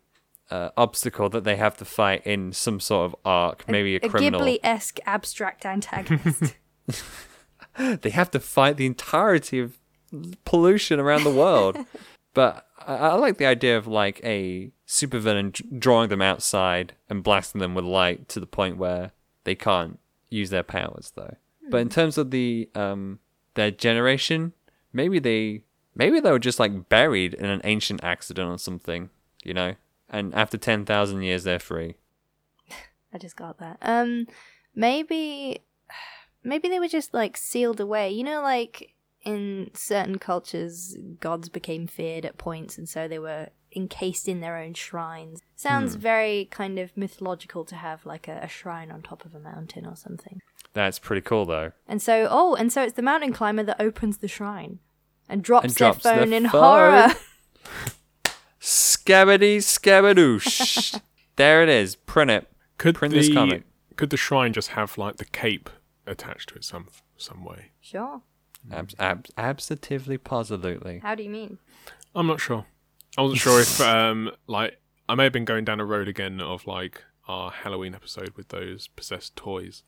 uh, 0.49 0.69
obstacle 0.77 1.27
that 1.29 1.43
they 1.43 1.57
have 1.57 1.75
to 1.77 1.85
fight 1.85 2.25
in 2.25 2.53
some 2.53 2.79
sort 2.79 3.07
of 3.07 3.15
arc, 3.25 3.67
maybe 3.67 3.95
a, 3.95 3.99
a 4.03 4.09
criminal. 4.09 4.39
Ghibli-esque 4.39 4.99
abstract 5.05 5.65
antagonist. 5.75 6.55
They 8.01 8.09
have 8.09 8.31
to 8.31 8.39
fight 8.39 8.77
the 8.77 8.85
entirety 8.85 9.59
of 9.59 9.77
pollution 10.45 10.99
around 10.99 11.23
the 11.23 11.31
world. 11.31 11.77
but 12.33 12.67
I, 12.79 12.95
I 12.95 13.13
like 13.13 13.37
the 13.37 13.45
idea 13.45 13.77
of 13.77 13.87
like 13.87 14.19
a 14.23 14.71
supervillain 14.87 15.53
d- 15.53 15.65
drawing 15.77 16.09
them 16.09 16.21
outside 16.21 16.93
and 17.09 17.23
blasting 17.23 17.59
them 17.59 17.75
with 17.75 17.85
light 17.85 18.29
to 18.29 18.39
the 18.39 18.45
point 18.47 18.77
where 18.77 19.11
they 19.43 19.55
can't 19.55 19.99
use 20.29 20.49
their 20.49 20.63
powers, 20.63 21.11
though. 21.15 21.35
But 21.69 21.81
in 21.81 21.89
terms 21.89 22.17
of 22.17 22.31
the 22.31 22.69
um 22.75 23.19
their 23.55 23.71
generation, 23.71 24.53
maybe 24.93 25.19
they 25.19 25.63
maybe 25.95 26.19
they 26.19 26.31
were 26.31 26.39
just 26.39 26.59
like 26.59 26.89
buried 26.89 27.33
in 27.33 27.45
an 27.45 27.61
ancient 27.63 28.03
accident 28.03 28.49
or 28.49 28.57
something, 28.57 29.09
you 29.43 29.53
know. 29.53 29.75
And 30.09 30.33
after 30.33 30.57
ten 30.57 30.85
thousand 30.85 31.23
years, 31.23 31.43
they're 31.43 31.59
free. 31.59 31.95
I 33.13 33.17
just 33.17 33.35
got 33.35 33.57
that. 33.59 33.77
Um, 33.81 34.27
maybe, 34.73 35.59
maybe 36.43 36.69
they 36.69 36.79
were 36.79 36.87
just 36.87 37.13
like 37.13 37.37
sealed 37.37 37.79
away. 37.79 38.11
You 38.11 38.23
know, 38.23 38.41
like 38.41 38.93
in 39.23 39.71
certain 39.73 40.19
cultures, 40.19 40.95
gods 41.19 41.49
became 41.49 41.87
feared 41.87 42.25
at 42.25 42.37
points, 42.37 42.77
and 42.77 42.87
so 42.87 43.07
they 43.07 43.19
were 43.19 43.49
encased 43.75 44.27
in 44.27 44.39
their 44.39 44.57
own 44.57 44.73
shrines. 44.73 45.41
Sounds 45.55 45.95
hmm. 45.95 45.99
very 45.99 46.47
kind 46.51 46.79
of 46.79 46.95
mythological 46.95 47.65
to 47.65 47.75
have 47.75 48.05
like 48.05 48.27
a, 48.27 48.39
a 48.43 48.47
shrine 48.47 48.91
on 48.91 49.01
top 49.01 49.25
of 49.25 49.35
a 49.35 49.39
mountain 49.39 49.85
or 49.85 49.95
something. 49.95 50.41
That's 50.73 50.99
pretty 50.99 51.21
cool, 51.21 51.45
though. 51.45 51.71
And 51.87 52.01
so, 52.01 52.27
oh, 52.29 52.55
and 52.55 52.71
so 52.71 52.83
it's 52.83 52.93
the 52.93 53.01
mountain 53.01 53.33
climber 53.33 53.63
that 53.63 53.81
opens 53.81 54.17
the 54.17 54.27
shrine 54.27 54.79
and 55.27 55.43
drops, 55.43 55.65
And 55.65 55.75
drops 55.75 56.03
their 56.03 56.15
their 56.15 56.25
phone 56.25 56.33
in 56.33 56.49
phone. 56.49 56.61
horror. 56.61 57.07
Scabity 58.59 59.57
scabadoosh. 59.57 60.99
there 61.35 61.63
it 61.63 61.69
is. 61.69 61.95
Print 61.95 62.31
it. 62.31 62.47
Could 62.77 62.95
Print 62.95 63.13
the 63.13 63.19
this 63.19 63.33
comic. 63.33 63.63
could 63.95 64.09
the 64.09 64.17
shrine 64.17 64.53
just 64.53 64.69
have 64.69 64.97
like 64.97 65.17
the 65.17 65.25
cape 65.25 65.69
attached 66.07 66.49
to 66.49 66.55
it 66.55 66.63
some 66.63 66.87
some 67.17 67.43
way? 67.43 67.71
sure. 67.81 68.21
Abs- 68.71 68.95
abs- 68.99 69.31
absolutely, 69.37 70.17
positively. 70.17 70.99
How 70.99 71.15
do 71.15 71.23
you 71.23 71.29
mean? 71.29 71.59
I'm 72.15 72.27
not 72.27 72.39
sure. 72.41 72.65
I 73.17 73.21
wasn't 73.21 73.39
sure 73.39 73.61
if 73.61 73.79
um 73.81 74.31
like 74.47 74.79
I 75.07 75.15
may 75.15 75.23
have 75.25 75.33
been 75.33 75.45
going 75.45 75.63
down 75.65 75.79
a 75.79 75.85
road 75.85 76.07
again 76.07 76.41
of 76.41 76.65
like 76.67 77.03
our 77.27 77.51
Halloween 77.51 77.93
episode 77.93 78.31
with 78.35 78.49
those 78.49 78.87
possessed 78.87 79.35
toys. 79.35 79.83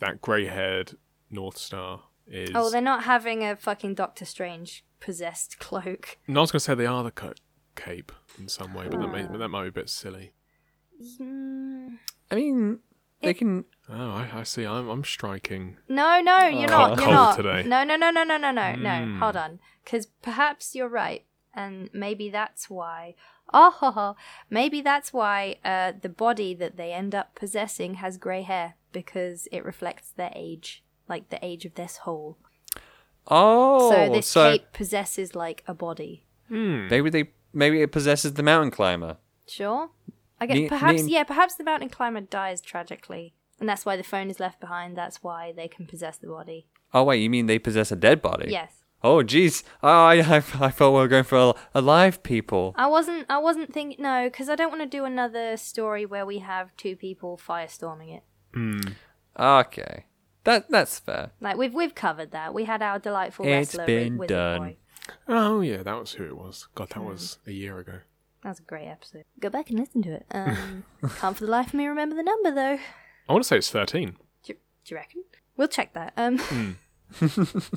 That 0.00 0.20
grey-haired 0.20 0.96
North 1.30 1.56
Star 1.56 2.02
is. 2.26 2.50
Oh, 2.54 2.68
they're 2.70 2.82
not 2.82 3.04
having 3.04 3.42
a 3.42 3.56
fucking 3.56 3.94
Doctor 3.94 4.26
Strange 4.26 4.84
possessed 5.00 5.58
cloak. 5.58 6.18
No, 6.28 6.40
I 6.40 6.42
was 6.42 6.52
going 6.52 6.58
to 6.58 6.64
say 6.64 6.74
they 6.74 6.84
are 6.84 7.02
the 7.02 7.10
co- 7.10 7.32
cape 7.74 8.12
in 8.38 8.48
some 8.48 8.74
way, 8.74 8.88
but 8.90 9.00
that, 9.00 9.08
may, 9.08 9.22
that 9.38 9.48
might 9.48 9.62
be 9.62 9.68
a 9.68 9.72
bit 9.72 9.88
silly. 9.88 10.32
Mm, 11.18 11.98
I 12.30 12.34
mean, 12.34 12.80
they 13.22 13.32
can. 13.34 13.64
Oh, 13.90 14.10
I, 14.10 14.28
I 14.34 14.42
see. 14.42 14.64
I'm, 14.66 14.88
I'm 14.88 15.04
striking. 15.04 15.76
No, 15.88 16.20
no, 16.20 16.46
you're 16.46 16.68
not. 16.68 16.90
You're 16.90 17.06
Cold 17.06 17.10
not. 17.10 17.36
today. 17.36 17.62
No, 17.66 17.84
no, 17.84 17.96
no, 17.96 18.10
no, 18.10 18.22
no, 18.24 18.36
no, 18.36 18.50
no, 18.50 18.74
no. 18.74 18.88
Mm. 18.90 19.18
Hold 19.18 19.36
on, 19.36 19.60
because 19.84 20.06
perhaps 20.06 20.74
you're 20.74 20.88
right, 20.88 21.24
and 21.54 21.88
maybe 21.92 22.28
that's 22.30 22.68
why. 22.68 23.14
Oh, 23.50 23.70
ho, 23.70 23.90
ho. 23.92 24.16
maybe 24.50 24.82
that's 24.82 25.10
why 25.12 25.56
uh, 25.64 25.92
the 25.98 26.10
body 26.10 26.52
that 26.54 26.76
they 26.76 26.92
end 26.92 27.14
up 27.14 27.34
possessing 27.34 27.94
has 27.94 28.18
grey 28.18 28.42
hair 28.42 28.74
because 28.92 29.48
it 29.50 29.64
reflects 29.64 30.10
their 30.10 30.32
age, 30.36 30.84
like 31.08 31.30
the 31.30 31.42
age 31.42 31.64
of 31.64 31.74
their 31.74 31.88
soul. 31.88 32.36
Oh, 33.26 33.90
so 33.90 34.12
this 34.12 34.26
so 34.26 34.52
cape 34.52 34.72
possesses 34.72 35.34
like 35.34 35.62
a 35.66 35.74
body. 35.74 36.24
Hmm. 36.48 36.88
maybe 36.88 37.10
they 37.10 37.30
maybe 37.52 37.82
it 37.82 37.92
possesses 37.92 38.34
the 38.34 38.42
mountain 38.42 38.70
climber. 38.70 39.16
Sure. 39.46 39.90
I 40.40 40.46
guess 40.46 40.56
Ne- 40.56 40.68
perhaps 40.68 41.02
ne- 41.04 41.12
yeah, 41.12 41.24
perhaps 41.24 41.54
the 41.56 41.64
mountain 41.64 41.88
climber 41.88 42.20
dies 42.20 42.60
tragically, 42.60 43.34
and 43.60 43.68
that's 43.68 43.84
why 43.86 43.96
the 43.96 44.02
phone 44.02 44.30
is 44.30 44.40
left 44.40 44.60
behind. 44.60 44.96
That's 44.96 45.22
why 45.22 45.52
they 45.52 45.68
can 45.68 45.86
possess 45.86 46.16
the 46.18 46.28
body. 46.28 46.66
Oh 46.94 47.04
wait, 47.04 47.18
you 47.18 47.30
mean 47.30 47.46
they 47.46 47.58
possess 47.58 47.92
a 47.92 47.96
dead 47.96 48.22
body? 48.22 48.50
Yes. 48.50 48.84
Oh 49.02 49.18
jeez. 49.22 49.62
Oh, 49.82 49.88
I, 49.88 50.16
I 50.16 50.36
I 50.36 50.40
thought 50.70 50.90
we 50.92 50.98
were 50.98 51.08
going 51.08 51.24
for 51.24 51.54
alive 51.74 52.22
people. 52.22 52.74
I 52.76 52.86
wasn't. 52.86 53.26
I 53.28 53.38
wasn't 53.38 53.72
thinking. 53.72 54.02
No, 54.02 54.24
because 54.24 54.48
I 54.48 54.56
don't 54.56 54.70
want 54.70 54.82
to 54.82 54.88
do 54.88 55.04
another 55.04 55.56
story 55.56 56.04
where 56.06 56.26
we 56.26 56.38
have 56.38 56.76
two 56.76 56.96
people 56.96 57.38
firestorming 57.38 58.16
it. 58.16 58.94
Okay, 59.38 60.06
that 60.44 60.68
that's 60.70 60.98
fair. 60.98 61.30
Like 61.40 61.56
we've 61.56 61.74
we've 61.74 61.94
covered 61.94 62.32
that. 62.32 62.54
We 62.54 62.64
had 62.64 62.82
our 62.82 62.98
delightful 62.98 63.46
It's 63.46 63.74
wrestler 63.74 63.86
been 63.86 64.18
Wizard 64.18 64.28
done. 64.36 64.60
Boy. 64.60 64.76
Oh, 65.26 65.60
yeah, 65.60 65.82
that 65.82 65.98
was 65.98 66.12
who 66.12 66.24
it 66.24 66.36
was. 66.36 66.68
God, 66.74 66.90
that 66.90 67.02
was 67.02 67.38
a 67.46 67.52
year 67.52 67.78
ago. 67.78 68.00
That 68.42 68.50
was 68.50 68.60
a 68.60 68.62
great 68.62 68.86
episode. 68.88 69.24
Go 69.40 69.48
back 69.48 69.70
and 69.70 69.78
listen 69.78 70.02
to 70.02 70.12
it. 70.12 70.26
Um, 70.30 70.84
can't 71.16 71.36
for 71.36 71.44
the 71.46 71.50
life 71.50 71.68
of 71.68 71.74
me 71.74 71.86
remember 71.86 72.14
the 72.14 72.22
number 72.22 72.50
though. 72.54 72.78
I 73.28 73.32
want 73.32 73.44
to 73.44 73.48
say 73.48 73.56
it's 73.58 73.70
13. 73.70 74.16
Do, 74.44 74.52
do 74.52 74.56
you 74.86 74.96
reckon? 74.96 75.22
We'll 75.56 75.68
check 75.68 75.92
that. 75.94 76.12
Um, 76.16 76.78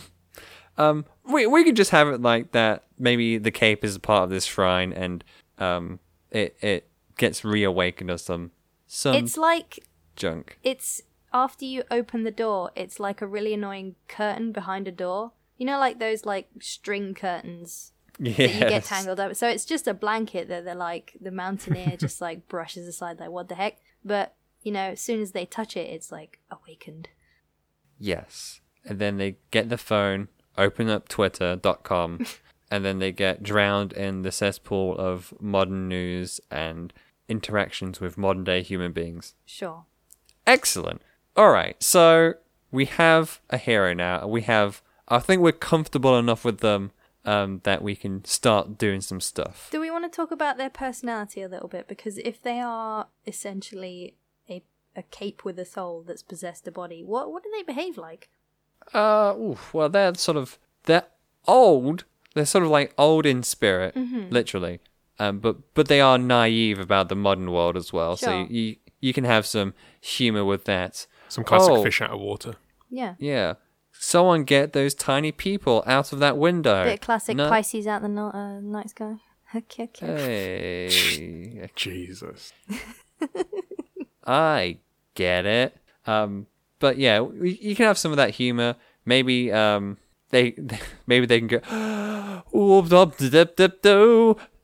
Um, 0.78 1.06
we 1.30 1.46
we 1.48 1.66
could 1.66 1.76
just 1.76 1.92
have 1.92 2.08
it 2.08 2.22
like 2.22 2.54
that. 2.54 2.86
Maybe 2.98 3.38
the 3.38 3.52
cape 3.52 3.84
is 3.84 3.98
a 3.98 4.00
part 4.00 4.24
of 4.24 4.30
this 4.30 4.46
shrine, 4.46 4.94
and 4.94 5.22
um, 5.58 6.00
it 6.32 6.56
it 6.62 6.88
gets 7.18 7.44
reawakened 7.44 8.10
or 8.10 8.18
some 8.18 8.52
some 8.88 9.14
it's 9.16 9.36
like 9.38 9.80
junk. 10.16 10.58
it's 10.64 11.02
after 11.34 11.66
you 11.66 11.84
open 11.92 12.24
the 12.24 12.32
door, 12.32 12.72
it's 12.76 13.00
like 13.02 13.22
a 13.22 13.28
really 13.28 13.54
annoying 13.54 13.96
curtain 14.08 14.54
behind 14.54 14.88
a 14.88 14.92
door. 14.94 15.34
You 15.58 15.66
know, 15.66 15.78
like 15.78 16.00
those 16.00 16.26
like 16.26 16.48
string 16.62 17.14
curtains 17.14 17.92
Yes. 18.18 18.38
that 18.38 18.54
you 18.54 18.60
get 18.70 18.84
tangled 18.86 19.20
up. 19.20 19.36
So 19.36 19.48
it's 19.50 19.66
just 19.66 19.88
a 19.88 19.94
blanket 19.94 20.48
that 20.48 20.64
they're 20.64 20.74
like 20.74 21.18
the 21.20 21.32
mountaineer 21.32 21.98
just 22.00 22.22
like 22.22 22.48
brushes 22.48 22.88
aside, 22.88 23.20
like 23.20 23.30
what 23.30 23.50
the 23.50 23.56
heck. 23.56 23.78
But 24.06 24.36
you 24.62 24.72
know, 24.72 24.92
as 24.92 25.02
soon 25.02 25.22
as 25.22 25.32
they 25.32 25.46
touch 25.46 25.76
it, 25.76 25.90
it's 25.90 26.12
like 26.12 26.40
awakened. 26.50 27.10
Yes. 27.98 28.62
And 28.86 29.00
then 29.00 29.18
they 29.18 29.38
get 29.52 29.70
the 29.70 29.78
phone, 29.78 30.30
open 30.58 30.90
up 30.90 31.08
twitter.com, 31.08 32.26
and 32.72 32.86
then 32.86 33.00
they 33.00 33.12
get 33.12 33.44
drowned 33.44 33.94
in 33.94 34.24
the 34.24 34.32
cesspool 34.32 34.98
of 34.98 35.34
modern 35.40 35.88
news 35.88 36.40
and 36.50 36.94
interactions 37.28 38.00
with 38.00 38.18
modern 38.18 38.44
day 38.44 38.62
human 38.62 38.92
beings. 38.92 39.36
Sure. 39.46 39.86
Excellent. 40.48 41.02
All 41.36 41.52
right. 41.52 41.82
So 41.82 42.34
we 42.72 42.86
have 42.86 43.40
a 43.50 43.58
hero 43.58 43.94
now. 43.94 44.28
We 44.28 44.42
have, 44.42 44.82
I 45.08 45.20
think 45.20 45.42
we're 45.42 45.52
comfortable 45.52 46.18
enough 46.18 46.44
with 46.44 46.60
them 46.60 46.92
um, 47.24 47.62
that 47.64 47.84
we 47.84 47.96
can 47.96 48.26
start 48.26 48.78
doing 48.78 49.02
some 49.02 49.22
stuff. 49.22 49.70
Do 49.72 49.80
we 49.80 49.92
want 49.92 50.12
to 50.12 50.16
talk 50.16 50.32
about 50.32 50.58
their 50.58 50.70
personality 50.70 51.42
a 51.42 51.48
little 51.48 51.68
bit? 51.68 51.88
Because 51.88 52.18
if 52.18 52.42
they 52.42 52.60
are 52.60 53.08
essentially 53.28 54.16
a 54.96 55.00
a 55.00 55.04
cape 55.04 55.44
with 55.46 55.58
a 55.60 55.66
soul 55.66 56.04
that's 56.06 56.22
possessed 56.24 56.68
a 56.68 56.72
body, 56.72 57.04
what 57.04 57.32
what 57.32 57.44
do 57.44 57.50
they 57.56 57.64
behave 57.64 57.98
like? 57.98 58.30
Uh, 58.94 59.34
oof, 59.40 59.74
well, 59.74 59.90
they're 59.90 60.14
sort 60.16 60.38
of 60.38 60.58
they're 60.84 61.06
old. 61.48 62.04
They're 62.34 62.46
sort 62.46 62.64
of 62.64 62.70
like 62.70 62.94
old 62.98 63.26
in 63.26 63.44
spirit, 63.44 63.96
literally. 63.96 64.80
Um, 65.20 65.40
but 65.40 65.74
but 65.74 65.88
they 65.88 66.02
are 66.02 66.18
naive 66.18 66.80
about 66.80 67.10
the 67.10 67.16
modern 67.16 67.52
world 67.52 67.76
as 67.78 67.92
well. 67.94 68.16
So 68.18 68.28
Sure. 68.32 68.48
you 68.50 68.76
you 69.00 69.14
can 69.14 69.24
have 69.26 69.46
some 69.46 69.74
humor 70.00 70.44
with 70.46 70.66
that. 70.66 71.08
Some 71.30 71.44
classic 71.44 71.72
Oh. 71.74 71.84
fish 71.84 72.02
out 72.02 72.12
of 72.12 72.20
water. 72.20 72.56
Yeah. 72.90 73.16
Yeah. 73.20 73.54
Someone 73.94 74.44
get 74.46 74.74
those 74.74 74.94
tiny 74.96 75.32
people 75.32 75.84
out 75.86 76.12
of 76.12 76.20
that 76.20 76.38
window. 76.38 76.84
Bit 76.86 76.94
of 76.96 77.02
classic 77.02 77.38
No- 77.38 77.50
Pisces 77.50 77.86
out 77.88 78.02
the 78.02 78.08
no- 78.10 78.32
uh, 78.34 78.60
night 78.60 78.90
sky. 78.90 79.16
Okay, 79.54 79.84
okay. 79.84 80.88
Hey, 80.90 81.70
Jesus. 81.76 82.54
I 84.26 84.78
get 85.16 85.46
it. 85.46 85.78
Um, 86.06 86.48
but 86.80 86.98
yeah, 86.98 87.26
you 87.42 87.76
can 87.76 87.86
have 87.86 87.98
some 87.98 88.12
of 88.12 88.18
that 88.18 88.32
humor. 88.32 88.76
Maybe 89.06 89.52
um, 89.52 89.98
they 90.30 90.56
maybe 91.08 91.26
they 91.26 91.40
can 91.40 91.48
go. 91.48 91.60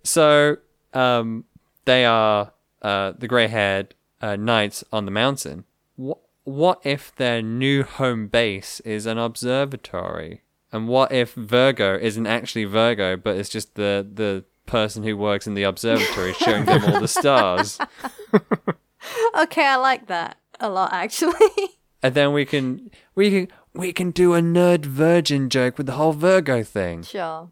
So 0.04 0.58
um, 0.94 1.44
they 1.86 2.06
are 2.06 2.54
uh, 2.82 3.14
the 3.18 3.28
grey-haired 3.28 3.94
uh, 4.22 4.36
knights 4.36 4.84
on 4.92 5.06
the 5.06 5.12
mountain. 5.12 5.66
What 5.96 6.20
what 6.44 6.80
if 6.84 7.14
their 7.16 7.42
new 7.42 7.84
home 7.84 8.28
base 8.28 8.80
is 8.82 9.06
an 9.06 9.18
observatory? 9.18 10.44
And 10.72 10.88
what 10.88 11.12
if 11.12 11.34
Virgo 11.34 11.98
isn't 11.98 12.28
actually 12.28 12.66
Virgo, 12.66 13.18
but 13.18 13.36
it's 13.38 13.50
just 13.50 13.76
the 13.76 14.08
the 14.12 14.46
person 14.66 15.04
who 15.04 15.16
works 15.16 15.48
in 15.48 15.54
the 15.54 15.64
observatory 15.64 16.34
showing 16.34 16.66
them 16.66 16.84
all 16.86 17.00
the 17.00 17.08
stars? 17.08 17.78
Okay, 19.40 19.66
I 19.66 19.76
like 19.76 20.08
that 20.08 20.38
a 20.60 20.70
lot 20.70 20.94
actually. 20.94 21.52
and 22.04 22.16
then 22.16 22.34
we 22.34 22.46
can 22.46 22.90
we 23.16 23.30
can 23.30 23.48
we 23.74 23.94
can 23.94 24.12
do 24.12 24.34
a 24.34 24.42
nerd 24.42 24.86
virgin 24.86 25.50
joke 25.50 25.78
with 25.78 25.86
the 25.88 25.94
whole 25.94 26.14
Virgo 26.14 26.64
thing 26.64 27.04
sure. 27.04 27.50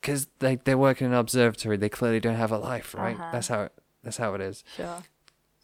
because 0.00 0.28
they 0.38 0.56
they 0.56 0.74
work 0.74 1.00
in 1.00 1.08
an 1.08 1.14
observatory. 1.14 1.76
They 1.76 1.88
clearly 1.88 2.20
don't 2.20 2.36
have 2.36 2.52
a 2.52 2.58
life, 2.58 2.94
right? 2.94 3.16
Uh-huh. 3.16 3.30
That's 3.32 3.48
how 3.48 3.62
it, 3.62 3.72
that's 4.02 4.16
how 4.16 4.34
it 4.34 4.40
is. 4.40 4.64
Sure. 4.76 5.02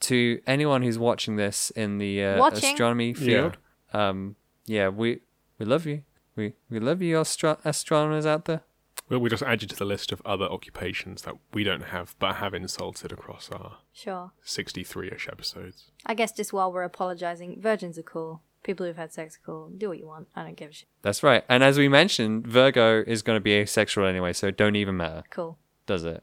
To 0.01 0.41
anyone 0.47 0.83
who's 0.83 0.99
watching 0.99 1.37
this 1.37 1.71
in 1.71 1.99
the 1.99 2.23
uh, 2.23 2.47
astronomy 2.49 3.15
field, 3.15 3.57
um, 3.93 4.37
yeah, 4.67 4.89
we 4.89 5.21
we 5.59 5.65
love 5.67 5.87
you. 5.87 6.03
We 6.37 6.55
we 6.69 6.81
love 6.81 7.01
you, 7.01 7.21
astro- 7.21 7.59
astronomers 7.65 8.27
out 8.27 8.45
there. 8.47 8.63
Well, 9.09 9.21
we 9.21 9.29
just 9.31 9.43
add 9.43 9.61
you 9.63 9.69
to 9.69 9.77
the 9.77 9.85
list 9.85 10.13
of 10.13 10.23
other 10.25 10.47
occupations 10.47 11.23
that 11.23 11.35
we 11.53 11.63
don't 11.63 11.85
have 11.85 12.15
but 12.19 12.37
have 12.37 12.55
insulted 12.55 13.13
across 13.13 13.51
our 13.53 13.79
Sure. 13.93 14.33
63 14.43 15.11
ish 15.11 15.29
episodes. 15.29 15.91
I 16.07 16.15
guess 16.15 16.33
just 16.33 16.53
while 16.53 16.73
we're 16.73 16.85
apologizing, 16.85 17.61
virgins 17.61 17.99
are 17.99 18.03
cool. 18.03 18.41
People 18.63 18.87
who've 18.87 18.97
had 18.97 19.13
sex 19.13 19.37
are 19.37 19.41
cool. 19.45 19.69
Do 19.77 19.89
what 19.91 19.99
you 19.99 20.07
want. 20.07 20.29
I 20.35 20.43
don't 20.43 20.57
give 20.57 20.71
a 20.71 20.73
shit. 20.73 20.89
That's 21.03 21.23
right. 21.23 21.45
And 21.51 21.63
as 21.63 21.77
we 21.77 21.87
mentioned, 21.89 22.47
Virgo 22.47 23.03
is 23.07 23.21
going 23.23 23.37
to 23.37 23.41
be 23.43 23.53
asexual 23.53 24.07
anyway, 24.07 24.33
so 24.33 24.47
it 24.47 24.57
don't 24.57 24.75
even 24.77 24.97
matter, 24.97 25.23
Cool. 25.29 25.59
does 25.87 26.05
it? 26.05 26.23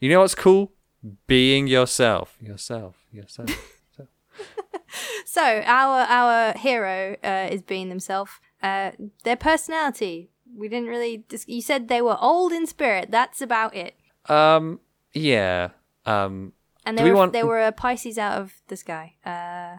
You 0.00 0.08
know 0.10 0.20
what's 0.20 0.34
cool? 0.34 0.72
Being 1.28 1.68
yourself, 1.68 2.36
yourself, 2.40 2.96
yourself. 3.12 3.50
So 5.24 5.42
our 5.64 6.00
our 6.00 6.52
hero 6.58 7.16
uh, 7.22 7.46
is 7.52 7.62
being 7.62 7.88
themselves. 7.88 8.32
Uh, 8.62 8.90
their 9.22 9.36
personality. 9.36 10.28
We 10.56 10.68
didn't 10.68 10.88
really. 10.88 11.18
Dis- 11.28 11.48
you 11.48 11.62
said 11.62 11.88
they 11.88 12.02
were 12.02 12.16
old 12.20 12.52
in 12.52 12.66
spirit. 12.66 13.10
That's 13.10 13.40
about 13.40 13.74
it. 13.74 13.94
Um, 14.28 14.80
yeah. 15.12 15.70
Um, 16.06 16.52
And 16.86 16.96
Do 16.96 17.02
they 17.02 17.08
we 17.08 17.12
were 17.12 17.16
want- 17.18 17.32
they 17.32 17.44
were 17.44 17.60
a 17.66 17.72
Pisces 17.72 18.18
out 18.18 18.38
of 18.40 18.54
the 18.68 18.76
sky. 18.76 19.14
Uh, 19.24 19.78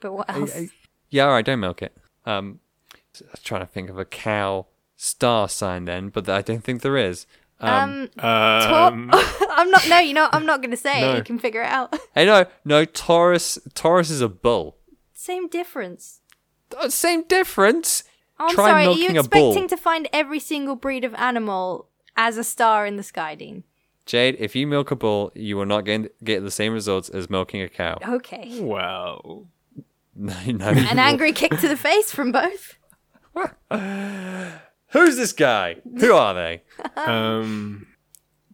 but 0.00 0.12
what 0.12 0.28
else? 0.30 0.54
I- 0.56 0.68
yeah, 1.10 1.24
all 1.26 1.32
right, 1.32 1.44
don't 1.44 1.60
milk 1.60 1.82
it. 1.82 1.96
Um, 2.26 2.60
I 2.94 3.30
was 3.30 3.40
trying 3.42 3.60
to 3.60 3.66
think 3.66 3.88
of 3.90 3.98
a 3.98 4.04
cow 4.04 4.66
star 4.96 5.48
sign 5.48 5.84
then, 5.84 6.08
but 6.08 6.28
I 6.28 6.42
don't 6.42 6.64
think 6.64 6.82
there 6.82 6.96
is. 6.96 7.26
Um, 7.60 8.08
um, 8.18 8.60
Tor- 8.62 8.74
Um, 8.74 9.10
I'm 9.50 9.70
not. 9.70 9.88
No, 9.88 9.98
you 9.98 10.12
know, 10.14 10.28
I'm 10.32 10.44
not 10.46 10.60
going 10.60 10.70
to 10.72 10.76
say 10.76 11.00
No. 11.02 11.12
it. 11.12 11.16
You 11.18 11.22
can 11.22 11.38
figure 11.38 11.62
it 11.62 11.68
out. 11.70 11.94
hey, 12.14 12.26
no, 12.26 12.46
no, 12.64 12.84
Taurus. 12.84 13.58
Taurus 13.74 14.10
is 14.10 14.20
a 14.20 14.28
bull. 14.28 14.76
Same 15.12 15.46
difference. 15.48 16.20
Uh, 16.76 16.88
Same 16.88 17.22
difference. 17.24 18.02
Oh, 18.38 18.46
I'm 18.48 18.54
Try 18.54 18.70
sorry. 18.70 18.86
Are 18.86 18.90
you 18.92 19.12
milking 19.12 19.18
a 19.18 19.22
bull. 19.22 19.50
expecting 19.50 19.68
to 19.68 19.76
find 19.76 20.08
every 20.12 20.40
single 20.40 20.76
breed 20.76 21.04
of 21.04 21.14
animal 21.14 21.88
as 22.16 22.36
a 22.36 22.44
star 22.44 22.86
in 22.86 22.96
the 22.96 23.02
sky, 23.02 23.34
Dean? 23.34 23.64
Jade, 24.06 24.36
if 24.38 24.54
you 24.54 24.66
milk 24.66 24.90
a 24.90 24.96
bull, 24.96 25.32
you 25.34 25.56
will 25.56 25.66
not 25.66 25.84
get 25.84 26.12
get 26.22 26.42
the 26.42 26.50
same 26.50 26.72
results 26.72 27.08
as 27.08 27.30
milking 27.30 27.62
a 27.62 27.68
cow. 27.68 27.98
Okay. 28.06 28.60
well, 28.60 29.46
No, 30.16 30.34
no. 30.46 30.68
An 30.68 30.98
angry 30.98 31.32
kick 31.32 31.58
to 31.58 31.68
the 31.68 31.76
face 31.76 32.12
from 32.12 32.30
both. 32.32 32.76
Who's 34.92 35.16
this 35.16 35.32
guy? 35.32 35.76
Who 35.98 36.12
are 36.12 36.34
they? 36.34 36.62
um, 36.96 37.88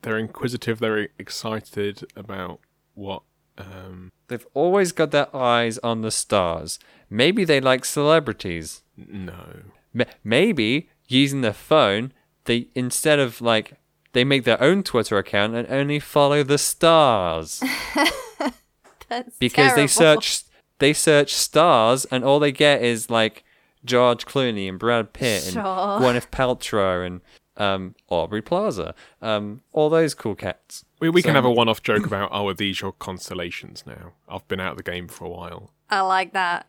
they're 0.03 0.19
inquisitive, 0.19 0.79
they're 0.79 1.09
excited 1.19 2.05
about 2.17 2.61
what. 2.95 3.23
Um, 3.59 4.11
They've 4.29 4.47
always 4.55 4.93
got 4.93 5.11
their 5.11 5.35
eyes 5.37 5.77
on 5.79 6.01
the 6.01 6.11
stars. 6.11 6.79
Maybe 7.11 7.45
they 7.45 7.61
like 7.61 7.85
celebrities. 7.85 8.83
no. 8.97 9.63
M- 9.93 10.07
maybe 10.23 10.89
using 11.09 11.41
their 11.41 11.53
phone, 11.53 12.13
they 12.45 12.69
instead 12.77 13.19
of 13.19 13.41
like 13.41 13.73
they 14.13 14.23
make 14.25 14.45
their 14.45 14.61
own 14.63 14.83
Twitter 14.85 15.19
account 15.19 15.55
and 15.57 15.69
only 15.69 15.99
follow 15.99 16.43
the 16.45 16.59
stars 16.59 17.63
That's 19.09 19.37
because 19.39 19.75
they 19.75 19.87
search 19.87 20.45
they 20.79 20.93
search 20.93 21.35
stars 21.35 22.05
and 22.07 22.25
all 22.25 22.39
they 22.39 22.53
get 22.53 22.83
is 22.83 23.11
like 23.11 23.45
George 23.85 24.25
Clooney 24.27 24.69
and 24.69 24.79
Brad 24.79 25.13
Pitt 25.13 25.45
and 25.45 25.53
Sure. 25.55 25.63
Gwyneth 25.65 26.31
Paltrow 26.31 27.05
and 27.05 27.21
um, 27.57 27.95
Aubrey 28.09 28.41
Plaza, 28.41 28.95
um, 29.21 29.61
all 29.73 29.91
those 29.91 30.15
cool 30.15 30.35
cats. 30.35 30.85
We, 31.01 31.11
we 31.11 31.23
can 31.23 31.35
have 31.35 31.45
a 31.45 31.51
one 31.51 31.69
off 31.69 31.83
joke 31.83 32.07
about, 32.07 32.31
oh, 32.33 32.49
are 32.49 32.55
these 32.55 32.81
your 32.81 32.93
constellations 32.93 33.85
now? 33.87 34.13
I've 34.29 34.47
been 34.49 34.61
out 34.61 34.73
of 34.73 34.77
the 34.79 34.83
game 34.83 35.09
for 35.09 35.25
a 35.25 35.29
while. 35.29 35.73
I 35.91 36.01
like 36.03 36.33
that. 36.33 36.67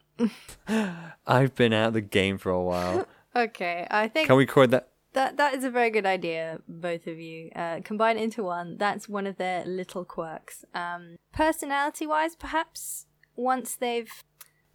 I've 1.28 1.56
been 1.56 1.74
out 1.74 1.90
of 1.90 1.94
the 1.94 2.02
game 2.02 2.38
for 2.38 2.52
a 2.52 2.62
while. 2.64 3.08
Okay, 3.34 3.88
I 3.90 4.10
think 4.10 4.28
Can 4.28 4.36
we 4.36 4.44
record 4.44 4.72
that? 4.72 4.90
that 5.14 5.38
that 5.38 5.54
is 5.54 5.64
a 5.64 5.70
very 5.70 5.90
good 5.90 6.06
idea. 6.06 6.60
Both 6.68 7.08
of 7.08 7.18
you 7.18 7.50
uh, 7.56 7.80
combine 7.82 8.18
it 8.18 8.24
into 8.24 8.44
one. 8.44 8.76
That's 8.78 9.08
one 9.08 9.26
of 9.26 9.38
their 9.38 9.64
little 9.64 10.04
quirks. 10.04 10.66
Um, 10.74 11.16
personality-wise, 11.32 12.36
perhaps 12.36 13.06
once 13.38 13.76
they've. 13.76 14.12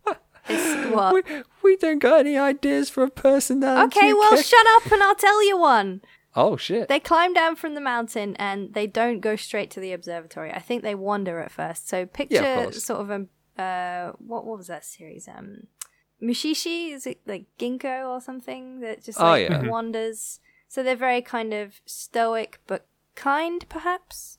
What? 0.49 1.13
We, 1.13 1.43
we 1.63 1.77
don't 1.77 1.99
got 1.99 2.21
any 2.21 2.39
ideas 2.39 2.89
for 2.89 3.03
a 3.03 3.11
personality. 3.11 3.99
Okay, 3.99 4.15
well, 4.15 4.37
shut 4.37 4.67
up 4.69 4.91
and 4.91 5.03
I'll 5.03 5.17
tell 5.17 5.45
you 5.47 5.59
one. 5.59 6.01
oh 6.35 6.57
shit! 6.57 6.89
They 6.89 7.01
climb 7.01 7.35
down 7.35 7.57
from 7.57 7.75
the 7.75 7.81
mountain 7.81 8.37
and 8.37 8.73
they 8.73 8.87
don't 8.87 9.21
go 9.21 9.37
straight 9.37 9.71
to 9.73 9.81
the 9.81 9.93
observatory. 9.93 10.51
I 10.53 10.61
think 10.61 10.83
they 10.83 10.95
wander 10.95 11.41
at 11.41 11.51
first. 11.51 11.89
So 11.89 12.07
picture 12.07 12.43
course. 12.55 12.83
sort 12.83 13.01
of 13.01 13.11
a 13.11 13.27
uh, 13.59 14.13
what 14.19 14.45
what 14.45 14.59
was 14.59 14.67
that 14.69 14.85
series? 14.85 15.29
Um, 15.29 15.67
Mushishi 16.23 16.93
is 16.93 17.07
it 17.07 17.21
like 17.27 17.47
Ginko 17.59 18.09
or 18.09 18.21
something 18.21 18.81
that 18.81 19.05
just 19.05 19.21
Oh, 19.21 19.35
yeah. 19.35 19.63
wanders. 19.69 20.41
So 20.69 20.83
they're 20.83 20.97
very 20.97 21.23
kind 21.23 21.53
of 21.55 21.81
stoic 21.85 22.59
but 22.67 22.87
kind, 23.15 23.65
perhaps. 23.69 24.39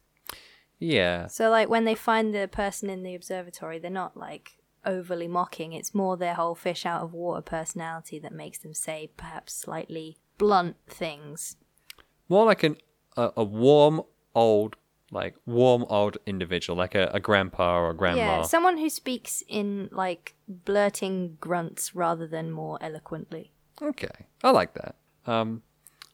yeah, 0.79 1.27
So 1.27 1.49
like 1.49 1.69
when 1.69 1.85
they 1.85 1.95
find 1.95 2.33
the 2.33 2.47
person 2.47 2.89
in 2.89 3.03
the 3.03 3.15
observatory, 3.15 3.79
they're 3.79 3.89
not 3.91 4.17
like 4.17 4.57
overly 4.85 5.27
mocking. 5.27 5.73
It's 5.73 5.93
more 5.95 6.17
their 6.17 6.35
whole 6.35 6.55
fish 6.55 6.85
out 6.85 7.01
of 7.03 7.13
water 7.13 7.41
personality 7.41 8.19
that 8.19 8.31
makes 8.33 8.59
them 8.59 8.73
say 8.73 9.09
perhaps 9.17 9.53
slightly 9.53 10.17
blunt 10.37 10.75
things. 10.87 11.57
more 12.29 12.45
like 12.45 12.63
an 12.63 12.77
a, 13.15 13.31
a 13.37 13.43
warm 13.43 14.01
old 14.35 14.75
like 15.11 15.35
warm 15.45 15.85
old 15.89 16.17
individual, 16.25 16.77
like 16.77 16.95
a, 16.95 17.09
a 17.13 17.19
grandpa 17.19 17.77
or 17.77 17.89
a 17.91 17.95
grandma. 17.95 18.17
Yeah, 18.39 18.41
someone 18.43 18.77
who 18.77 18.89
speaks 18.89 19.43
in 19.47 19.89
like 19.91 20.35
blurting 20.47 21.37
grunts 21.39 21.95
rather 21.95 22.27
than 22.27 22.51
more 22.51 22.77
eloquently. 22.81 23.51
Okay, 23.81 24.25
I 24.43 24.51
like 24.51 24.73
that. 24.73 24.95
Um, 25.25 25.63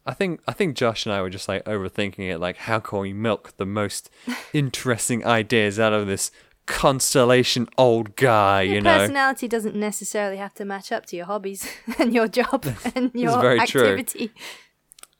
I 0.05 0.13
think 0.13 0.41
I 0.47 0.51
think 0.53 0.75
Josh 0.75 1.05
and 1.05 1.13
I 1.13 1.21
were 1.21 1.29
just 1.29 1.47
like 1.47 1.63
overthinking 1.65 2.29
it. 2.29 2.37
Like, 2.39 2.57
how 2.57 2.79
can 2.79 2.99
we 2.99 3.13
milk 3.13 3.53
the 3.57 3.65
most 3.65 4.09
interesting 4.53 5.25
ideas 5.25 5.79
out 5.79 5.93
of 5.93 6.07
this 6.07 6.29
constellation 6.65 7.67
old 7.77 8.15
guy? 8.15 8.61
Your 8.63 8.75
You 8.75 8.81
know, 8.81 8.97
personality 8.99 9.47
doesn't 9.47 9.75
necessarily 9.75 10.37
have 10.37 10.53
to 10.55 10.65
match 10.65 10.91
up 10.91 11.05
to 11.07 11.15
your 11.15 11.25
hobbies 11.25 11.67
and 11.99 12.13
your 12.13 12.27
job 12.27 12.65
and 12.95 13.11
your 13.15 13.39
very 13.41 13.59
true. 13.65 13.81
activity. 13.97 14.31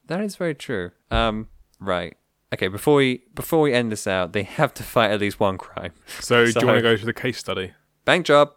that 0.08 0.20
is 0.22 0.36
very 0.36 0.56
true. 0.56 0.92
Um, 1.10 1.48
right. 1.80 2.16
Okay, 2.54 2.68
before 2.68 2.96
we 2.96 3.24
before 3.34 3.62
we 3.62 3.74
end 3.74 3.92
this 3.92 4.06
out, 4.08 4.34
they 4.34 4.44
have 4.44 4.74
to 4.76 4.84
fight 4.84 5.12
at 5.12 5.20
least 5.20 5.40
one 5.40 5.58
crime. 5.58 5.92
So, 6.22 6.46
do 6.46 6.52
So- 6.52 6.62
you 6.62 6.68
want 6.68 6.78
to 6.78 6.82
go 6.82 6.96
to 6.96 7.06
the 7.06 7.14
case 7.14 7.38
study? 7.38 7.74
Bank 8.06 8.26
job. 8.26 8.52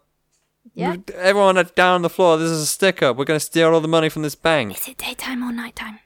Yeah. 0.75 0.97
Everyone 1.15 1.55
down 1.75 1.95
on 1.95 2.03
the 2.03 2.11
floor. 2.11 2.37
This 2.37 2.51
is 2.51 2.63
a 2.63 2.67
stick 2.67 3.03
up. 3.03 3.17
We're 3.17 3.25
gonna 3.25 3.41
steal 3.41 3.73
all 3.73 3.81
the 3.81 3.89
money 3.89 4.09
from 4.09 4.23
this 4.23 4.35
bank. 4.35 4.77
Is 4.77 4.89
it 4.89 4.99
daytime 4.99 5.43
or 5.43 5.53
nighttime? 5.53 6.01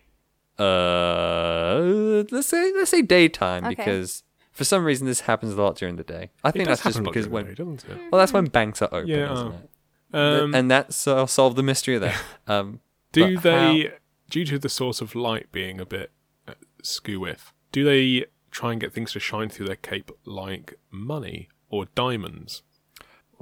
Uh, 0.58 2.24
let's 2.30 2.48
say 2.48 2.72
let's 2.76 2.90
say 2.90 3.02
daytime 3.02 3.64
Okay. 3.64 3.74
because 3.76 4.22
for 4.52 4.64
some 4.64 4.84
reason 4.84 5.06
this 5.06 5.20
happens 5.20 5.54
a 5.54 5.62
lot 5.62 5.76
during 5.76 5.96
the 5.96 6.04
day. 6.04 6.30
I 6.44 6.50
think 6.50 6.64
it 6.64 6.68
does 6.68 6.82
that's 6.82 6.94
just 6.94 6.96
happen 6.96 7.06
a 7.06 7.08
lot 7.08 7.14
because 7.14 7.28
when 7.28 7.46
the 7.46 7.54
day, 7.54 7.64
doesn't 7.64 7.84
it? 7.90 7.98
well 8.12 8.18
that's 8.18 8.32
when 8.32 8.44
banks 8.46 8.82
are 8.82 8.88
open, 8.92 9.08
Yeah, 9.08 9.32
isn't 9.32 9.46
oh. 9.48 9.54
it? 10.12 10.16
Um, 10.42 10.54
and 10.54 10.70
that's 10.70 11.06
uh, 11.06 11.24
solve 11.26 11.56
the 11.56 11.62
mystery 11.62 11.98
there. 11.98 12.16
Um, 12.46 12.80
do 13.12 13.36
but 13.36 13.42
they, 13.42 13.92
due 14.28 14.44
to 14.44 14.58
the 14.58 14.68
source 14.68 15.00
of 15.00 15.14
light 15.14 15.50
being 15.52 15.80
a 15.80 15.86
bit 15.86 16.10
uh, 16.48 16.54
skew 16.82 17.20
with, 17.20 17.52
do 17.72 17.84
they 17.84 18.26
try 18.50 18.72
and 18.72 18.80
get 18.80 18.92
things 18.92 19.12
to 19.12 19.20
shine 19.20 19.48
through 19.48 19.66
their 19.66 19.76
cape 19.76 20.10
like 20.24 20.74
money 20.90 21.48
or 21.68 21.86
diamonds? 21.94 22.62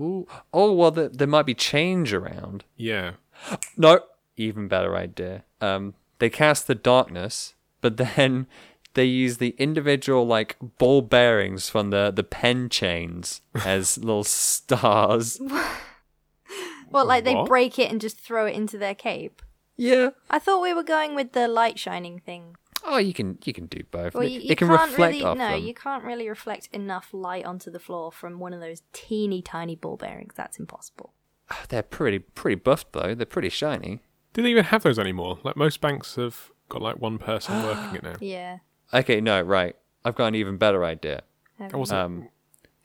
ooh, 0.00 0.26
oh 0.52 0.72
well, 0.72 0.90
the, 0.92 1.08
there 1.08 1.26
might 1.26 1.46
be 1.46 1.54
change 1.54 2.12
around. 2.12 2.64
Yeah. 2.76 3.12
No, 3.76 4.00
even 4.36 4.68
better 4.68 4.94
idea. 4.96 5.44
Um, 5.60 5.94
they 6.20 6.30
cast 6.30 6.66
the 6.68 6.74
darkness, 6.76 7.54
but 7.80 7.96
then 7.96 8.46
they 8.94 9.04
use 9.04 9.38
the 9.38 9.54
individual 9.58 10.26
like 10.26 10.56
ball 10.78 11.02
bearings 11.02 11.68
from 11.68 11.90
the 11.90 12.10
the 12.10 12.22
pen 12.24 12.68
chains 12.68 13.40
as 13.64 13.98
little 13.98 14.24
stars. 14.24 15.40
Well, 16.90 17.04
like 17.04 17.24
they 17.24 17.34
What? 17.34 17.46
break 17.48 17.78
it 17.78 17.90
and 17.90 18.00
just 18.00 18.18
throw 18.18 18.46
it 18.46 18.54
into 18.54 18.78
their 18.78 18.94
cape. 18.94 19.42
Yeah. 19.76 20.10
I 20.30 20.38
thought 20.38 20.62
we 20.62 20.72
were 20.72 20.82
going 20.82 21.14
with 21.14 21.32
the 21.32 21.46
light 21.46 21.78
shining 21.78 22.18
thing. 22.18 22.56
Oh, 22.84 22.98
you 22.98 23.12
can 23.12 23.38
you 23.44 23.52
can 23.52 23.66
do 23.66 23.80
both. 23.90 24.14
Well, 24.14 24.22
it, 24.24 24.30
you, 24.30 24.40
it 24.50 24.58
can 24.58 24.68
can't 24.68 24.90
reflect 24.90 25.12
really 25.12 25.24
off 25.24 25.36
no, 25.38 25.50
them. 25.52 25.64
you 25.64 25.74
can't 25.74 26.04
really 26.04 26.28
reflect 26.28 26.68
enough 26.72 27.08
light 27.12 27.44
onto 27.44 27.70
the 27.70 27.78
floor 27.78 28.10
from 28.12 28.38
one 28.38 28.52
of 28.52 28.60
those 28.60 28.82
teeny 28.92 29.42
tiny 29.42 29.76
ball 29.76 29.96
bearings. 29.96 30.34
That's 30.36 30.58
impossible. 30.58 31.12
They're 31.68 31.82
pretty 31.82 32.18
pretty 32.20 32.56
buffed 32.56 32.92
though. 32.92 33.14
They're 33.14 33.26
pretty 33.26 33.48
shiny. 33.50 34.00
Do 34.32 34.42
they 34.42 34.50
even 34.50 34.64
have 34.64 34.82
those 34.82 34.98
anymore? 34.98 35.38
Like 35.42 35.56
most 35.56 35.80
banks 35.80 36.16
have 36.16 36.50
got 36.68 36.82
like 36.82 36.96
one 37.00 37.18
person 37.18 37.62
working 37.62 37.96
it 37.96 38.02
now. 38.02 38.14
Yeah. 38.20 38.58
Okay, 38.92 39.20
no, 39.20 39.40
right. 39.42 39.76
I've 40.04 40.14
got 40.14 40.26
an 40.26 40.34
even 40.34 40.56
better 40.56 40.84
idea. 40.84 41.22
That 41.58 41.72
wasn't 41.74 42.00
Um, 42.00 42.28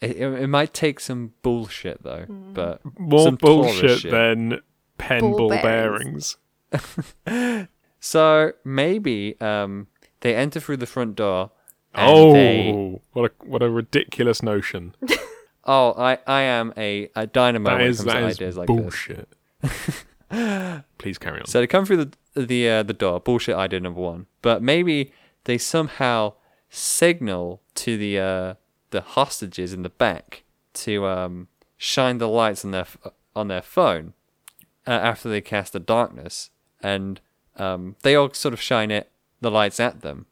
it, 0.02 0.18
it, 0.18 0.28
it 0.42 0.48
might 0.48 0.74
take 0.74 1.00
some 1.00 1.34
bullshit 1.44 2.04
though, 2.04 2.26
Mm. 2.28 2.54
but 2.54 2.82
more 3.00 3.32
bullshit 3.32 4.04
than 4.10 4.60
pen 4.98 5.22
Ball 5.22 5.38
ball, 5.38 5.50
bearings. 5.50 6.38
bearings. 6.72 7.68
So 8.06 8.52
maybe 8.66 9.40
um, 9.40 9.88
they 10.20 10.36
enter 10.36 10.60
through 10.60 10.76
the 10.78 10.86
front 10.86 11.16
door. 11.16 11.52
and 11.96 12.12
Oh, 12.12 12.34
they- 12.34 13.02
what 13.14 13.32
a 13.32 13.46
what 13.48 13.62
a 13.64 13.70
ridiculous 13.70 14.44
notion! 14.44 14.94
oh, 15.64 15.94
I, 15.98 16.18
I 16.28 16.42
am 16.42 16.74
a, 16.76 17.10
a 17.16 17.26
dynamo 17.28 17.70
that 17.70 17.78
when 17.78 17.88
is 17.88 18.02
it 18.02 18.08
comes 18.10 18.38
to 18.38 18.44
ideas 18.44 18.58
like 18.58 18.68
this. 18.68 18.76
bullshit. 18.76 19.30
Please 20.98 21.18
carry 21.18 21.40
on. 21.40 21.46
So 21.46 21.60
they 21.62 21.68
come 21.68 21.86
through 21.86 21.98
the 22.06 22.12
the 22.36 22.70
uh, 22.70 22.84
the 22.84 22.94
door. 22.94 23.22
Bullshit 23.22 23.56
idea 23.56 23.80
number 23.80 24.02
one. 24.02 24.26
But 24.42 24.62
maybe 24.62 25.14
they 25.46 25.58
somehow 25.58 26.34
signal 26.70 27.62
to 27.76 27.98
the 27.98 28.20
uh, 28.20 28.54
the 28.90 29.02
hostages 29.02 29.72
in 29.72 29.84
the 29.84 29.90
back 29.90 30.44
to 30.74 31.06
um, 31.06 31.48
shine 31.78 32.18
the 32.18 32.28
lights 32.28 32.66
on 32.66 32.72
their 32.72 32.82
f- 32.82 32.98
on 33.34 33.48
their 33.48 33.62
phone 33.62 34.14
uh, 34.86 34.92
after 34.92 35.30
they 35.30 35.40
cast 35.42 35.72
the 35.72 35.80
darkness, 35.80 36.50
and 36.82 37.22
um, 37.58 37.96
they 38.02 38.16
all 38.16 38.34
sort 38.34 38.54
of 38.54 38.62
shine 38.62 38.92
it 38.92 39.12
the 39.42 39.52
lights 39.52 39.80
at 39.80 40.02
them. 40.02 40.26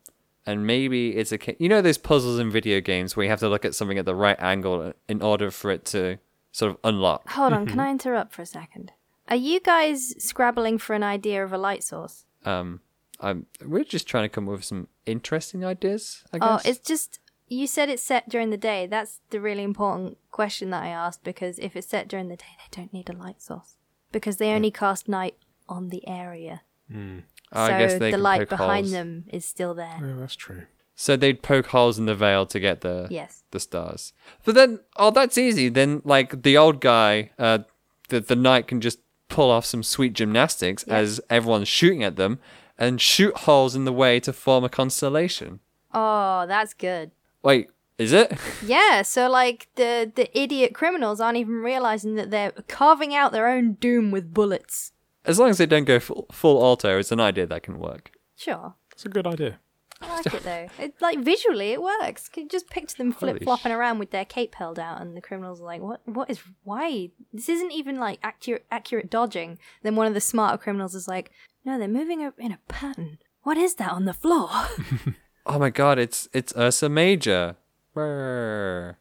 And 0.46 0.66
maybe 0.66 1.16
it's 1.18 1.32
a 1.32 1.38
ca- 1.38 1.56
you 1.60 1.70
know 1.70 1.82
those 1.82 1.98
puzzles 2.00 2.40
in 2.40 2.50
video 2.50 2.82
games 2.82 3.16
where 3.16 3.24
you 3.26 3.30
have 3.30 3.40
to 3.42 3.50
look 3.50 3.64
at 3.66 3.76
something 3.76 3.98
at 4.00 4.06
the 4.06 4.16
right 4.16 4.40
angle 4.40 4.94
in 5.08 5.22
order 5.22 5.52
for 5.52 5.70
it 5.70 5.86
to 5.86 6.18
sort 6.52 6.72
of 6.72 6.78
unlock. 6.84 7.30
Hold 7.30 7.54
on, 7.54 7.66
can 7.66 7.74
Mm-hmm. 7.78 7.80
I 7.80 7.92
interrupt 7.92 8.34
for 8.34 8.42
a 8.42 8.46
second? 8.48 8.92
Are 9.28 9.36
you 9.36 9.60
guys 9.60 10.16
scrabbling 10.24 10.80
for 10.80 10.94
an 10.94 11.04
idea 11.04 11.44
of 11.44 11.54
a 11.54 11.58
light 11.58 11.84
source? 11.84 12.26
um 12.46 12.80
I'm 13.20 13.46
we're 13.64 13.84
just 13.84 14.08
trying 14.08 14.24
to 14.24 14.30
come 14.30 14.48
up 14.50 14.54
with 14.56 14.64
some 14.64 14.88
interesting 15.06 15.64
ideas, 15.64 16.24
I 16.34 16.40
guess. 16.40 16.48
Oh, 16.66 16.70
it's 16.70 16.80
just 16.80 17.20
you 17.48 17.68
said 17.68 17.88
it's 17.90 18.02
set 18.02 18.28
during 18.28 18.50
the 18.50 18.58
day. 18.58 18.88
That's 18.88 19.20
the 19.30 19.40
really 19.40 19.62
important 19.64 20.18
question 20.32 20.72
that 20.72 20.82
I 20.82 20.88
asked 20.88 21.24
because 21.24 21.60
if 21.60 21.76
it's 21.76 21.88
set 21.88 22.08
during 22.08 22.30
the 22.30 22.36
day, 22.38 22.46
they 22.58 22.76
don't 22.82 22.92
need 22.92 23.10
a 23.10 23.14
light 23.14 23.40
source 23.42 23.76
because 24.12 24.38
they 24.38 24.52
only 24.54 24.72
cast 24.72 25.08
night 25.08 25.36
on 25.70 25.90
the 25.90 26.08
area. 26.08 26.64
I 27.54 27.68
so 27.68 27.78
guess 27.78 28.00
they 28.00 28.12
the 28.12 28.18
light 28.18 28.48
behind 28.50 28.86
holes. 28.86 28.92
them 28.92 29.26
is 29.32 29.46
still 29.46 29.74
there. 29.74 29.98
yeah, 30.02 30.16
that's 30.20 30.36
true. 30.36 30.64
So 30.96 31.16
they'd 31.18 31.42
poke 31.42 31.68
holes 31.68 31.98
in 31.98 32.06
the 32.06 32.16
veil 32.16 32.46
to 32.46 32.60
get 32.60 32.82
the 32.82 33.08
Yes. 33.10 33.44
the 33.52 33.60
stars. 33.60 34.14
But 34.46 34.56
then 34.56 34.80
oh 34.98 35.12
that's 35.12 35.38
easy. 35.38 35.68
Then 35.70 36.02
like 36.06 36.44
the 36.44 36.58
old 36.58 36.80
guy, 36.82 37.32
uh 37.40 37.60
the 38.10 38.20
the 38.20 38.36
knight 38.36 38.68
can 38.68 38.82
just 38.82 39.00
pull 39.28 39.50
off 39.50 39.66
some 39.66 39.84
sweet 39.84 40.14
gymnastics 40.14 40.84
Yeah. 40.88 40.98
as 40.98 41.20
everyone's 41.30 41.68
shooting 41.68 42.04
at 42.04 42.16
them 42.18 42.40
and 42.78 43.00
shoot 43.02 43.36
holes 43.38 43.76
in 43.76 43.86
the 43.86 43.94
way 43.94 44.20
to 44.20 44.32
form 44.34 44.64
a 44.64 44.70
constellation. 44.70 45.60
Oh, 45.94 46.46
that's 46.48 46.74
good. 46.74 47.12
Wait, 47.44 47.70
is 47.98 48.12
it? 48.14 48.34
Yeah, 48.66 49.02
so 49.02 49.30
like 49.30 49.68
the 49.76 50.12
the 50.14 50.28
idiot 50.40 50.74
criminals 50.74 51.20
aren't 51.20 51.38
even 51.38 51.56
realizing 51.56 52.16
that 52.16 52.30
they're 52.32 52.52
carving 52.68 53.14
out 53.16 53.32
their 53.32 53.48
own 53.48 53.74
doom 53.74 54.12
with 54.12 54.34
bullets. 54.34 54.92
As 55.26 55.40
long 55.40 55.50
as 55.50 55.58
they 55.58 55.66
don't 55.66 55.86
go 55.86 56.00
full, 56.00 56.28
full 56.32 56.64
alto, 56.64 56.98
it's 57.00 57.12
an 57.12 57.20
idea 57.20 57.46
that 57.48 57.64
can 57.64 57.80
work. 57.80 58.12
Sure. 58.36 58.76
It's 58.92 59.06
a 59.06 59.10
good 59.10 59.28
idea. 59.28 59.60
I 60.02 60.16
like 60.16 60.34
it 60.34 60.44
though. 60.44 60.68
It 60.80 60.96
like 61.00 61.20
visually 61.20 61.74
it 61.74 61.82
works. 61.82 62.30
You 62.36 62.48
just 62.48 62.70
picture 62.70 62.98
them 62.98 63.12
Holy 63.12 63.34
flip 63.34 63.44
flopping 63.44 63.72
around 63.72 64.00
with 64.00 64.10
their 64.10 64.26
cape 64.26 64.56
held 64.56 64.80
out, 64.80 65.00
and 65.00 65.16
the 65.16 65.22
criminals 65.22 65.62
are 65.62 65.66
like, 65.66 65.82
"What? 65.82 66.02
What 66.06 66.30
is? 66.30 66.40
Why? 66.64 67.12
This 67.32 67.50
isn't 67.50 67.72
even 67.72 68.00
like 68.00 68.18
accurate 68.24 68.66
accurate 68.72 69.12
dodging." 69.12 69.60
Then 69.84 69.96
one 69.96 70.08
of 70.08 70.16
the 70.16 70.22
smarter 70.22 70.58
criminals 70.58 70.96
is 70.96 71.08
like, 71.08 71.32
"No, 71.64 71.78
they're 71.78 71.88
moving 71.88 72.22
in 72.22 72.52
a 72.52 72.60
pattern. 72.68 73.20
What 73.44 73.58
is 73.58 73.76
that 73.76 73.92
on 73.92 74.06
the 74.06 74.14
floor?" 74.14 74.50
Oh 75.44 75.58
my 75.58 75.72
god, 75.72 75.98
it's 75.98 76.30
it's 76.34 76.54
Ursa 76.56 76.88
Major. 76.88 77.56
Brrr. 77.96 78.96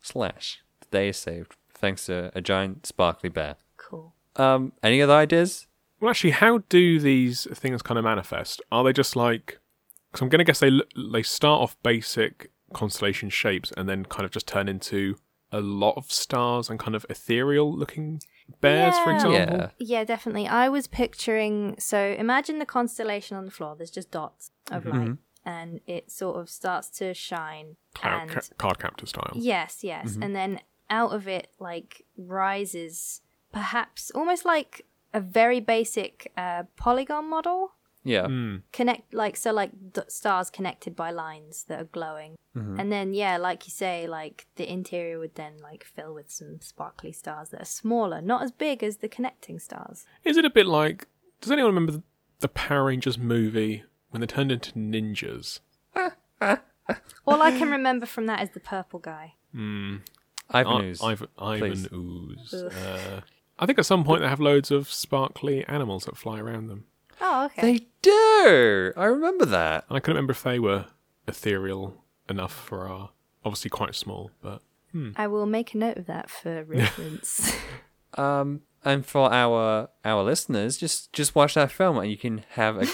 Slash. 0.00 0.62
The 0.80 0.86
day 0.90 1.08
is 1.10 1.16
saved 1.16 1.54
thanks 1.74 2.06
to 2.06 2.30
a 2.34 2.40
giant 2.40 2.86
sparkly 2.86 3.28
bear. 3.28 3.56
Cool. 4.36 4.44
Um, 4.44 4.72
any 4.82 5.00
other 5.02 5.14
ideas? 5.14 5.66
Well, 6.00 6.10
actually, 6.10 6.32
how 6.32 6.58
do 6.68 7.00
these 7.00 7.46
things 7.54 7.82
kind 7.82 7.98
of 7.98 8.04
manifest? 8.04 8.60
Are 8.70 8.84
they 8.84 8.92
just 8.92 9.16
like? 9.16 9.58
Because 10.10 10.22
I'm 10.22 10.28
going 10.28 10.38
to 10.38 10.44
guess 10.44 10.60
they 10.60 10.70
they 11.12 11.22
start 11.22 11.62
off 11.62 11.76
basic 11.82 12.50
constellation 12.72 13.30
shapes 13.30 13.72
and 13.76 13.88
then 13.88 14.04
kind 14.04 14.24
of 14.24 14.30
just 14.30 14.46
turn 14.46 14.68
into 14.68 15.16
a 15.52 15.60
lot 15.60 15.94
of 15.96 16.10
stars 16.10 16.68
and 16.68 16.78
kind 16.78 16.94
of 16.94 17.06
ethereal 17.08 17.72
looking 17.74 18.20
bears, 18.60 18.98
for 18.98 19.12
example. 19.12 19.38
Yeah. 19.38 19.68
Yeah, 19.78 20.04
definitely. 20.04 20.46
I 20.48 20.68
was 20.68 20.86
picturing. 20.86 21.76
So 21.78 22.14
imagine 22.18 22.58
the 22.58 22.66
constellation 22.66 23.36
on 23.36 23.44
the 23.44 23.50
floor. 23.50 23.74
There's 23.76 23.90
just 23.90 24.10
dots 24.10 24.50
of 24.70 24.84
light, 24.84 25.16
and 25.44 25.80
it 25.86 26.10
sort 26.10 26.36
of 26.38 26.50
starts 26.50 26.90
to 26.98 27.14
shine. 27.14 27.76
Cloud 27.94 28.22
and 28.22 28.30
ca- 28.30 28.40
card 28.58 28.78
captor 28.78 29.06
style. 29.06 29.32
Yes, 29.34 29.78
yes. 29.82 30.18
And 30.20 30.36
then 30.36 30.60
out 30.90 31.12
of 31.12 31.26
it, 31.26 31.48
like, 31.58 32.04
rises 32.18 33.22
perhaps 33.52 34.10
almost 34.14 34.44
like 34.44 34.86
a 35.14 35.20
very 35.20 35.60
basic 35.60 36.32
uh, 36.36 36.64
polygon 36.76 37.28
model. 37.30 37.72
Yeah. 38.04 38.26
Hmm. 38.26 38.56
Connect, 38.72 39.12
like, 39.12 39.36
so, 39.36 39.52
like, 39.52 39.72
d- 39.92 40.02
stars 40.08 40.48
connected 40.50 40.94
by 40.94 41.10
lines 41.10 41.64
that 41.64 41.80
are 41.80 41.84
glowing. 41.92 42.36
And 42.78 42.90
then, 42.90 43.12
yeah, 43.12 43.36
like 43.36 43.66
you 43.66 43.70
say, 43.70 44.06
like, 44.06 44.46
the 44.56 44.70
interior 44.72 45.18
would 45.18 45.34
then, 45.34 45.58
like, 45.62 45.84
fill 45.84 46.14
with 46.14 46.30
some 46.30 46.58
sparkly 46.62 47.12
stars 47.12 47.50
that 47.50 47.60
are 47.60 47.64
smaller, 47.66 48.22
not 48.22 48.42
as 48.42 48.50
big 48.50 48.82
as 48.82 48.96
the 48.98 49.08
connecting 49.08 49.58
stars. 49.58 50.06
Is 50.24 50.38
it 50.38 50.46
a 50.46 50.50
bit 50.50 50.64
like? 50.66 51.06
Does 51.42 51.50
anyone 51.52 51.74
remember 51.74 51.92
the, 51.92 52.02
the 52.40 52.48
Power 52.48 52.84
Rangers 52.84 53.18
movie 53.18 53.84
when 54.08 54.22
they 54.22 54.26
turned 54.26 54.50
into 54.52 54.72
ninjas? 54.72 55.60
All 57.26 57.42
I 57.42 57.50
can 57.58 57.70
remember 57.70 58.06
from 58.06 58.24
that 58.26 58.42
is 58.42 58.50
the 58.50 58.60
purple 58.60 59.00
guy. 59.00 59.34
Ivan 59.54 60.02
I- 60.54 60.82
Ooze. 60.84 61.02
Ivan, 61.02 61.28
Ivan 61.38 61.58
please. 61.60 61.88
Ooze. 61.92 62.54
Ugh. 63.58 63.62
I 63.62 63.66
think 63.66 63.78
at 63.78 63.86
some 63.86 64.04
point 64.04 64.22
they 64.22 64.28
have 64.28 64.40
loads 64.40 64.70
of 64.70 64.90
sparkly 64.92 65.64
animals 65.66 66.04
that 66.04 66.16
fly 66.16 66.38
around 66.40 66.68
them. 66.68 66.84
Oh, 67.20 67.46
okay. 67.46 67.62
They 67.62 67.86
do. 68.02 68.92
I 68.96 69.04
remember 69.06 69.46
that. 69.46 69.84
And 69.88 69.96
I 69.96 70.00
couldn't 70.00 70.16
remember 70.16 70.32
if 70.32 70.42
they 70.42 70.58
were 70.58 70.86
ethereal 71.26 72.04
enough 72.28 72.52
for 72.52 72.88
our 72.88 73.10
obviously 73.44 73.70
quite 73.70 73.94
small, 73.94 74.30
but 74.42 74.62
I 75.16 75.26
will 75.26 75.44
make 75.46 75.74
a 75.74 75.78
note 75.78 75.98
of 75.98 76.06
that 76.06 76.30
for 76.30 76.64
reference. 76.68 77.54
Um, 78.18 78.62
and 78.82 79.04
for 79.04 79.30
our 79.30 79.90
our 80.02 80.22
listeners, 80.22 80.78
just 80.78 81.12
just 81.12 81.34
watch 81.34 81.52
that 81.52 81.70
film 81.70 81.98
and 81.98 82.10
you 82.10 82.16
can 82.16 82.44
have 82.50 82.76
a 82.78 82.86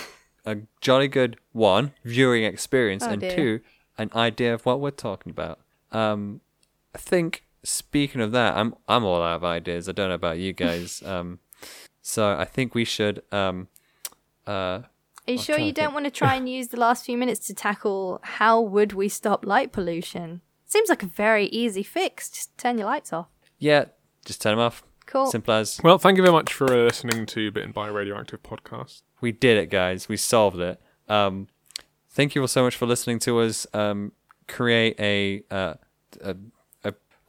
a 0.45 0.57
jolly 0.81 1.07
good 1.07 1.37
one 1.53 1.93
viewing 2.05 2.43
experience, 2.43 3.05
Oh, 3.05 3.11
and 3.11 3.21
dear. 3.21 3.37
two 3.37 3.61
an 3.99 4.11
idea 4.17 4.53
of 4.53 4.67
what 4.67 4.81
we're 4.81 4.91
talking 4.91 5.31
about. 5.31 5.61
Um, 5.93 6.41
I 6.93 6.99
think 6.99 7.45
speaking 7.65 8.21
of 8.21 8.33
that, 8.33 8.57
I'm 8.57 8.75
I'm 8.89 9.05
all 9.05 9.23
out 9.23 9.37
of 9.37 9.45
ideas. 9.45 9.89
I 9.89 9.93
don't 9.93 10.09
know 10.09 10.15
about 10.15 10.39
you 10.39 10.53
guys. 10.53 11.03
Um, 11.13 11.39
so 12.05 12.31
I 12.37 12.45
think 12.45 12.75
we 12.75 12.85
should 12.85 13.23
um, 13.31 13.69
uh, 14.47 14.51
Are 14.51 14.85
you 15.29 15.35
I'm 15.35 15.39
sure 15.39 15.59
you 15.59 15.73
don't 15.73 15.87
think. 15.87 15.95
want 15.95 16.07
to 16.07 16.11
try 16.11 16.35
and 16.35 16.49
use 16.59 16.69
the 16.69 16.81
last 16.81 17.05
few 17.07 17.17
minutes 17.17 17.47
to 17.47 17.55
tackle 17.55 18.19
how 18.25 18.61
would 18.61 18.93
we 18.93 19.09
stop 19.09 19.47
light 19.47 19.71
pollution? 19.73 20.41
Seems 20.67 20.89
like 20.89 21.03
a 21.05 21.07
very 21.07 21.47
easy 21.47 21.83
fix. 21.85 22.29
Just 22.29 22.57
turn 22.59 22.79
your 22.79 22.87
lights 22.89 23.13
off. 23.13 23.29
yeah, 23.59 23.85
just 24.25 24.41
turn 24.43 24.53
them 24.57 24.59
off. 24.67 24.83
Cool. 25.07 25.27
Simple 25.27 25.55
as 25.55 25.81
well, 25.85 25.99
thank 25.99 26.17
you 26.17 26.23
very 26.23 26.33
much 26.33 26.53
for 26.53 26.73
uh, 26.73 26.85
listening 26.85 27.27
to 27.27 27.51
Bitten 27.53 27.71
by 27.73 27.89
Radioactive 27.89 28.43
podcast. 28.43 29.03
we 29.21 29.31
did 29.33 29.57
it, 29.59 29.69
guys. 29.71 30.09
We 30.09 30.17
solved 30.17 30.59
it. 30.59 30.81
Um, 31.09 31.49
thank 32.11 32.35
you 32.35 32.41
all 32.41 32.49
so 32.49 32.63
much 32.65 32.75
for 32.77 32.87
listening 32.87 33.19
to 33.21 33.41
us. 33.41 33.67
Um, 33.75 34.13
create 34.49 34.99
a, 34.99 35.43
uh, 35.51 35.75
a, 36.21 36.31
a 36.31 36.37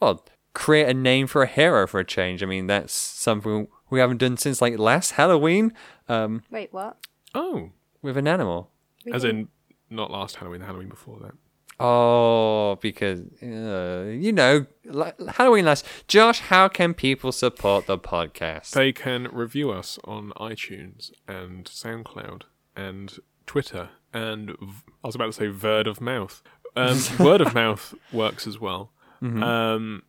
well, 0.03 0.25
create 0.53 0.87
a 0.87 0.93
name 0.93 1.27
for 1.27 1.43
a 1.43 1.47
hero 1.47 1.87
for 1.87 1.99
a 1.99 2.05
change. 2.05 2.43
I 2.43 2.45
mean, 2.45 2.67
that's 2.67 2.93
something 2.93 3.67
we 3.89 3.99
haven't 3.99 4.17
done 4.17 4.37
since 4.37 4.61
like 4.61 4.77
last 4.77 5.11
Halloween. 5.11 5.73
Um, 6.07 6.43
Wait, 6.51 6.73
what? 6.73 6.97
Oh, 7.33 7.71
with 8.01 8.17
an 8.17 8.27
animal. 8.27 8.69
We 9.05 9.13
as 9.13 9.23
in 9.23 9.49
not 9.89 10.11
last 10.11 10.37
Halloween, 10.37 10.61
the 10.61 10.65
Halloween 10.65 10.89
before 10.89 11.19
that. 11.19 11.33
Oh, 11.79 12.77
because 12.81 13.21
uh, 13.41 14.09
you 14.09 14.31
know, 14.31 14.65
like 14.85 15.19
Halloween 15.19 15.65
last. 15.65 15.85
Josh, 16.07 16.39
how 16.39 16.67
can 16.67 16.93
people 16.93 17.31
support 17.31 17.87
the 17.87 17.97
podcast? 17.97 18.71
They 18.71 18.91
can 18.91 19.27
review 19.31 19.71
us 19.71 19.97
on 20.03 20.31
iTunes 20.37 21.11
and 21.27 21.65
SoundCloud 21.65 22.43
and 22.75 23.17
Twitter 23.45 23.89
and 24.13 24.49
v- 24.61 24.83
I 25.03 25.07
was 25.07 25.15
about 25.15 25.25
to 25.25 25.33
say 25.33 25.49
word 25.49 25.87
of 25.87 25.99
mouth. 25.99 26.41
Um, 26.75 26.99
word 27.19 27.41
of 27.41 27.53
mouth 27.53 27.93
works 28.11 28.47
as 28.47 28.59
well. 28.59 28.91
Um, 29.23 30.03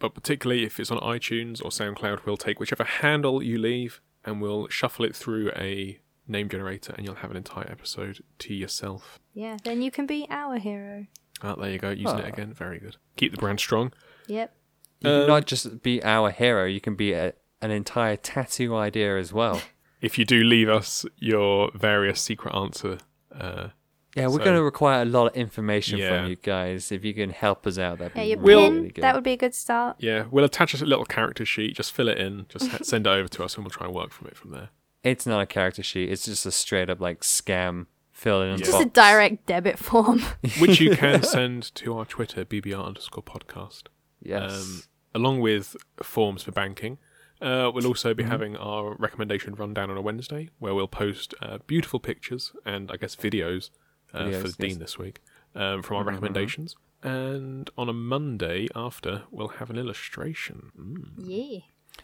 but 0.00 0.14
particularly 0.14 0.64
if 0.64 0.78
it's 0.80 0.90
on 0.90 0.98
iTunes 0.98 1.62
or 1.64 1.70
SoundCloud, 1.70 2.24
we'll 2.26 2.36
take 2.36 2.58
whichever 2.60 2.84
handle 2.84 3.42
you 3.42 3.58
leave 3.58 4.00
and 4.24 4.40
we'll 4.40 4.68
shuffle 4.68 5.04
it 5.04 5.14
through 5.14 5.50
a 5.56 5.98
name 6.26 6.48
generator 6.48 6.92
and 6.96 7.04
you'll 7.06 7.16
have 7.16 7.30
an 7.30 7.36
entire 7.36 7.68
episode 7.70 8.22
to 8.40 8.54
yourself. 8.54 9.18
Yeah, 9.34 9.56
then 9.64 9.80
you 9.82 9.90
can 9.90 10.06
be 10.06 10.26
our 10.30 10.58
hero. 10.58 11.06
Ah, 11.42 11.54
there 11.54 11.70
you 11.70 11.78
go, 11.78 11.90
using 11.90 12.18
it 12.18 12.24
Ah. 12.24 12.28
again. 12.28 12.52
Very 12.52 12.78
good. 12.78 12.96
Keep 13.16 13.32
the 13.32 13.38
brand 13.38 13.60
strong. 13.60 13.92
Yep. 14.26 14.54
You 15.00 15.04
can 15.10 15.20
Um, 15.22 15.26
not 15.28 15.46
just 15.46 15.82
be 15.82 16.02
our 16.02 16.30
hero. 16.30 16.64
You 16.66 16.80
can 16.80 16.96
be 16.96 17.12
a, 17.12 17.32
an 17.62 17.70
entire 17.70 18.16
tattoo 18.16 18.74
idea 18.76 19.16
as 19.18 19.32
well. 19.32 19.60
If 20.00 20.16
you 20.16 20.24
do 20.24 20.44
leave 20.44 20.68
us 20.68 21.04
your 21.16 21.72
various 21.74 22.20
secret 22.20 22.54
answer, 22.54 22.98
uh, 23.34 23.70
Yeah, 24.18 24.26
we're 24.26 24.38
So- 24.38 24.44
going 24.44 24.56
to 24.56 24.62
require 24.62 25.02
a 25.02 25.04
lot 25.04 25.26
of 25.28 25.36
information 25.36 25.98
Yeah. 25.98 26.20
from 26.22 26.30
you 26.30 26.36
guys. 26.36 26.90
If 26.92 27.04
you 27.04 27.14
can 27.14 27.30
help 27.30 27.66
us 27.66 27.78
out, 27.78 27.98
that'd 27.98 28.16
Yeah, 28.16 28.22
be 28.22 28.28
your 28.30 28.38
really, 28.40 28.62
pin. 28.64 28.74
really 28.74 28.88
good. 28.90 29.02
That 29.02 29.14
would 29.14 29.24
be 29.24 29.32
a 29.32 29.36
good 29.36 29.54
start. 29.54 29.96
Yeah, 30.00 30.24
we'll 30.30 30.44
attach 30.44 30.74
a 30.80 30.84
little 30.84 31.04
character 31.04 31.44
sheet. 31.44 31.76
Just 31.76 31.92
fill 31.92 32.08
it 32.08 32.18
in. 32.18 32.46
Just 32.48 32.84
send 32.84 33.06
it 33.06 33.10
over 33.10 33.28
to 33.28 33.44
us, 33.44 33.54
and 33.56 33.64
we'll 33.64 33.70
try 33.70 33.86
and 33.86 33.94
work 33.94 34.12
from 34.12 34.26
it 34.28 34.36
from 34.36 34.50
there. 34.50 34.70
It's 35.04 35.26
not 35.26 35.40
a 35.40 35.46
character 35.46 35.82
sheet. 35.82 36.10
It's 36.10 36.24
just 36.24 36.44
a 36.44 36.50
straight 36.50 36.90
up 36.90 37.00
like 37.00 37.20
scam 37.20 37.86
fill 38.10 38.42
in. 38.42 38.58
Yeah. 38.58 38.64
Just 38.66 38.80
a 38.82 38.86
direct 38.86 39.46
debit 39.46 39.78
form. 39.78 40.20
Which 40.60 40.80
you 40.80 40.96
can 40.96 41.22
send 41.22 41.74
to 41.76 41.96
our 41.96 42.04
Twitter, 42.04 42.44
bbr 42.44 42.84
underscore 42.84 43.22
podcast, 43.22 43.84
Yes. 44.20 44.52
um, 44.52 44.82
along 45.14 45.40
with 45.40 45.76
forms 46.02 46.42
for 46.42 46.50
banking. 46.50 46.98
Uh, 47.40 47.70
we'll 47.72 47.86
also 47.86 48.10
Mm-hmm. 48.10 48.16
be 48.16 48.24
having 48.24 48.56
our 48.56 48.96
recommendation 48.98 49.54
rundown 49.54 49.88
on 49.92 49.96
a 49.96 50.00
Wednesday, 50.02 50.50
where 50.58 50.74
we'll 50.74 50.88
post 50.88 51.32
uh, 51.40 51.58
beautiful 51.68 52.00
pictures 52.00 52.50
and 52.66 52.90
I 52.90 52.96
guess 52.96 53.14
videos, 53.14 53.70
uh, 54.14 54.24
Videos, 54.24 54.40
for 54.40 54.46
yes. 54.48 54.56
Dean 54.56 54.78
this 54.78 54.98
week 54.98 55.20
um, 55.54 55.82
from 55.82 55.96
our 55.96 56.02
Mhm, 56.02 56.06
mhm. 56.06 56.10
recommendations. 56.12 56.76
And 57.02 57.70
on 57.78 57.88
a 57.88 57.92
Monday 57.92 58.66
after, 58.74 59.22
we'll 59.30 59.48
have 59.60 59.70
an 59.70 59.76
illustration. 59.78 60.72
Mm. 60.78 61.12
yeah, 61.18 61.60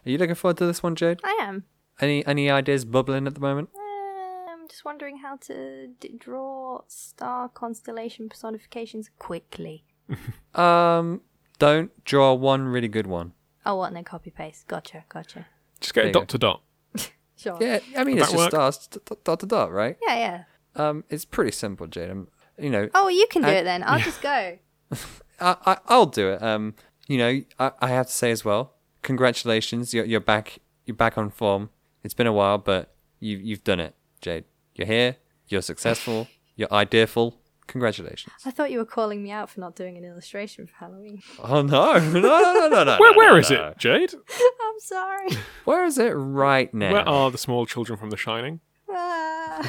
Are 0.06 0.10
you 0.10 0.18
looking 0.18 0.34
forward 0.36 0.58
to 0.58 0.66
this 0.66 0.82
one, 0.82 0.94
Jade? 0.94 1.20
I 1.24 1.36
am. 1.40 1.64
Any 2.00 2.24
any 2.26 2.50
ideas 2.50 2.84
bubbling 2.84 3.26
at 3.26 3.34
the 3.34 3.40
moment? 3.40 3.70
Uh, 3.74 4.50
I'm 4.52 4.68
just 4.68 4.84
wondering 4.84 5.18
how 5.18 5.36
to 5.48 5.88
d- 6.00 6.14
draw 6.18 6.82
star 6.88 7.48
constellation 7.48 8.28
personifications 8.28 9.10
quickly. 9.18 9.84
Um, 10.54 11.22
don't 11.58 11.90
draw 12.04 12.32
one 12.34 12.68
really 12.68 12.88
good 12.88 13.06
one. 13.06 13.32
Oh, 13.66 13.76
what? 13.76 13.86
And 13.88 13.96
then 13.96 14.04
copy 14.04 14.30
paste. 14.30 14.66
Gotcha, 14.68 15.04
gotcha. 15.08 15.46
Just 15.80 15.94
get 15.94 16.02
There 16.02 16.04
a 16.04 16.08
you 16.08 16.12
dot 16.12 16.28
to 16.28 16.38
dot. 16.38 16.62
Sure. 17.36 17.58
Yeah, 17.60 17.80
I 17.96 18.04
mean 18.04 18.14
Would 18.16 18.22
it's 18.22 18.30
that 18.30 18.36
just 18.36 18.36
work? 18.36 18.50
stars 18.50 18.86
d- 18.86 19.00
d- 19.04 19.16
dot 19.24 19.40
to 19.40 19.46
dot, 19.46 19.72
right? 19.72 19.96
yeah, 20.06 20.14
yeah. 20.16 20.44
Um, 20.76 21.04
it's 21.08 21.24
pretty 21.24 21.52
simple, 21.52 21.86
Jade. 21.86 22.10
Um, 22.10 22.28
you 22.58 22.70
know, 22.70 22.88
Oh, 22.94 23.08
you 23.08 23.26
can 23.30 23.42
do 23.42 23.48
I- 23.48 23.52
it 23.52 23.64
then. 23.64 23.82
I'll 23.84 23.98
just 24.00 24.20
go. 24.22 24.58
I, 25.40 25.56
I 25.66 25.76
I'll 25.86 26.06
do 26.06 26.28
it. 26.30 26.42
Um, 26.42 26.74
you 27.08 27.18
know, 27.18 27.40
I, 27.58 27.72
I 27.80 27.88
have 27.88 28.06
to 28.06 28.12
say 28.12 28.30
as 28.30 28.44
well, 28.44 28.74
congratulations. 29.02 29.92
You're 29.94 30.04
you're 30.04 30.20
back. 30.20 30.58
You're 30.86 30.96
back 30.96 31.16
on 31.18 31.30
form. 31.30 31.70
It's 32.02 32.14
been 32.14 32.26
a 32.26 32.32
while, 32.32 32.58
but 32.58 32.94
you 33.20 33.38
you've 33.38 33.64
done 33.64 33.80
it, 33.80 33.94
Jade. 34.20 34.44
You're 34.74 34.86
here. 34.86 35.16
You're 35.48 35.62
successful. 35.62 36.28
You're 36.56 36.68
ideaful. 36.68 37.34
Congratulations. 37.66 38.32
I 38.44 38.50
thought 38.50 38.70
you 38.70 38.78
were 38.78 38.84
calling 38.84 39.22
me 39.22 39.30
out 39.30 39.48
for 39.50 39.58
not 39.58 39.74
doing 39.74 39.96
an 39.96 40.04
illustration 40.04 40.66
for 40.66 40.74
Halloween. 40.76 41.20
Oh 41.42 41.62
no, 41.62 41.94
no, 41.98 42.20
no, 42.20 42.20
no, 42.20 42.68
no, 42.68 42.84
no. 42.84 42.96
Where, 42.98 43.12
no, 43.12 43.18
where 43.18 43.30
no, 43.32 43.36
is 43.38 43.50
no. 43.50 43.68
it, 43.68 43.78
Jade? 43.78 44.14
I'm 44.14 44.78
sorry. 44.80 45.28
Where 45.64 45.84
is 45.84 45.98
it 45.98 46.10
right 46.10 46.72
now? 46.74 46.92
Where 46.92 47.08
are 47.08 47.30
the 47.30 47.38
small 47.38 47.64
children 47.66 47.98
from 47.98 48.10
The 48.10 48.16
Shining? 48.16 48.60
Ah, 48.90 49.58
I'll 49.58 49.66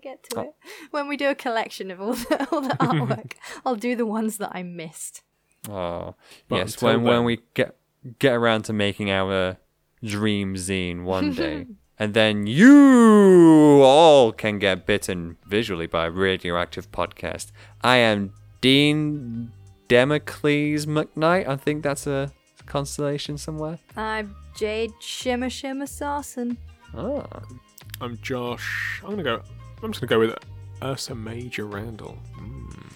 get 0.00 0.22
to 0.30 0.40
oh. 0.40 0.42
it 0.42 0.54
when 0.90 1.08
we 1.08 1.16
do 1.16 1.28
a 1.28 1.34
collection 1.34 1.90
of 1.90 2.00
all 2.00 2.14
the, 2.14 2.48
all 2.50 2.60
the 2.60 2.68
artwork. 2.80 3.32
I'll 3.64 3.76
do 3.76 3.94
the 3.94 4.06
ones 4.06 4.38
that 4.38 4.50
I 4.52 4.62
missed. 4.62 5.22
Oh, 5.68 6.14
But 6.48 6.56
yes. 6.56 6.74
until 6.74 6.88
When 6.88 7.02
when 7.02 7.24
we 7.24 7.40
get 7.54 7.76
get 8.18 8.32
around 8.32 8.62
to 8.62 8.72
making 8.72 9.10
our 9.10 9.58
dream 10.02 10.54
zine 10.54 11.04
one 11.04 11.32
day, 11.34 11.66
and 11.98 12.14
then 12.14 12.46
you 12.46 13.82
all 13.82 14.32
can 14.32 14.58
get 14.58 14.86
bitten 14.86 15.36
visually 15.46 15.86
by 15.86 16.06
a 16.06 16.10
radioactive 16.10 16.90
podcast. 16.90 17.52
I 17.82 17.96
am 17.96 18.32
Dean 18.60 19.52
Democles 19.88 20.86
McKnight. 20.86 21.46
I 21.46 21.56
think 21.56 21.82
that's 21.82 22.06
a 22.06 22.32
constellation 22.64 23.36
somewhere. 23.36 23.78
I'm 23.96 24.34
Jade 24.56 24.92
Shimmer 25.00 25.50
Shimmer 25.50 25.86
Sarson. 25.86 26.56
Oh, 26.94 27.24
I'm 28.00 28.18
Josh. 28.22 29.00
I'm 29.04 29.10
gonna 29.10 29.22
go. 29.22 29.42
I'm 29.82 29.92
just 29.92 30.00
gonna 30.00 30.10
go 30.10 30.18
with 30.18 30.38
Ursa 30.82 31.14
Major 31.14 31.66
Randall. 31.66 32.18
Mm. 32.38 32.92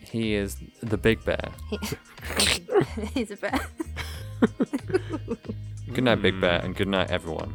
he 0.00 0.34
is 0.34 0.56
the 0.82 0.96
big 0.96 1.24
bear. 1.24 1.50
He's 3.14 3.30
a 3.30 3.36
bear. 3.36 3.60
Good 5.92 6.04
night, 6.04 6.22
big 6.22 6.40
bear, 6.40 6.60
and 6.60 6.74
good 6.74 6.88
night, 6.88 7.10
everyone. 7.10 7.54